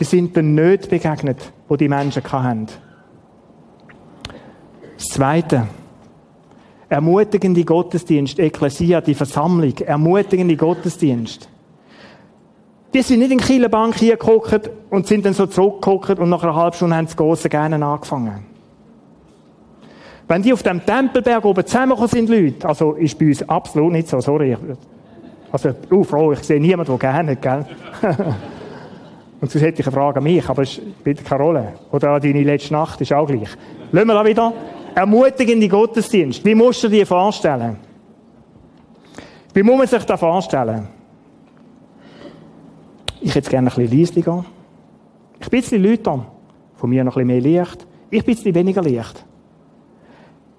Die 0.00 0.04
sind 0.04 0.34
den 0.34 0.54
Nöten 0.54 0.88
begegnet, 0.88 1.52
wo 1.68 1.76
die 1.76 1.90
Menschen 1.90 2.22
hatten. 2.32 2.68
Das 4.96 5.04
Zweite. 5.08 5.68
Ermutigende 6.88 7.62
Gottesdienst, 7.62 8.38
Ekklesia, 8.38 9.02
die 9.02 9.14
Versammlung, 9.14 9.76
ermutigende 9.80 10.56
Gottesdienst. 10.56 11.50
Die 12.94 13.02
sind 13.02 13.18
nicht 13.18 13.30
in 13.30 13.38
die 13.38 13.44
Kielenbank 13.44 13.96
hier 13.96 14.16
geguckt 14.16 14.70
und 14.88 15.06
sind 15.06 15.26
dann 15.26 15.34
so 15.34 15.46
zurückgeguckt 15.46 16.18
und 16.18 16.30
nach 16.30 16.42
einer 16.42 16.54
halben 16.54 16.74
Stunde 16.74 16.96
haben 16.96 17.06
sie 17.06 17.16
große 17.16 17.48
Gerne 17.48 17.84
angefangen. 17.84 18.46
Wenn 20.26 20.42
die 20.42 20.52
auf 20.52 20.62
dem 20.62 20.84
Tempelberg 20.84 21.44
oben 21.44 21.64
zusammengekommen 21.66 22.08
sind, 22.08 22.28
Leute, 22.28 22.68
also 22.68 22.92
ist 22.92 23.18
bei 23.18 23.26
uns 23.26 23.46
absolut 23.48 23.92
nicht 23.92 24.08
so, 24.08 24.20
sorry. 24.20 24.56
Also, 25.50 25.70
uh, 25.90 26.04
froh, 26.04 26.32
ich 26.32 26.40
sehe 26.40 26.60
niemanden, 26.60 26.92
der 26.92 26.98
gerne 26.98 27.32
hat, 27.32 27.42
gell? 27.42 27.64
und 29.40 29.50
sonst 29.50 29.62
hätte 29.64 29.80
ich 29.80 29.86
eine 29.86 29.96
Frage 29.96 30.18
an 30.18 30.24
mich, 30.24 30.46
aber 30.46 30.62
es 30.62 30.74
spielt 30.74 31.24
keine 31.24 31.42
Rolle. 31.42 31.72
Oder 31.92 32.10
an 32.10 32.20
deine 32.20 32.42
letzte 32.42 32.74
Nacht, 32.74 33.00
ist 33.00 33.12
auch 33.12 33.26
gleich. 33.26 33.48
Lassen 33.90 34.08
wir 34.08 34.14
da 34.14 34.24
wieder. 34.24 34.52
Ermutigende 34.94 35.68
Gottesdienst. 35.68 36.44
Wie 36.44 36.54
musst 36.54 36.82
du 36.84 36.88
dir 36.88 37.06
vorstellen? 37.06 37.76
Wie 39.54 39.62
muss 39.62 39.78
man 39.78 39.86
sich 39.86 40.04
das 40.04 40.20
vorstellen? 40.20 40.88
Ich 43.20 43.34
hätte 43.34 43.50
gerne 43.50 43.70
ein 43.70 43.74
bisschen 43.74 43.98
leise 43.98 44.12
gehen. 44.12 44.44
Ich 45.40 45.48
bin 45.48 45.58
ein 45.58 45.62
bisschen 45.62 45.82
lauter. 45.82 46.26
Von 46.74 46.90
mir 46.90 47.04
noch 47.04 47.16
ein 47.16 47.26
bisschen 47.26 47.42
mehr 47.52 47.62
Licht. 47.62 47.86
Ich 48.10 48.24
bin 48.24 48.32
ein 48.32 48.36
bisschen 48.36 48.54
weniger 48.54 48.82
Licht. 48.82 49.24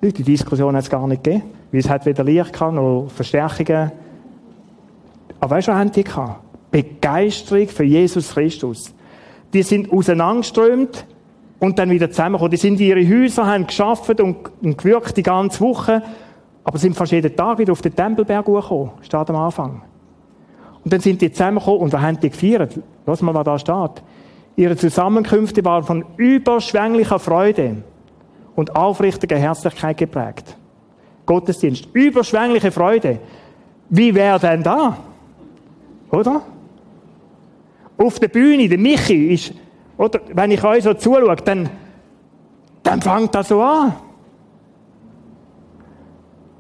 Die 0.01 0.11
Diskussion 0.11 0.75
hat 0.75 0.83
es 0.83 0.89
gar 0.89 1.07
nicht 1.07 1.23
gegeben. 1.23 1.43
Weil 1.71 1.79
es 1.79 1.89
hat 1.89 2.05
weder 2.05 2.23
Licht 2.23 2.53
gehabt, 2.53 2.73
noch 2.73 3.07
Verstärkungen. 3.09 3.91
Aber 5.39 5.55
weißt 5.55 5.67
du, 5.67 5.71
was 5.71 5.79
haben 5.79 5.91
die 5.91 6.03
gehabt? 6.03 6.41
Begeisterung 6.71 7.67
für 7.67 7.83
Jesus 7.83 8.31
Christus. 8.33 8.93
Die 9.53 9.63
sind 9.63 9.91
auseinandergeströmt 9.91 11.05
und 11.59 11.79
dann 11.79 11.89
wieder 11.89 12.09
zusammengekommen. 12.09 12.51
Die 12.51 12.57
sind 12.57 12.79
in 12.79 12.87
ihre 12.87 13.07
Häuser, 13.07 13.45
haben 13.45 13.67
geschafft 13.67 14.19
und, 14.19 14.37
und 14.61 14.77
gewirkt 14.77 15.17
die 15.17 15.23
ganze 15.23 15.61
Woche, 15.61 16.03
aber 16.63 16.77
sind 16.77 16.95
fast 16.95 17.11
jeden 17.11 17.35
Tag 17.35 17.57
wieder 17.57 17.71
auf 17.71 17.81
den 17.81 17.95
Tempelberg 17.95 18.45
gekommen, 18.45 18.91
steht 19.01 19.29
am 19.29 19.35
Anfang. 19.35 19.81
Und 20.89 20.93
dann 20.93 21.01
sind 21.01 21.21
die 21.21 21.31
zusammengekommen 21.31 21.81
und 21.81 21.93
was 21.93 22.01
haben 22.01 22.19
die 22.19 22.31
gefeiert? 22.31 22.79
Lass 23.05 23.21
mal, 23.21 23.31
was 23.35 23.43
da 23.43 23.59
steht. 23.59 24.03
Ihre 24.55 24.75
Zusammenkünfte 24.75 25.63
waren 25.63 25.83
von 25.83 26.03
überschwänglicher 26.17 27.19
Freude 27.19 27.83
und 28.55 28.75
aufrichtiger 28.75 29.37
Herzlichkeit 29.37 29.97
geprägt. 29.97 30.57
Gottesdienst. 31.27 31.89
Überschwängliche 31.93 32.71
Freude. 32.71 33.19
Wie 33.89 34.15
wäre 34.15 34.39
denn 34.39 34.63
da? 34.63 34.97
Oder? 36.09 36.41
Auf 37.95 38.19
der 38.19 38.29
Bühne, 38.29 38.67
der 38.67 38.79
Michi 38.79 39.31
ist, 39.31 39.53
oder, 39.95 40.21
wenn 40.33 40.49
ich 40.49 40.63
euch 40.63 40.85
so 40.85 40.95
zuschaue, 40.95 41.35
dann, 41.35 41.69
dann 42.81 42.99
fängt 42.99 43.35
das 43.35 43.49
so 43.49 43.61
an. 43.61 43.93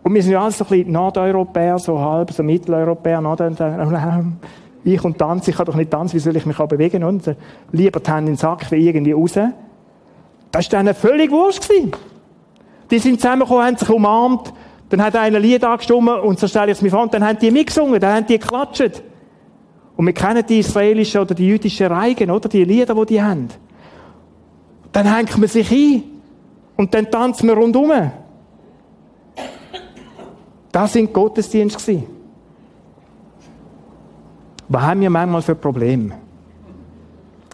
Und 0.03 0.13
wir 0.13 0.23
sind 0.23 0.31
ja 0.33 0.41
alle 0.41 0.51
so 0.51 0.63
ein 0.63 0.69
bisschen 0.69 0.91
Nordeuropäer, 0.91 1.77
so 1.79 1.99
halb, 1.99 2.31
so 2.31 2.43
Mitteleuropäer. 2.43 3.21
Ich 4.81 5.03
und 5.03 5.17
tanzen, 5.17 5.49
ich 5.49 5.57
kann 5.57 5.65
doch 5.65 5.75
nicht 5.75 5.91
tanzen, 5.91 6.15
wie 6.15 6.19
soll 6.19 6.37
ich 6.37 6.45
mich 6.45 6.57
auch 6.57 6.67
bewegen? 6.67 7.03
Und 7.03 7.35
lieber 7.73 7.99
die 7.99 8.09
Hände 8.09 8.19
in 8.19 8.25
den 8.27 8.37
Sack 8.37 8.71
wie 8.71 8.87
irgendwie 8.87 9.11
raus. 9.11 9.33
Das 10.51 10.71
war 10.71 10.79
denen 10.79 10.95
völlig 10.95 11.29
wurscht. 11.31 11.67
Gewesen. 11.67 11.91
Die 12.89 12.99
sind 12.99 13.19
zusammengekommen, 13.19 13.65
haben 13.65 13.77
sich 13.77 13.89
umarmt, 13.89 14.53
dann 14.89 15.03
hat 15.03 15.15
einer 15.15 15.37
ein 15.37 15.43
Lied 15.43 15.63
angestimmt 15.63 16.09
und 16.09 16.39
so 16.39 16.47
stelle 16.47 16.71
ich 16.71 16.77
es 16.77 16.81
mir 16.81 16.89
vor, 16.89 17.03
und 17.03 17.13
dann 17.13 17.25
haben 17.25 17.37
die 17.37 17.51
mitgesungen, 17.51 17.99
dann 17.99 18.15
haben 18.15 18.25
die 18.25 18.39
geklatscht. 18.39 19.03
Und 19.95 20.05
wir 20.05 20.13
kennen 20.13 20.43
die 20.47 20.59
israelischen 20.59 21.21
oder 21.21 21.35
die 21.35 21.45
jüdischen 21.45 21.87
Reigen, 21.87 22.31
oder? 22.31 22.47
Die 22.47 22.63
Lieder, 22.63 22.95
die 22.95 23.05
die 23.05 23.21
haben. 23.21 23.49
Dann 24.91 25.13
hängt 25.13 25.37
man 25.37 25.49
sich 25.49 25.69
ein. 25.71 26.03
Und 26.77 26.93
dann 26.93 27.11
tanzen 27.11 27.47
wir 27.47 27.55
rundum. 27.55 27.91
Das 30.71 30.93
sind 30.93 31.11
Gottesdienste. 31.13 32.03
Was 34.67 34.81
haben 34.81 35.01
wir 35.01 35.09
manchmal 35.09 35.41
für 35.41 35.55
Probleme? 35.55 36.15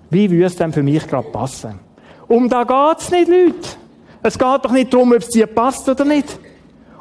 Wie 0.09 0.29
würde 0.29 0.45
es 0.45 0.55
denn 0.55 0.73
für 0.73 0.83
mich 0.83 1.07
gerade 1.07 1.29
passen? 1.29 1.79
Um 2.27 2.49
da 2.49 2.63
geht's 2.63 3.09
nicht, 3.11 3.29
Leute. 3.29 3.69
Es 4.21 4.37
geht 4.37 4.65
doch 4.65 4.71
nicht 4.71 4.93
darum, 4.93 5.11
ob 5.11 5.19
es 5.19 5.29
dir 5.29 5.47
passt 5.47 5.87
oder 5.87 6.03
nicht. 6.03 6.39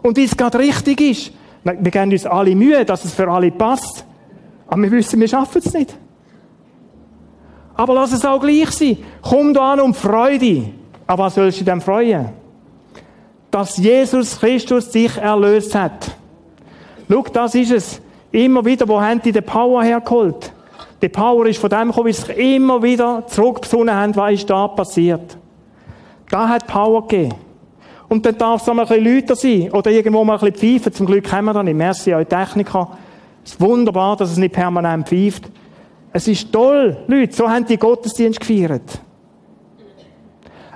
Und 0.03 0.17
wie 0.17 0.25
es 0.25 0.37
gerade 0.37 0.59
richtig 0.59 1.01
ist. 1.01 1.33
Wir 1.65 1.75
geben 1.91 2.13
uns 2.13 2.27
alle 2.27 2.55
Mühe, 2.55 2.85
dass 2.85 3.05
es 3.05 3.15
für 3.15 3.29
alle 3.29 3.51
passt. 3.51 4.05
Aber 4.67 4.83
wir 4.83 4.91
wissen, 4.91 5.19
wir 5.19 5.29
schaffen 5.29 5.63
es 5.65 5.73
nicht. 5.73 5.97
Aber 7.75 7.95
lass 7.95 8.13
es 8.13 8.25
auch 8.25 8.41
gleich 8.41 8.71
sein. 8.71 8.99
Komm 9.23 9.55
da 9.55 9.73
an 9.73 9.81
und 9.81 9.97
freu 9.97 10.39
dich. 10.39 10.71
Aber 11.07 11.25
was 11.25 11.35
sollst 11.35 11.61
du 11.61 11.65
denn 11.65 11.81
freuen? 11.81 12.44
Dass 13.55 13.77
Jesus 13.77 14.41
Christus 14.41 14.91
dich 14.91 15.17
erlöst 15.17 15.77
hat. 15.77 16.11
Schau, 17.09 17.23
das 17.33 17.55
ist 17.55 17.71
es. 17.71 18.03
Immer 18.33 18.65
wieder, 18.65 18.89
wo 18.89 19.01
haben 19.01 19.23
die 19.23 19.31
die 19.31 19.41
Power 19.41 19.81
hergeholt? 19.85 20.53
Die 21.01 21.09
Power 21.09 21.47
ist 21.47 21.61
von 21.61 21.71
dem 21.71 21.87
gekommen, 21.87 22.09
wie 22.09 22.13
sie 22.13 22.23
sich 22.23 22.37
immer 22.37 22.83
wieder 22.83 23.25
zurückbesonnen 23.29 23.95
haben, 23.95 24.17
was 24.17 24.33
ist 24.33 24.51
da 24.51 24.67
passiert. 24.67 25.39
Da 26.31 26.49
hat 26.49 26.67
Power 26.67 27.07
gegeben. 27.07 27.33
Und 28.09 28.27
dann 28.27 28.37
darf 28.37 28.61
es 28.61 28.69
auch 28.69 28.75
mal 28.75 28.83
ein 28.83 28.89
bisschen 28.89 29.21
lauter 29.21 29.37
sein. 29.37 29.71
Oder 29.71 29.93
irgendwo 29.93 30.25
mal 30.25 30.37
ein 30.37 30.53
bisschen 30.53 30.81
pfeifen. 30.81 30.93
Zum 30.93 31.07
Glück 31.07 31.31
haben 31.31 31.45
wir 31.45 31.53
da 31.53 31.63
nicht. 31.63 31.77
Merci 31.77 32.13
an 32.13 32.29
Techniker. 32.29 32.99
Es 33.45 33.53
ist 33.53 33.61
wunderbar, 33.61 34.17
dass 34.17 34.33
es 34.33 34.37
nicht 34.37 34.53
permanent 34.53 35.09
pfeift. 35.09 35.45
Es 36.13 36.27
ist 36.27 36.53
toll, 36.53 36.97
Leute. 37.07 37.33
So 37.33 37.49
haben 37.49 37.67
die 37.67 37.77
Gottesdienst 37.77 38.41
gefeiert. 38.41 38.99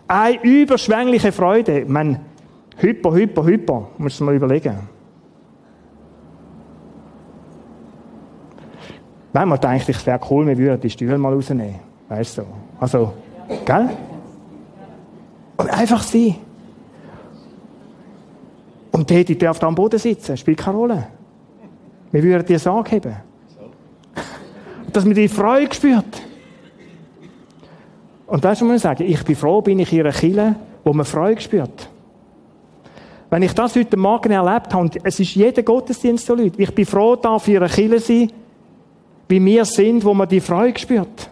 Eine 0.06 0.40
überschwängliche 0.42 1.32
Freude. 1.32 1.80
Ich 1.80 1.88
meine, 1.88 2.20
Hyper, 2.78 3.12
hyper, 3.12 3.44
hyper. 3.44 3.88
Muss 3.98 4.20
man 4.20 4.26
mal 4.26 4.36
überlegen. 4.36 4.88
Wenn 9.32 9.48
man 9.48 9.60
denkt, 9.60 9.88
es 9.88 10.06
wäre 10.06 10.20
cool, 10.30 10.46
wir 10.46 10.56
würden 10.56 10.80
die 10.80 10.90
Stühle 10.90 11.18
mal 11.18 11.32
rausnehmen. 11.32 11.80
Weißt 12.08 12.38
du? 12.38 12.42
Also, 12.80 13.12
gell? 13.64 13.90
Und 15.56 15.70
einfach 15.70 16.02
sein. 16.02 16.36
Und 18.92 19.10
die, 19.10 19.24
die 19.24 19.38
dürfen 19.38 19.64
am 19.64 19.74
Boden 19.74 19.98
sitzen, 19.98 20.36
spielt 20.36 20.58
keine 20.58 20.76
Rolle. 20.76 21.06
Wir 22.10 22.22
würden 22.22 22.46
dir 22.46 22.58
Sorge 22.58 22.96
haben. 22.96 23.16
Dass 24.92 25.04
man 25.04 25.14
die 25.14 25.28
Freude 25.28 25.74
spürt. 25.74 26.22
Und 28.26 28.44
das 28.44 28.60
muss 28.60 28.68
man 28.68 28.78
sagen, 28.78 29.04
ich 29.04 29.22
bin 29.24 29.36
froh, 29.36 29.60
bin 29.60 29.78
ich 29.78 29.92
in 29.92 30.00
einer 30.00 30.12
Kille, 30.12 30.54
wo 30.84 30.92
man 30.92 31.04
Freude 31.04 31.40
spürt. 31.40 31.88
Wenn 33.30 33.42
ich 33.42 33.52
das 33.52 33.76
heute 33.76 33.96
Morgen 33.96 34.32
erlebt 34.32 34.72
habe, 34.72 34.82
und 34.82 34.98
es 35.04 35.20
ist 35.20 35.34
jeder 35.34 35.62
Gottesdienst 35.62 36.26
so 36.26 36.34
Leute, 36.34 36.60
ich 36.62 36.74
bin 36.74 36.86
froh, 36.86 37.16
darf 37.16 37.46
ich 37.46 37.54
ihre 37.54 37.68
Kirche 37.68 38.00
sein, 38.00 38.32
wie 39.28 39.44
wir 39.44 39.64
sind, 39.64 40.04
wo 40.04 40.14
man 40.14 40.28
die 40.28 40.40
Freude 40.40 40.78
spürt. 40.78 41.30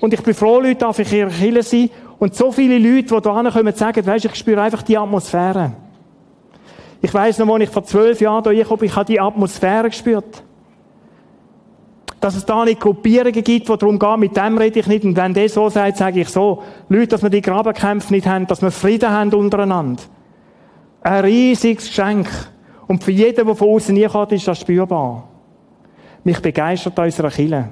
Und 0.00 0.14
ich 0.14 0.22
bin 0.22 0.34
froh, 0.34 0.60
Leute, 0.60 0.76
darf 0.76 0.98
ich 0.98 1.12
ihre 1.12 1.30
Kirche 1.30 1.62
sein, 1.62 1.90
und 2.18 2.34
so 2.34 2.50
viele 2.50 2.78
Leute, 2.78 3.14
die 3.14 3.20
da 3.20 3.50
kommen, 3.50 3.74
sagen, 3.74 4.06
weisst, 4.06 4.24
ich 4.24 4.34
spüre 4.34 4.62
einfach 4.62 4.82
die 4.82 4.96
Atmosphäre. 4.96 5.72
Ich 7.02 7.12
weiss 7.12 7.38
noch, 7.38 7.52
als 7.52 7.64
ich 7.64 7.70
vor 7.70 7.84
zwölf 7.84 8.20
Jahren 8.20 8.54
hier 8.54 8.64
kam, 8.64 8.82
ich 8.82 8.96
habe 8.96 9.04
die 9.04 9.20
Atmosphäre 9.20 9.90
gespürt. 9.90 10.42
Dass 12.20 12.34
es 12.34 12.46
da 12.46 12.64
nicht 12.64 12.80
Gruppierungen 12.80 13.44
gibt, 13.44 13.68
die 13.68 13.76
darum 13.76 13.98
gehen, 13.98 14.20
mit 14.20 14.34
dem 14.34 14.56
rede 14.56 14.80
ich 14.80 14.86
nicht. 14.86 15.04
Und 15.04 15.14
wenn 15.14 15.34
der 15.34 15.48
so 15.50 15.68
sagt, 15.68 15.98
sage 15.98 16.20
ich 16.20 16.28
so. 16.30 16.62
Leute, 16.88 17.08
dass 17.08 17.22
wir 17.22 17.28
die 17.28 17.42
Grabenkämpfe 17.42 18.12
nicht 18.14 18.26
haben, 18.26 18.46
dass 18.46 18.62
wir 18.62 18.70
Frieden 18.70 19.10
haben 19.10 19.32
untereinander. 19.34 20.02
Ein 21.06 21.24
riesiges 21.24 21.86
Geschenk. 21.86 22.28
Und 22.88 23.04
für 23.04 23.12
jeden, 23.12 23.46
der 23.46 23.54
von 23.54 23.68
außen 23.68 24.08
kommt, 24.08 24.32
ist 24.32 24.48
das 24.48 24.58
spürbar. 24.58 25.28
Mich 26.24 26.40
begeistert 26.42 26.98
unsere 26.98 27.30
Kille. 27.30 27.68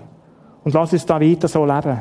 Und 0.62 0.72
lass 0.72 0.92
uns 0.92 1.04
da 1.04 1.20
weiter 1.20 1.48
so 1.48 1.66
leben. 1.66 2.00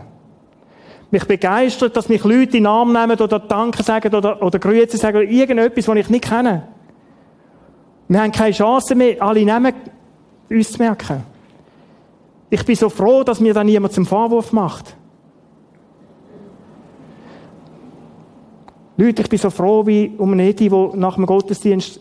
Mich 1.10 1.26
begeistert, 1.26 1.98
dass 1.98 2.08
mich 2.08 2.24
Leute 2.24 2.58
in 2.58 2.64
den 2.64 2.68
Arm 2.68 2.94
nehmen 2.94 3.20
oder 3.20 3.40
Danke 3.40 3.82
sagen 3.82 4.14
oder, 4.14 4.44
oder 4.44 4.60
Grüße 4.60 4.96
sagen 4.98 5.18
oder 5.18 5.28
irgendetwas, 5.28 5.88
was 5.88 5.98
ich 5.98 6.10
nicht 6.10 6.24
kenne. 6.24 6.68
Wir 8.08 8.22
haben 8.22 8.32
keine 8.32 8.52
Chance 8.52 8.94
mehr, 8.94 9.20
alle 9.20 9.44
Namen 9.44 9.74
uns 10.52 10.72
zu 10.72 10.78
merken. 10.78 11.24
Ich 12.52 12.64
bin 12.64 12.76
so 12.76 12.90
froh, 12.90 13.24
dass 13.24 13.40
mir 13.40 13.56
da 13.56 13.64
niemand 13.64 13.94
zum 13.94 14.06
Vorwurf 14.06 14.52
macht. 14.52 14.96
Leute, 19.04 19.22
ich 19.22 19.28
bin 19.28 19.38
so 19.38 19.50
froh 19.50 19.86
wie 19.86 20.14
um 20.18 20.40
Edi, 20.40 20.70
die 20.70 20.98
nach 20.98 21.16
dem 21.16 21.26
Gottesdienst 21.26 22.00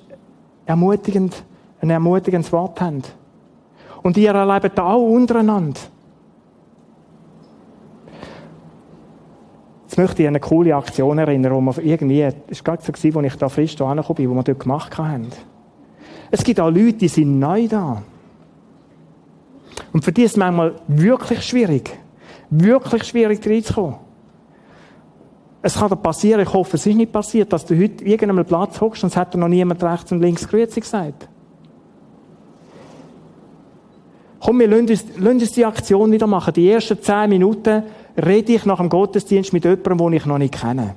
ermutigend, 0.64 1.42
ein 1.80 1.90
ermutigendes 1.90 2.52
Wort 2.52 2.80
haben. 2.80 3.02
Und 4.02 4.16
ihr 4.16 4.30
erlebt 4.30 4.78
auch 4.78 5.02
untereinander. 5.02 5.80
Jetzt 9.82 9.98
möchte 9.98 10.22
ich 10.22 10.28
an 10.28 10.34
eine 10.34 10.40
coole 10.40 10.76
Aktion 10.76 11.18
erinnern, 11.18 11.52
wo 11.54 11.60
wir 11.60 11.84
irgendwie, 11.84 12.22
es 12.22 12.64
war 12.64 12.76
gerade 12.76 12.96
so, 12.96 13.18
als 13.18 13.32
ich 13.32 13.36
da 13.36 13.48
frisch 13.48 13.74
da 13.74 13.90
angekommen 13.90 14.18
bin, 14.18 14.30
wo 14.30 14.34
wir 14.34 14.44
dort 14.44 14.60
gemacht 14.60 14.96
haben. 14.96 15.26
Es 16.30 16.44
gibt 16.44 16.60
auch 16.60 16.70
Leute, 16.70 16.94
die 16.94 17.08
sind 17.08 17.40
neu 17.40 17.66
da. 17.66 18.00
Und 19.92 20.04
für 20.04 20.12
die 20.12 20.22
ist 20.22 20.32
es 20.32 20.36
manchmal 20.36 20.76
wirklich 20.86 21.42
schwierig, 21.42 21.98
wirklich 22.48 23.02
schwierig 23.02 23.44
reinzukommen. 23.44 24.11
Es 25.62 25.78
kann 25.78 25.88
dir 25.88 25.96
passieren, 25.96 26.40
ich 26.40 26.52
hoffe, 26.52 26.76
es 26.76 26.86
ist 26.86 26.96
nicht 26.96 27.12
passiert, 27.12 27.52
dass 27.52 27.64
du 27.64 27.78
heute 27.80 28.04
irgendeinem 28.04 28.44
Platz 28.44 28.80
hockst 28.80 29.04
und 29.04 29.10
es 29.10 29.16
hat 29.16 29.32
dir 29.32 29.38
noch 29.38 29.48
niemand 29.48 29.82
rechts 29.82 30.10
und 30.10 30.20
links 30.20 30.46
Grüezi 30.48 30.80
gesagt. 30.80 31.28
Komm, 34.40 34.58
wir 34.58 34.66
lassen 34.66 34.88
uns, 34.88 35.04
uns 35.24 35.52
die 35.52 35.64
Aktion 35.64 36.10
wieder 36.10 36.26
machen. 36.26 36.52
Die 36.54 36.68
ersten 36.68 37.00
zehn 37.00 37.30
Minuten 37.30 37.84
rede 38.20 38.54
ich 38.54 38.66
nach 38.66 38.78
dem 38.78 38.88
Gottesdienst 38.88 39.52
mit 39.52 39.64
jemandem, 39.64 39.98
den 39.98 40.12
ich 40.14 40.26
noch 40.26 40.38
nicht 40.38 40.60
kenne. 40.60 40.96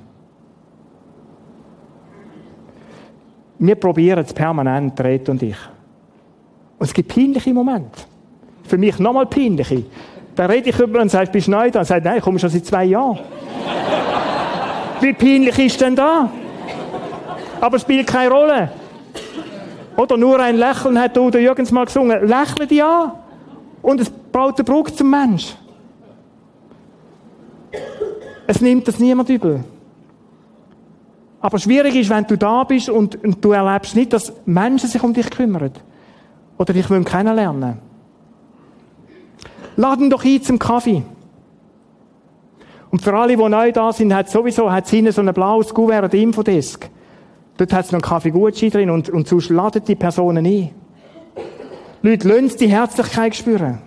Wir 3.60 3.76
probieren 3.76 4.24
es 4.24 4.32
permanent, 4.32 5.00
Red 5.00 5.28
und 5.28 5.42
ich. 5.42 5.56
Und 6.78 6.86
es 6.86 6.92
gibt 6.92 7.14
peinliche 7.14 7.54
Momente. 7.54 8.02
Für 8.64 8.76
mich 8.76 8.98
nochmal 8.98 9.26
peinliche. 9.26 9.84
Da 10.34 10.46
rede 10.46 10.68
ich 10.70 10.78
über 10.78 11.00
und 11.00 11.10
sage, 11.10 11.30
bist 11.30 11.46
du 11.46 11.52
neu 11.52 11.70
da? 11.70 11.78
Und 11.78 11.84
sagt, 11.86 12.04
nein, 12.04 12.18
ich 12.18 12.22
komme 12.22 12.38
schon 12.40 12.50
seit 12.50 12.66
zwei 12.66 12.84
Jahren. 12.84 13.20
Wie 15.06 15.12
peinlich 15.12 15.56
ist 15.60 15.80
denn 15.80 15.94
da? 15.94 16.28
Aber 17.60 17.78
spielt 17.78 18.08
keine 18.08 18.28
Rolle. 18.28 18.72
Oder 19.96 20.16
nur 20.16 20.40
ein 20.40 20.56
Lächeln 20.56 20.98
hat 20.98 21.16
Udo 21.16 21.38
Jürgens 21.38 21.70
mal 21.70 21.84
gesungen. 21.84 22.26
Lächle 22.26 22.66
dich 22.66 22.82
an. 22.82 23.12
Und 23.82 24.00
es 24.00 24.10
baut 24.10 24.58
eine 24.58 24.64
Brücke 24.64 24.92
zum 24.92 25.08
Mensch. 25.08 25.54
Es 28.48 28.60
nimmt 28.60 28.88
das 28.88 28.98
niemand 28.98 29.28
übel. 29.28 29.62
Aber 31.40 31.60
schwierig 31.60 31.94
ist, 31.94 32.10
wenn 32.10 32.26
du 32.26 32.36
da 32.36 32.64
bist 32.64 32.90
und, 32.90 33.22
und 33.22 33.44
du 33.44 33.52
erlebst 33.52 33.94
nicht, 33.94 34.12
dass 34.12 34.32
Menschen 34.44 34.88
sich 34.88 35.00
um 35.04 35.14
dich 35.14 35.30
kümmern. 35.30 35.70
Oder 36.58 36.72
dich 36.72 36.90
wollen 36.90 37.04
kennenlernen. 37.04 37.78
Laden 39.76 40.10
doch 40.10 40.24
ein 40.24 40.42
zum 40.42 40.58
Kaffee. 40.58 41.04
Und 42.96 43.02
für 43.02 43.12
alle, 43.12 43.36
die 43.36 43.46
neu 43.46 43.72
da 43.72 43.92
sind, 43.92 44.14
hat 44.14 44.30
sowieso, 44.30 44.72
hat 44.72 44.88
hinten 44.88 45.12
so 45.12 45.20
ein 45.20 45.34
blaues 45.34 45.74
Kuvert, 45.74 46.10
der 46.10 46.18
Infodesk. 46.18 46.88
Dort 47.58 47.70
hat 47.74 47.84
es 47.84 47.92
noch 47.92 47.98
einen 47.98 48.08
Kaffeegutschein 48.08 48.70
drin 48.70 48.88
und, 48.88 49.10
und 49.10 49.28
sonst 49.28 49.50
laden 49.50 49.84
die 49.84 49.96
Personen 49.96 50.46
ein. 50.46 50.70
Leute, 52.00 52.26
lasst 52.26 52.58
die 52.58 52.68
Herzlichkeit 52.68 53.36
spüren. 53.36 53.82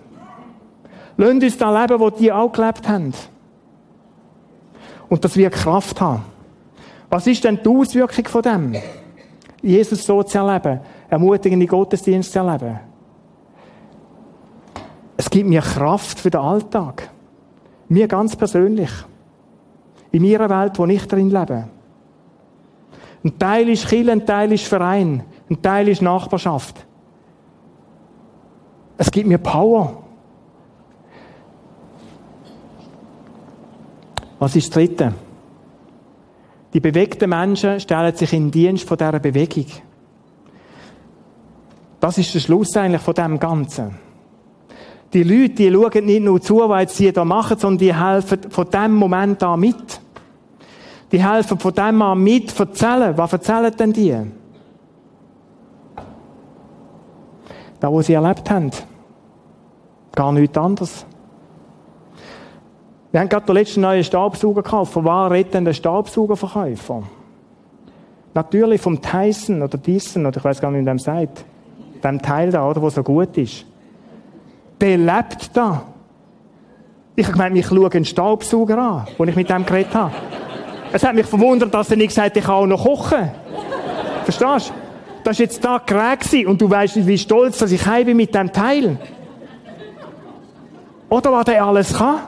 Lasst 1.16 1.42
uns 1.42 1.58
da 1.58 1.82
leben, 1.82 1.98
wo 1.98 2.10
die 2.10 2.30
auch 2.30 2.52
gelebt 2.52 2.88
haben. 2.88 3.12
Und 5.08 5.24
das 5.24 5.36
wird 5.36 5.54
Kraft 5.54 6.00
haben. 6.00 6.22
Was 7.08 7.26
ist 7.26 7.42
denn 7.42 7.58
die 7.64 7.68
Auswirkung 7.68 8.26
von 8.26 8.42
dem? 8.42 8.76
Jesus 9.60 10.06
so 10.06 10.22
zu 10.22 10.38
erleben, 10.38 10.82
ermutigende 11.08 11.66
Gottesdienste 11.66 12.34
zu 12.34 12.38
erleben. 12.38 12.78
Es 15.16 15.28
gibt 15.28 15.48
mir 15.48 15.62
Kraft 15.62 16.20
für 16.20 16.30
den 16.30 16.40
Alltag. 16.40 17.10
Mir 17.90 18.06
ganz 18.06 18.36
persönlich. 18.36 18.90
In 20.12 20.22
meiner 20.22 20.48
Welt, 20.48 20.78
wo 20.78 20.86
ich 20.86 21.06
drin 21.08 21.28
lebe. 21.28 21.68
Ein 23.24 23.38
Teil 23.38 23.68
ist 23.68 23.88
Kirche, 23.88 24.12
ein 24.12 24.24
Teil 24.24 24.52
ist 24.52 24.64
Verein, 24.64 25.24
ein 25.50 25.60
Teil 25.60 25.88
ist 25.88 26.00
Nachbarschaft. 26.00 26.86
Es 28.96 29.10
gibt 29.10 29.26
mir 29.26 29.38
Power. 29.38 30.04
Was 34.38 34.54
ist 34.54 34.68
das 34.68 34.74
Dritte? 34.74 35.12
Die 36.72 36.80
bewegten 36.80 37.28
Menschen 37.28 37.80
stellen 37.80 38.14
sich 38.14 38.32
in 38.32 38.44
den 38.44 38.50
Dienst 38.52 38.88
von 38.88 38.96
dieser 38.96 39.18
Bewegung. 39.18 39.66
Das 41.98 42.18
ist 42.18 42.32
der 42.34 42.40
Schluss 42.40 42.76
eigentlich 42.76 43.02
von 43.02 43.14
dem 43.14 43.40
Ganzen. 43.40 44.09
Die 45.12 45.24
Leute, 45.24 45.54
die 45.54 45.72
schauen 45.72 46.06
nicht 46.06 46.22
nur 46.22 46.40
zu, 46.40 46.58
was 46.68 46.96
sie 46.96 47.12
da 47.12 47.24
machen, 47.24 47.58
sondern 47.58 47.78
die 47.78 47.94
helfen 47.94 48.38
von 48.48 48.70
dem 48.70 48.94
Moment 48.94 49.42
an 49.42 49.58
mit. 49.58 50.00
Die 51.10 51.22
helfen 51.22 51.58
von 51.58 51.74
dem 51.74 52.00
an 52.00 52.22
mit, 52.22 52.58
erzählen. 52.58 53.16
Was 53.18 53.32
erzählen 53.32 53.74
denn 53.76 53.92
die? 53.92 54.16
Da, 57.80 57.90
wo 57.90 58.00
sie 58.02 58.12
erlebt 58.12 58.48
haben. 58.50 58.70
Gar 60.14 60.32
nichts 60.32 60.56
anderes. 60.56 61.06
Wir 63.10 63.20
haben 63.20 63.28
gerade 63.28 63.46
den 63.46 63.54
letzten 63.56 63.80
neuen 63.80 64.04
Staubsauger 64.04 64.62
gekauft. 64.62 64.92
Von 64.92 65.04
war 65.04 65.30
redet 65.30 65.54
denn 65.54 65.64
der 65.64 65.72
Staubsaugerverkäufer? 65.72 67.02
Natürlich 68.34 68.80
vom 68.80 69.00
Tyson 69.02 69.62
oder 69.62 69.76
Dyson, 69.76 70.26
oder 70.26 70.36
ich 70.36 70.44
weiß 70.44 70.60
gar 70.60 70.70
nicht, 70.70 70.80
wie 70.80 70.84
man 70.84 70.96
dem 70.96 71.00
sagt. 71.00 71.44
Dem 72.04 72.22
Teil 72.22 72.52
da, 72.52 72.68
oder, 72.68 72.80
wo 72.80 72.88
so 72.88 73.02
gut 73.02 73.36
ist. 73.36 73.66
Der 74.80 74.96
lebt 74.96 75.50
da. 75.54 75.82
Ich 77.16 77.26
habe 77.26 77.36
gemeint, 77.36 77.56
ich 77.56 77.66
schaue 77.66 77.90
einen 77.92 78.04
Staubsauger 78.04 78.78
an, 78.78 79.06
wo 79.18 79.24
ich 79.24 79.36
mit 79.36 79.50
dem 79.50 79.66
geredet 79.66 79.94
habe. 79.94 80.12
Es 80.92 81.04
hat 81.04 81.14
mich 81.14 81.26
verwundert, 81.26 81.72
dass 81.72 81.90
er 81.90 81.96
nicht 81.96 82.08
gesagt 82.08 82.30
hat, 82.30 82.36
ich 82.36 82.44
kann 82.44 82.54
auch 82.54 82.66
noch 82.66 82.82
kochen. 82.82 83.30
Verstehst 84.24 84.70
du? 84.70 84.74
Das 85.22 85.38
war 85.38 85.44
jetzt 85.44 85.64
da 85.64 85.78
gerät 85.78 86.46
und 86.46 86.60
du 86.60 86.70
weißt 86.70 86.96
nicht, 86.96 87.06
wie 87.06 87.18
stolz 87.18 87.58
dass 87.58 87.72
ich 87.72 87.84
bin 87.84 88.16
mit 88.16 88.34
dem 88.34 88.52
Teil. 88.52 88.96
Oder 91.10 91.32
was 91.32 91.44
der 91.44 91.64
alles 91.64 91.92
kann. 91.92 92.20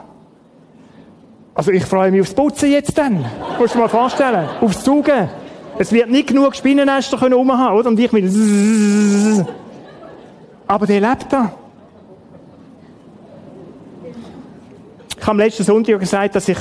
Also 1.55 1.71
ich 1.71 1.85
freue 1.85 2.11
mich 2.11 2.21
aufs 2.21 2.35
Putzen 2.35 2.71
jetzt 2.71 2.97
dann. 2.99 3.25
Musst 3.59 3.75
du 3.75 3.79
dir 3.79 3.85
mal 3.85 3.89
vorstellen. 3.89 4.49
Aufs 4.61 4.83
Zugen. 4.83 5.29
Es 5.79 5.93
wird 5.93 6.11
nicht 6.11 6.29
genug 6.29 6.55
Spinnennester 6.55 7.17
können 7.17 7.35
rumhaben, 7.35 7.79
oder? 7.79 7.89
Und 7.89 7.99
ich 7.99 8.13
mit 8.13 8.25
Aber 10.67 10.87
der 10.87 11.01
lebt 11.01 11.27
da. 11.31 11.53
Ich 15.23 15.29
habe 15.29 15.41
am 15.41 15.47
letzten 15.47 15.63
Sonntag 15.63 16.01
gesagt, 16.01 16.35
dass 16.35 16.49
ich 16.49 16.59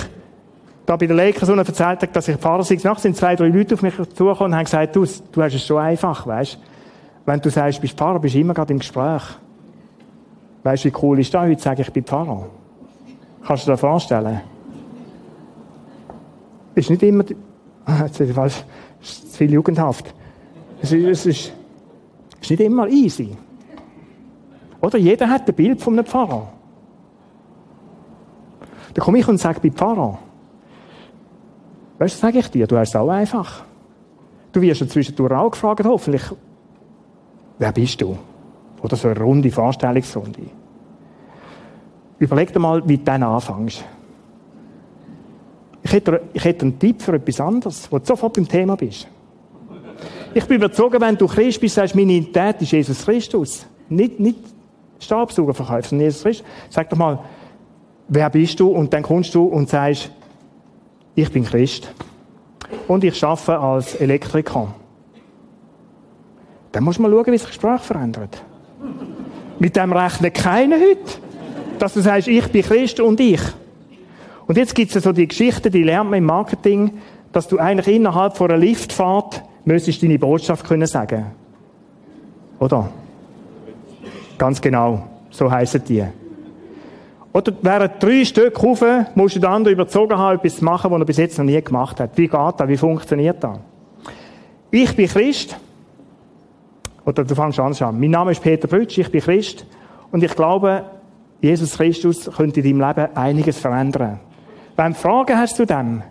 da 0.85 0.95
bei 0.95 1.07
der 1.07 1.15
Leikersonne 1.15 1.63
erzählt 1.63 2.03
habe, 2.03 2.07
dass 2.09 2.27
ich 2.27 2.37
Pfarrer 2.37 2.63
sei. 2.63 2.77
Nachts 2.83 3.01
sind 3.01 3.17
zwei, 3.17 3.35
drei 3.35 3.47
Leute 3.47 3.73
auf 3.73 3.81
mich 3.81 3.95
zugekommen 3.95 4.53
und 4.53 4.55
haben 4.55 4.65
gesagt, 4.65 4.95
du, 4.95 5.03
du 5.31 5.41
hast 5.41 5.55
es 5.55 5.65
schon 5.65 5.79
einfach, 5.79 6.27
weißt? 6.27 6.59
Wenn 7.25 7.39
du 7.39 7.49
sagst, 7.49 7.79
du 7.79 7.81
bist 7.81 7.97
Pfarrer, 7.97 8.19
bist 8.19 8.35
du 8.35 8.39
immer 8.39 8.53
gerade 8.53 8.71
im 8.71 8.77
Gespräch. 8.77 9.23
Weißt 10.61 10.85
du, 10.85 10.89
wie 10.89 10.93
cool 11.01 11.19
ist 11.19 11.33
das? 11.33 11.41
Heute 11.41 11.59
sage 11.59 11.81
ich, 11.81 11.87
ich 11.87 11.93
bin 11.93 12.03
Pfarrer. 12.03 12.51
Kannst 13.43 13.63
du 13.63 13.65
dir 13.65 13.71
das 13.71 13.79
vorstellen? 13.79 14.41
Ist 16.75 16.91
nicht 16.91 17.01
immer, 17.01 17.23
jetzt 18.05 18.19
ist 18.19 18.35
falsch, 18.35 18.63
zu 19.01 19.37
viel 19.37 19.53
jugendhaft. 19.53 20.13
Es 20.83 20.91
ist, 20.91 21.03
es 21.03 21.25
ist, 21.25 21.53
ist 22.39 22.51
nicht 22.51 22.61
immer 22.61 22.87
easy. 22.87 23.35
Oder 24.81 24.99
jeder 24.99 25.27
hat 25.27 25.49
ein 25.49 25.55
Bild 25.55 25.81
von 25.81 25.93
einem 25.93 26.05
Pfarrer. 26.05 26.60
Dann 28.93 29.03
komme 29.03 29.19
ich 29.19 29.27
und 29.27 29.37
sage, 29.37 29.59
bin 29.59 29.73
Pfarrer. 29.73 30.19
Weißt 31.99 32.15
du, 32.15 32.19
sage 32.19 32.39
ich 32.39 32.49
dir, 32.49 32.67
du 32.67 32.77
hast 32.77 32.89
es 32.89 32.95
auch 32.95 33.09
einfach. 33.09 33.63
Du 34.51 34.61
wirst 34.61 34.81
ja 34.81 34.87
zwischendurch 34.87 35.31
auch 35.33 35.51
gefragt, 35.51 35.85
hoffentlich, 35.85 36.23
wer 37.57 37.71
bist 37.71 38.01
du? 38.01 38.17
Oder 38.81 38.95
so 38.95 39.07
eine 39.07 39.19
runde 39.19 39.51
Vorstellungsrunde. 39.51 40.41
Überleg 42.19 42.51
dir 42.51 42.59
mal, 42.59 42.87
wie 42.87 42.97
du 42.97 43.03
dann 43.03 43.23
anfängst. 43.23 43.83
Ich 45.83 45.93
hätte, 45.93 46.21
ich 46.33 46.43
hätte 46.43 46.65
einen 46.65 46.77
Tipp 46.77 47.01
für 47.01 47.13
etwas 47.13 47.39
anderes, 47.39 47.91
wo 47.91 47.97
du 47.97 48.05
sofort 48.05 48.33
beim 48.33 48.47
Thema 48.47 48.75
bist. 48.75 49.07
Ich 50.33 50.45
bin 50.45 50.57
überzeugt, 50.57 50.99
wenn 50.99 51.17
du 51.17 51.27
Christ 51.27 51.59
bist, 51.59 51.75
sagst, 51.75 51.95
meine 51.95 52.13
Identität 52.13 52.61
ist 52.61 52.71
Jesus 52.71 53.05
Christus. 53.05 53.65
Nicht, 53.89 54.19
nicht 54.19 54.39
Stabsaugerverkäufer, 54.99 55.89
sondern 55.89 56.05
Jesus 56.05 56.23
Christus. 56.23 56.47
Sag 56.69 56.89
doch 56.89 56.97
mal, 56.97 57.19
wer 58.07 58.29
bist 58.29 58.59
du? 58.59 58.69
Und 58.69 58.93
dann 58.93 59.03
kommst 59.03 59.33
du 59.35 59.43
und 59.43 59.69
sagst, 59.69 60.11
ich 61.15 61.31
bin 61.31 61.43
Christ. 61.43 61.93
Und 62.87 63.03
ich 63.03 63.23
arbeite 63.23 63.59
als 63.59 63.95
Elektriker. 63.95 64.73
Dann 66.71 66.83
musst 66.83 66.99
du 66.99 67.01
mal 67.03 67.11
schauen, 67.11 67.25
wie 67.27 67.31
sich 67.31 67.41
das 67.41 67.47
Gespräch 67.47 67.81
verändert. 67.81 68.41
Mit 69.59 69.75
dem 69.75 69.91
rechnet 69.91 70.33
keiner 70.33 70.77
heute. 70.77 71.19
Dass 71.79 71.93
du 71.93 72.01
sagst, 72.01 72.27
ich 72.27 72.47
bin 72.47 72.61
Christ 72.61 72.99
und 72.99 73.19
ich. 73.19 73.41
Und 74.47 74.57
jetzt 74.57 74.75
gibt 74.75 74.95
es 74.95 75.03
so 75.03 75.11
die 75.11 75.27
Geschichte, 75.27 75.69
die 75.69 75.83
lernt 75.83 76.09
man 76.09 76.19
im 76.19 76.25
Marketing, 76.25 76.99
dass 77.31 77.47
du 77.47 77.57
eigentlich 77.57 77.95
innerhalb 77.95 78.37
von 78.37 78.49
einer 78.49 78.59
Liftfahrt 78.59 79.43
müsstest 79.65 80.03
deine 80.03 80.19
Botschaft 80.19 80.65
können 80.65 80.87
sagen. 80.87 81.27
Oder? 82.59 82.89
Ganz 84.37 84.61
genau. 84.61 85.07
So 85.29 85.49
heißen 85.49 85.83
die. 85.85 86.03
Oder 87.33 87.53
während 87.61 88.03
drei 88.03 88.25
Stück 88.25 88.61
rauf, 88.61 88.83
musst 89.15 89.35
du 89.35 89.39
den 89.39 89.49
anderen 89.49 89.73
überzogen 89.73 90.17
haben, 90.17 90.37
etwas 90.37 90.57
zu 90.57 90.65
machen, 90.65 90.91
was 90.91 90.99
er 90.99 91.05
bis 91.05 91.17
jetzt 91.17 91.37
noch 91.37 91.45
nie 91.45 91.61
gemacht 91.61 91.99
hat. 91.99 92.17
Wie 92.17 92.27
geht 92.27 92.53
das? 92.57 92.67
Wie 92.67 92.77
funktioniert 92.77 93.41
das? 93.41 93.57
Ich 94.69 94.95
bin 94.95 95.07
Christ. 95.07 95.55
Oder 97.05 97.23
du 97.23 97.33
fängst 97.33 97.59
an 97.59 97.73
an. 97.73 97.99
Mein 97.99 98.11
Name 98.11 98.31
ist 98.31 98.43
Peter 98.43 98.67
Brütsch, 98.67 98.97
ich 98.97 99.11
bin 99.11 99.21
Christ. 99.21 99.65
Und 100.11 100.23
ich 100.23 100.35
glaube, 100.35 100.83
Jesus 101.39 101.77
Christus 101.77 102.29
könnte 102.35 102.59
in 102.59 102.77
deinem 102.77 102.87
Leben 102.87 103.15
einiges 103.15 103.59
verändern. 103.59 104.19
Wenn 104.75 104.93
du 104.93 104.99
Fragen 104.99 105.37
hast 105.37 105.55
zu 105.55 105.65
dem, 105.65 106.03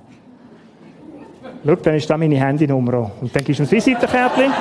schau, 1.64 1.74
dann 1.76 1.94
ist 1.94 2.08
da 2.08 2.16
meine 2.16 2.36
Handynummer. 2.36 3.10
Und 3.20 3.34
dann 3.34 3.44
gibst 3.44 3.60
du 3.60 3.64
ein 3.64 3.70
Visitenkärtchen. 3.70 4.52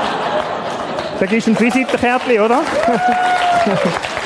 dann 1.20 1.30
gibst 1.30 1.48
du 1.48 1.52
ein 1.52 1.60
Visitenkärtchen, 1.60 2.40
oder? 2.40 2.62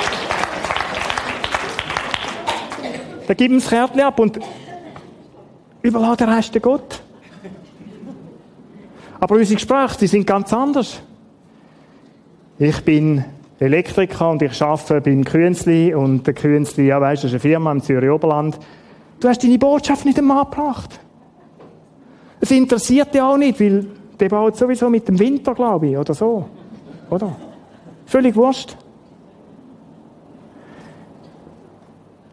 dann 3.28 3.38
gib 3.38 3.52
ihm 3.52 3.60
das 3.60 3.70
Kärtchen 3.70 4.02
ab 4.02 4.20
und 4.20 4.40
überlass 5.82 6.18
den 6.18 6.30
Rest 6.30 6.62
Gott. 6.62 7.02
Aber 9.20 9.36
unsere 9.36 9.56
Gespräche, 9.56 9.98
die 10.00 10.08
sind 10.08 10.28
ganz 10.28 10.52
anders. 10.52 11.02
Ich 12.60 12.84
bin 12.84 13.24
Elektriker 13.60 14.30
und 14.30 14.42
ich 14.42 14.62
arbeite 14.62 15.02
beim 15.02 15.24
Künzli 15.24 15.94
und 15.94 16.28
der 16.28 16.34
Künzli, 16.34 16.88
ja 16.88 17.00
weißt, 17.00 17.24
das 17.24 17.32
ist 17.32 17.36
eine 17.36 17.40
Firma 17.40 17.72
im 17.72 17.82
Zürich 17.82 18.10
Oberland. 18.10 18.60
Du 19.20 19.30
hast 19.30 19.42
deine 19.44 19.58
Botschaft 19.58 20.06
nicht 20.06 20.18
einmal 20.18 20.44
gebracht. 20.44 21.00
Es 22.42 22.52
interessiert 22.52 23.14
dich 23.14 23.22
auch 23.22 23.38
nicht, 23.38 23.60
weil 23.62 23.86
der 24.20 24.28
baut 24.28 24.58
sowieso 24.58 24.90
mit 24.90 25.08
dem 25.08 25.18
Winter, 25.18 25.54
glaube 25.54 25.88
ich, 25.88 25.98
oder 25.98 26.14
so. 26.14 26.46
Oder? 27.10 27.34
Völlig 28.06 28.36
wurscht. 28.36 28.76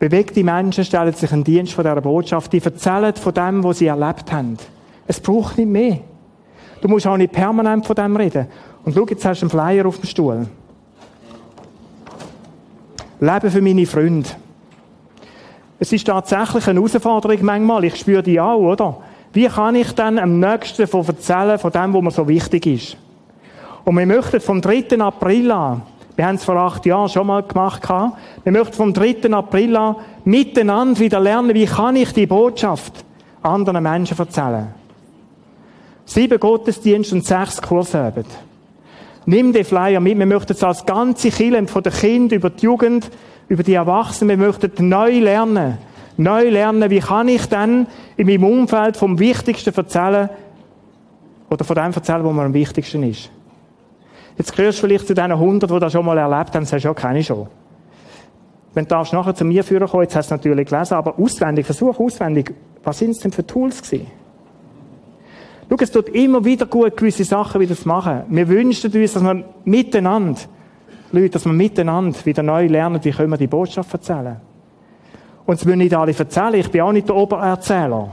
Bewegte 0.00 0.42
Menschen 0.42 0.82
stellen 0.82 1.12
sich 1.12 1.30
einen 1.30 1.44
Dienst 1.44 1.74
von 1.74 1.84
dieser 1.84 2.00
Botschaft. 2.00 2.50
Die 2.54 2.64
erzählen 2.64 3.14
von 3.14 3.34
dem, 3.34 3.62
was 3.62 3.78
sie 3.78 3.86
erlebt 3.86 4.32
haben. 4.32 4.56
Es 5.06 5.20
braucht 5.20 5.58
nicht 5.58 5.68
mehr. 5.68 5.98
Du 6.80 6.88
musst 6.88 7.06
auch 7.06 7.18
nicht 7.18 7.32
permanent 7.32 7.86
von 7.86 7.94
dem 7.94 8.16
reden. 8.16 8.46
Und 8.82 8.94
schau, 8.94 9.04
jetzt 9.06 9.24
hast 9.26 9.42
du 9.42 9.44
einen 9.44 9.50
Flyer 9.50 9.84
auf 9.84 9.98
dem 9.98 10.06
Stuhl. 10.06 10.46
Leben 13.20 13.50
für 13.50 13.60
meine 13.60 13.84
Freunde. 13.84 14.30
Es 15.78 15.92
ist 15.92 16.06
tatsächlich 16.06 16.66
eine 16.66 16.80
Herausforderung 16.80 17.38
manchmal. 17.42 17.84
Ich 17.84 17.96
spüre 17.96 18.22
die 18.22 18.40
auch, 18.40 18.58
oder? 18.58 18.96
Wie 19.34 19.48
kann 19.48 19.74
ich 19.74 19.92
dann 19.92 20.18
am 20.18 20.40
nächsten 20.40 20.86
von 20.86 21.06
erzählen, 21.06 21.58
von 21.58 21.72
dem, 21.72 21.92
was 21.92 22.02
mir 22.02 22.10
so 22.10 22.26
wichtig 22.26 22.66
ist? 22.66 22.96
Und 23.84 23.98
wir 23.98 24.06
möchten 24.06 24.40
vom 24.40 24.62
3. 24.62 24.98
April 24.98 25.50
an, 25.50 25.82
wir 26.20 26.26
haben 26.26 26.36
es 26.36 26.44
vor 26.44 26.56
acht 26.56 26.84
Jahren 26.84 27.08
schon 27.08 27.28
mal 27.28 27.42
gemacht, 27.42 27.82
wir 27.88 28.52
möchten 28.52 28.74
vom 28.74 28.92
3. 28.92 29.32
April 29.32 29.74
an 29.74 29.96
miteinander 30.26 31.00
wieder 31.00 31.18
lernen, 31.18 31.54
wie 31.54 31.64
kann 31.64 31.96
ich 31.96 32.12
die 32.12 32.26
Botschaft 32.26 33.06
anderen 33.42 33.82
Menschen 33.82 34.18
erzählen. 34.18 34.68
Sieben 36.04 36.38
Gottesdienste 36.38 37.14
und 37.14 37.24
sechs 37.24 37.62
Kursabend. 37.62 38.26
Nimm 39.24 39.54
den 39.54 39.64
Flyer 39.64 39.98
mit. 39.98 40.18
Wir 40.18 40.26
möchten 40.26 40.52
es 40.52 40.62
als 40.62 40.84
ganze 40.84 41.30
Kirche, 41.30 41.66
von 41.66 41.82
den 41.82 41.92
Kindern 41.94 42.36
über 42.36 42.50
die 42.50 42.66
Jugend, 42.66 43.10
über 43.48 43.62
die 43.62 43.72
Erwachsenen, 43.72 44.38
wir 44.38 44.46
möchten 44.46 44.90
neu 44.90 45.20
lernen. 45.20 45.78
Neu 46.18 46.50
lernen, 46.50 46.90
wie 46.90 47.00
kann 47.00 47.28
ich 47.28 47.46
dann 47.46 47.86
in 48.18 48.26
meinem 48.26 48.44
Umfeld 48.44 48.98
vom 48.98 49.18
Wichtigsten 49.18 49.74
erzählen, 49.74 50.28
oder 51.48 51.64
von 51.64 51.76
dem 51.76 51.94
erzählen, 51.94 52.22
was 52.22 52.34
mir 52.34 52.42
am 52.42 52.52
wichtigsten 52.52 53.04
ist. 53.04 53.30
Jetzt 54.40 54.56
gehörst 54.56 54.78
du 54.78 54.86
vielleicht 54.86 55.06
zu 55.06 55.12
den 55.12 55.32
100, 55.32 55.70
die 55.70 55.78
das 55.78 55.92
schon 55.92 56.02
mal 56.02 56.16
erlebt 56.16 56.54
haben, 56.54 56.64
sagst 56.64 56.86
ja, 56.86 56.94
keine 56.94 57.22
schon. 57.22 57.46
Wenn 58.72 58.86
du 58.86 58.94
nachher 58.94 59.34
zu 59.34 59.44
mir 59.44 59.62
führen 59.62 59.86
kommen, 59.86 60.04
jetzt 60.04 60.16
hast 60.16 60.30
du 60.30 60.34
es 60.34 60.38
natürlich 60.38 60.66
gelesen, 60.66 60.94
aber 60.94 61.18
auswendig, 61.18 61.66
versuch 61.66 62.00
auswendig, 62.00 62.54
was 62.82 63.00
sind 63.00 63.10
es 63.10 63.18
denn 63.18 63.32
für 63.32 63.46
Tools 63.46 63.82
gewesen? 63.82 64.06
Schau, 65.68 65.76
es 65.78 65.90
tut 65.90 66.08
immer 66.08 66.42
wieder 66.42 66.64
gut, 66.64 66.96
gewisse 66.96 67.22
Sachen 67.22 67.60
wieder 67.60 67.76
zu 67.76 67.86
machen. 67.86 68.22
Wir 68.30 68.48
wünschen 68.48 68.90
uns, 68.90 69.12
dass 69.12 69.22
wir 69.22 69.44
miteinander, 69.66 70.40
Leute, 71.12 71.28
dass 71.28 71.44
wir 71.44 71.52
miteinander 71.52 72.16
wieder 72.24 72.42
neu 72.42 72.66
lernen, 72.66 72.98
wie 73.04 73.10
können 73.10 73.32
wir 73.32 73.36
die 73.36 73.46
Botschaft 73.46 73.92
erzählen. 73.92 74.40
Und 75.44 75.56
es 75.56 75.66
müssen 75.66 75.80
nicht 75.80 75.94
alle 75.94 76.16
erzählen. 76.16 76.54
Ich 76.54 76.70
bin 76.70 76.80
auch 76.80 76.92
nicht 76.92 77.06
der 77.06 77.14
Obererzähler. 77.14 78.08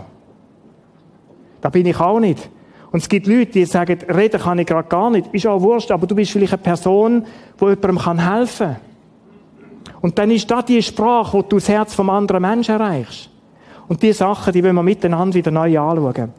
Da 1.62 1.70
bin 1.70 1.86
ich 1.86 1.98
auch 1.98 2.20
nicht. 2.20 2.50
Und 2.98 3.04
es 3.04 3.10
gibt 3.10 3.28
Leute, 3.28 3.52
die 3.52 3.66
sagen, 3.66 4.00
reden 4.10 4.42
kann 4.42 4.58
ich 4.58 4.66
gerade 4.66 4.90
gar 4.90 5.12
nicht. 5.12 5.32
Ist 5.32 5.46
auch 5.46 5.62
wurscht, 5.62 5.92
aber 5.92 6.08
du 6.08 6.16
bist 6.16 6.32
vielleicht 6.32 6.54
eine 6.54 6.64
Person, 6.64 7.24
die 7.62 7.66
jemandem 7.66 8.20
helfen 8.20 8.70
kann. 8.70 9.96
Und 10.02 10.18
dann 10.18 10.32
ist 10.32 10.50
das 10.50 10.66
die 10.66 10.82
Sprache, 10.82 11.38
wo 11.38 11.44
du 11.44 11.58
das 11.58 11.70
Herz 11.70 11.94
vom 11.94 12.10
anderen 12.10 12.42
Menschen 12.42 12.74
erreichst. 12.74 13.30
Und 13.88 14.02
diese 14.02 14.18
Sachen, 14.18 14.52
die 14.52 14.64
wollen 14.64 14.74
wir 14.74 14.82
miteinander 14.82 15.36
wieder 15.36 15.52
neu 15.52 15.80
anschauen. 15.80 16.34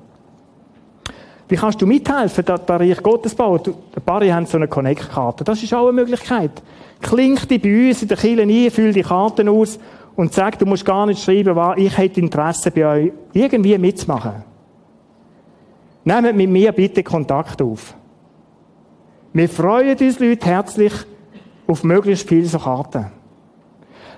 Wie 1.47 1.55
kannst 1.55 1.81
du 1.81 1.87
mithelfen, 1.87 2.45
dass 2.45 2.67
der 2.67 2.81
Reich 2.81 3.01
Gottes 3.05 3.37
baut? 3.37 3.69
Ein 3.69 4.03
paar 4.05 4.21
haben 4.25 4.47
so 4.47 4.57
eine 4.57 4.67
Connect-Karte. 4.67 5.45
Das 5.45 5.63
ist 5.63 5.73
auch 5.73 5.87
eine 5.87 5.93
Möglichkeit. 5.93 6.61
Klink 7.01 7.49
die 7.49 7.59
bei 7.61 7.91
uns 7.91 8.03
in 8.03 8.09
der 8.09 8.17
Kirche 8.17 8.43
ein, 8.43 8.71
füll 8.73 8.93
die 8.93 9.03
Karten 9.03 9.49
aus 9.49 9.79
und 10.17 10.35
sag, 10.35 10.59
du 10.59 10.67
musst 10.67 10.85
gar 10.85 11.07
nicht 11.07 11.23
schreiben, 11.23 11.57
ich 11.77 11.97
hätte 11.97 12.19
Interesse 12.19 12.73
bei 12.73 12.85
euch, 12.85 13.13
irgendwie 13.33 13.79
mitzumachen. 13.79 14.58
Nehmt 16.09 16.37
mit 16.37 16.49
mir 16.49 16.73
bitte 16.73 17.03
Kontakt 17.03 17.61
auf. 17.61 17.95
Wir 19.35 19.47
freuen 19.47 19.99
uns, 19.99 20.19
Leute, 20.19 20.47
herzlich 20.47 20.93
auf 21.67 21.85
möglichst 21.85 22.27
viele 22.27 22.47
so 22.47 22.59
Karten. 22.59 23.09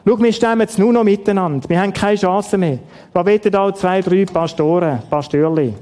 Schau, 0.06 0.22
wir 0.22 0.32
stemmen 0.32 0.60
jetzt 0.60 0.78
nur 0.78 0.92
noch 0.92 1.02
miteinander. 1.02 1.68
Wir 1.68 1.80
haben 1.80 1.92
keine 1.92 2.16
Chance 2.16 2.56
mehr. 2.58 2.78
Da 3.12 3.26
wollen 3.26 3.56
auch 3.56 3.72
zwei, 3.72 4.02
drei 4.02 4.24
Pastoren, 4.24 5.00
Pastörli. 5.10 5.74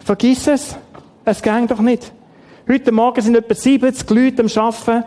Vergiss 0.00 0.48
es. 0.48 0.76
Es 1.24 1.40
geht 1.40 1.70
doch 1.70 1.80
nicht. 1.80 2.12
Heute 2.68 2.90
Morgen 2.90 3.20
sind 3.20 3.36
etwa 3.36 3.54
70 3.54 4.10
Leute 4.10 4.42
am 4.42 4.64
Arbeiten. 4.64 5.04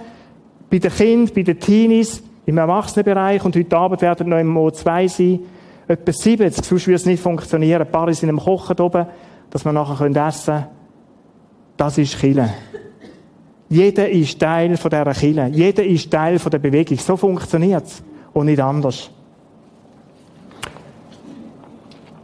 Bei 0.70 0.80
den 0.80 0.92
Kindern, 0.94 1.36
bei 1.36 1.44
den 1.44 1.60
Teenies, 1.60 2.24
im 2.46 2.58
Erwachsenenbereich. 2.58 3.44
Und 3.44 3.58
heute 3.58 3.78
Abend 3.78 4.02
werden 4.02 4.30
noch 4.30 4.40
im 4.40 4.58
O2 4.58 5.10
sein. 5.10 5.40
Etwa 5.86 6.14
70. 6.14 6.64
Sonst 6.64 6.88
würde 6.88 6.96
es 6.96 7.06
nicht 7.06 7.22
funktionieren. 7.22 7.82
Ein 7.82 7.92
paar 7.92 8.14
sind 8.14 8.30
am 8.30 8.40
Kochen 8.40 8.80
oben, 8.80 9.06
dass 9.50 9.66
wir 9.66 9.74
nachher 9.74 10.28
essen 10.28 10.46
können. 10.54 10.66
Das 11.78 11.98
ist 11.98 12.18
Chile. 12.20 12.54
Jeder 13.70 14.10
ist 14.10 14.40
Teil 14.40 14.76
von 14.78 14.90
dieser 14.90 15.14
Chile. 15.14 15.48
Jeder 15.48 15.84
ist 15.84 16.12
Teil 16.12 16.40
von 16.40 16.52
der 16.52 16.60
Bewegung. 16.60 16.98
So 16.98 17.16
funktioniert 17.16 17.86
es. 17.86 18.04
Und 18.34 18.48
nicht 18.48 18.60
anders. 18.60 19.10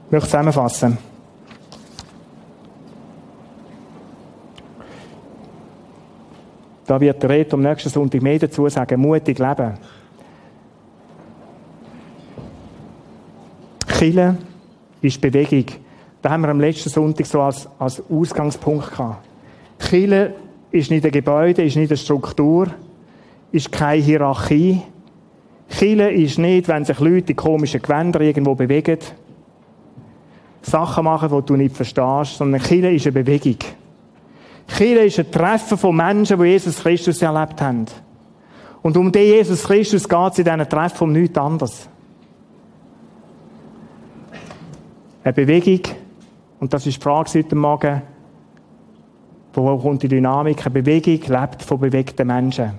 Ich 0.05 0.11
möchte 0.11 0.27
zusammenfassen. 0.27 0.97
Da 6.85 6.99
wird 7.01 7.21
der 7.21 7.29
Red 7.29 7.53
am 7.53 7.61
nächsten 7.61 7.89
Sonntag 7.89 8.21
mehr 8.21 8.37
dazu 8.37 8.67
sagen, 8.69 9.01
mutig 9.01 9.39
leben. 9.39 9.73
Chile 13.97 14.37
ist 15.01 15.21
Bewegung. 15.21 15.84
Da 16.25 16.31
haben 16.31 16.41
wir 16.41 16.49
am 16.49 16.59
letzten 16.59 16.89
Sonntag 16.89 17.27
so 17.27 17.39
als, 17.39 17.69
als 17.77 18.01
Ausgangspunkt 18.09 18.89
gehabt. 18.89 19.27
Chile 19.77 20.33
ist 20.71 20.89
nicht 20.89 21.05
ein 21.05 21.11
Gebäude, 21.11 21.63
ist 21.63 21.75
nicht 21.75 21.91
eine 21.91 21.97
Struktur, 21.97 22.65
ist 23.51 23.71
keine 23.71 24.01
Hierarchie. 24.01 24.81
Chile 25.69 26.11
ist 26.11 26.39
nicht, 26.39 26.67
wenn 26.67 26.83
sich 26.83 26.99
Leute 26.99 27.33
in 27.33 27.35
komischen 27.35 27.79
Gewändern 27.79 28.23
irgendwo 28.23 28.55
bewegen, 28.55 28.97
Sachen 30.63 31.03
machen, 31.03 31.29
die 31.29 31.45
du 31.45 31.57
nicht 31.57 31.75
verstehst, 31.75 32.37
sondern 32.39 32.59
Chile 32.59 32.91
ist 32.91 33.05
eine 33.05 33.23
Bewegung. 33.23 33.59
Kirche 34.67 35.01
ist 35.01 35.19
ein 35.19 35.31
Treffen 35.31 35.77
von 35.77 35.95
Menschen, 35.95 36.41
die 36.41 36.47
Jesus 36.47 36.81
Christus 36.81 37.21
erlebt 37.21 37.61
haben. 37.61 37.85
Und 38.81 38.97
um 38.97 39.11
den 39.11 39.27
Jesus 39.27 39.63
Christus 39.63 40.09
geht 40.09 40.31
es 40.31 40.39
in 40.39 40.45
diesen 40.45 40.67
Treffen 40.67 41.03
um 41.03 41.11
nichts 41.11 41.37
anderes. 41.37 41.87
Eine 45.23 45.33
Bewegung, 45.33 45.81
und 46.59 46.73
das 46.73 46.85
ist 46.85 46.97
die 46.97 47.01
Frage 47.01 47.29
heute 47.33 47.55
Morgen, 47.55 48.01
wo 49.53 49.77
kommt 49.77 50.03
die 50.03 50.07
Dynamik? 50.07 50.65
Eine 50.65 50.81
Bewegung 50.81 51.21
lebt 51.27 51.63
von 51.63 51.79
bewegten 51.79 52.27
Menschen. 52.27 52.71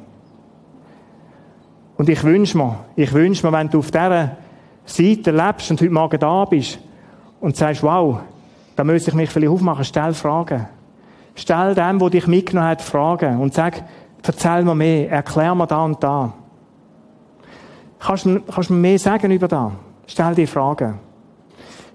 Und 1.97 2.09
ich 2.09 2.23
wünsche 2.23 2.59
mir, 2.59 2.85
ich 2.95 3.13
wünsche 3.13 3.47
mir, 3.47 3.53
wenn 3.53 3.71
du 3.71 3.79
auf 3.79 3.91
dieser 3.91 4.37
Seite 4.85 5.31
lebst 5.31 5.71
und 5.71 5.81
heute 5.81 5.91
Morgen 5.91 6.21
da 6.21 6.45
bist 6.45 6.79
und 7.41 7.57
sagst, 7.57 7.83
wow, 7.83 8.21
da 8.77 8.85
muss 8.85 9.09
ich 9.09 9.15
mich 9.15 9.31
vielleicht 9.31 9.53
aufmachen, 9.53 9.85
stell 9.85 10.13
Fragen. 10.13 10.67
Stell 11.35 11.75
dem, 11.75 11.99
der 11.99 12.11
dich 12.11 12.27
mitgenommen 12.27 12.69
hat, 12.69 12.83
Fragen 12.83 13.41
und 13.41 13.55
sag, 13.55 13.83
erzähl 14.23 14.63
mir 14.63 14.75
mehr, 14.75 15.11
erklär 15.11 15.55
mir 15.55 15.67
da 15.67 15.85
und 15.85 16.03
da. 16.03 16.33
Kannst 17.99 18.25
du, 18.25 18.31
mir 18.31 18.71
mehr 18.71 18.99
sagen 18.99 19.31
über 19.31 19.49
da? 19.49 19.73
Stell 20.07 20.35
dir 20.35 20.49
Fragen. 20.49 21.06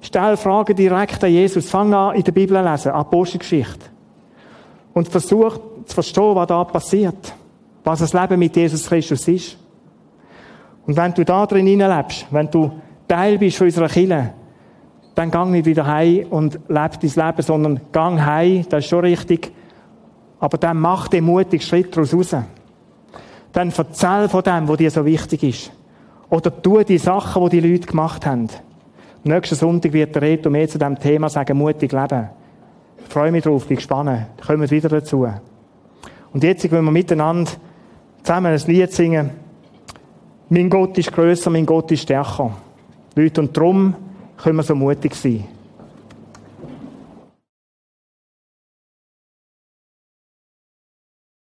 Stell 0.01 0.35
Fragen 0.35 0.75
direkt 0.75 1.23
an 1.23 1.31
Jesus. 1.31 1.69
Fang 1.69 1.93
an, 1.93 2.15
in 2.15 2.23
der 2.23 2.31
Bibel 2.31 2.57
zu 2.57 2.69
lesen, 2.69 2.91
Apostelgeschichte. 2.91 3.85
Und 4.93 5.07
versuch 5.07 5.59
zu 5.85 5.93
verstehen, 5.93 6.35
was 6.35 6.47
da 6.47 6.63
passiert. 6.63 7.33
Was 7.83 7.99
das 7.99 8.13
Leben 8.13 8.39
mit 8.39 8.55
Jesus 8.55 8.87
Christus 8.87 9.27
ist. 9.27 9.57
Und 10.85 10.97
wenn 10.97 11.13
du 11.13 11.23
da 11.23 11.45
drin 11.45 11.67
lebst, 11.67 12.25
wenn 12.31 12.49
du 12.49 12.71
Teil 13.07 13.37
bist 13.37 13.57
von 13.57 13.67
unserer 13.67 13.87
Kirche, 13.87 14.33
dann 15.15 15.29
gang 15.29 15.51
nicht 15.51 15.65
wieder 15.65 15.85
heim 15.85 16.25
und 16.29 16.59
leb 16.67 16.99
dein 16.99 17.27
Leben, 17.27 17.41
sondern 17.41 17.81
gang 17.91 18.19
heim, 18.25 18.65
das 18.69 18.83
ist 18.83 18.89
schon 18.89 19.01
richtig. 19.01 19.51
Aber 20.39 20.57
dann 20.57 20.79
mach 20.79 21.09
den 21.09 21.25
mutigen 21.25 21.61
Schritt 21.61 21.95
daraus 21.95 22.13
raus. 22.13 22.35
Dann 23.51 23.73
erzähl 23.75 24.29
von 24.29 24.43
dem, 24.43 24.67
was 24.67 24.77
dir 24.77 24.89
so 24.89 25.05
wichtig 25.05 25.43
ist. 25.43 25.71
Oder 26.29 26.61
tu 26.61 26.81
die 26.83 26.97
Sachen, 26.97 27.43
die 27.49 27.61
die 27.61 27.69
Leute 27.69 27.87
gemacht 27.87 28.25
haben. 28.25 28.47
Nächsten 29.23 29.55
Sonntag 29.55 29.93
wird 29.93 30.15
der 30.15 30.21
Reto 30.23 30.49
mehr 30.49 30.67
zu 30.67 30.79
diesem 30.79 30.97
Thema 30.97 31.29
sagen, 31.29 31.57
mutig 31.57 31.91
leben. 31.91 32.29
Ich 32.97 33.13
freue 33.13 33.31
mich 33.31 33.43
drauf, 33.43 33.67
bin 33.67 33.77
gespannt. 33.77 34.27
Kommen 34.45 34.61
wir 34.61 34.71
wieder 34.71 34.89
dazu. 34.89 35.27
Und 36.33 36.43
jetzt 36.43 36.71
wollen 36.71 36.85
wir 36.85 36.91
miteinander 36.91 37.51
zusammen 38.23 38.53
ein 38.53 38.61
Lied 38.67 38.91
singen. 38.91 39.29
Mein 40.49 40.69
Gott 40.69 40.97
ist 40.97 41.11
größer, 41.11 41.49
mein 41.49 41.65
Gott 41.65 41.91
ist 41.91 42.01
stärker. 42.01 42.57
Leute, 43.15 43.41
und 43.41 43.55
darum 43.55 43.95
können 44.37 44.57
wir 44.57 44.63
so 44.63 44.75
mutig 44.75 45.13
sein. 45.15 45.45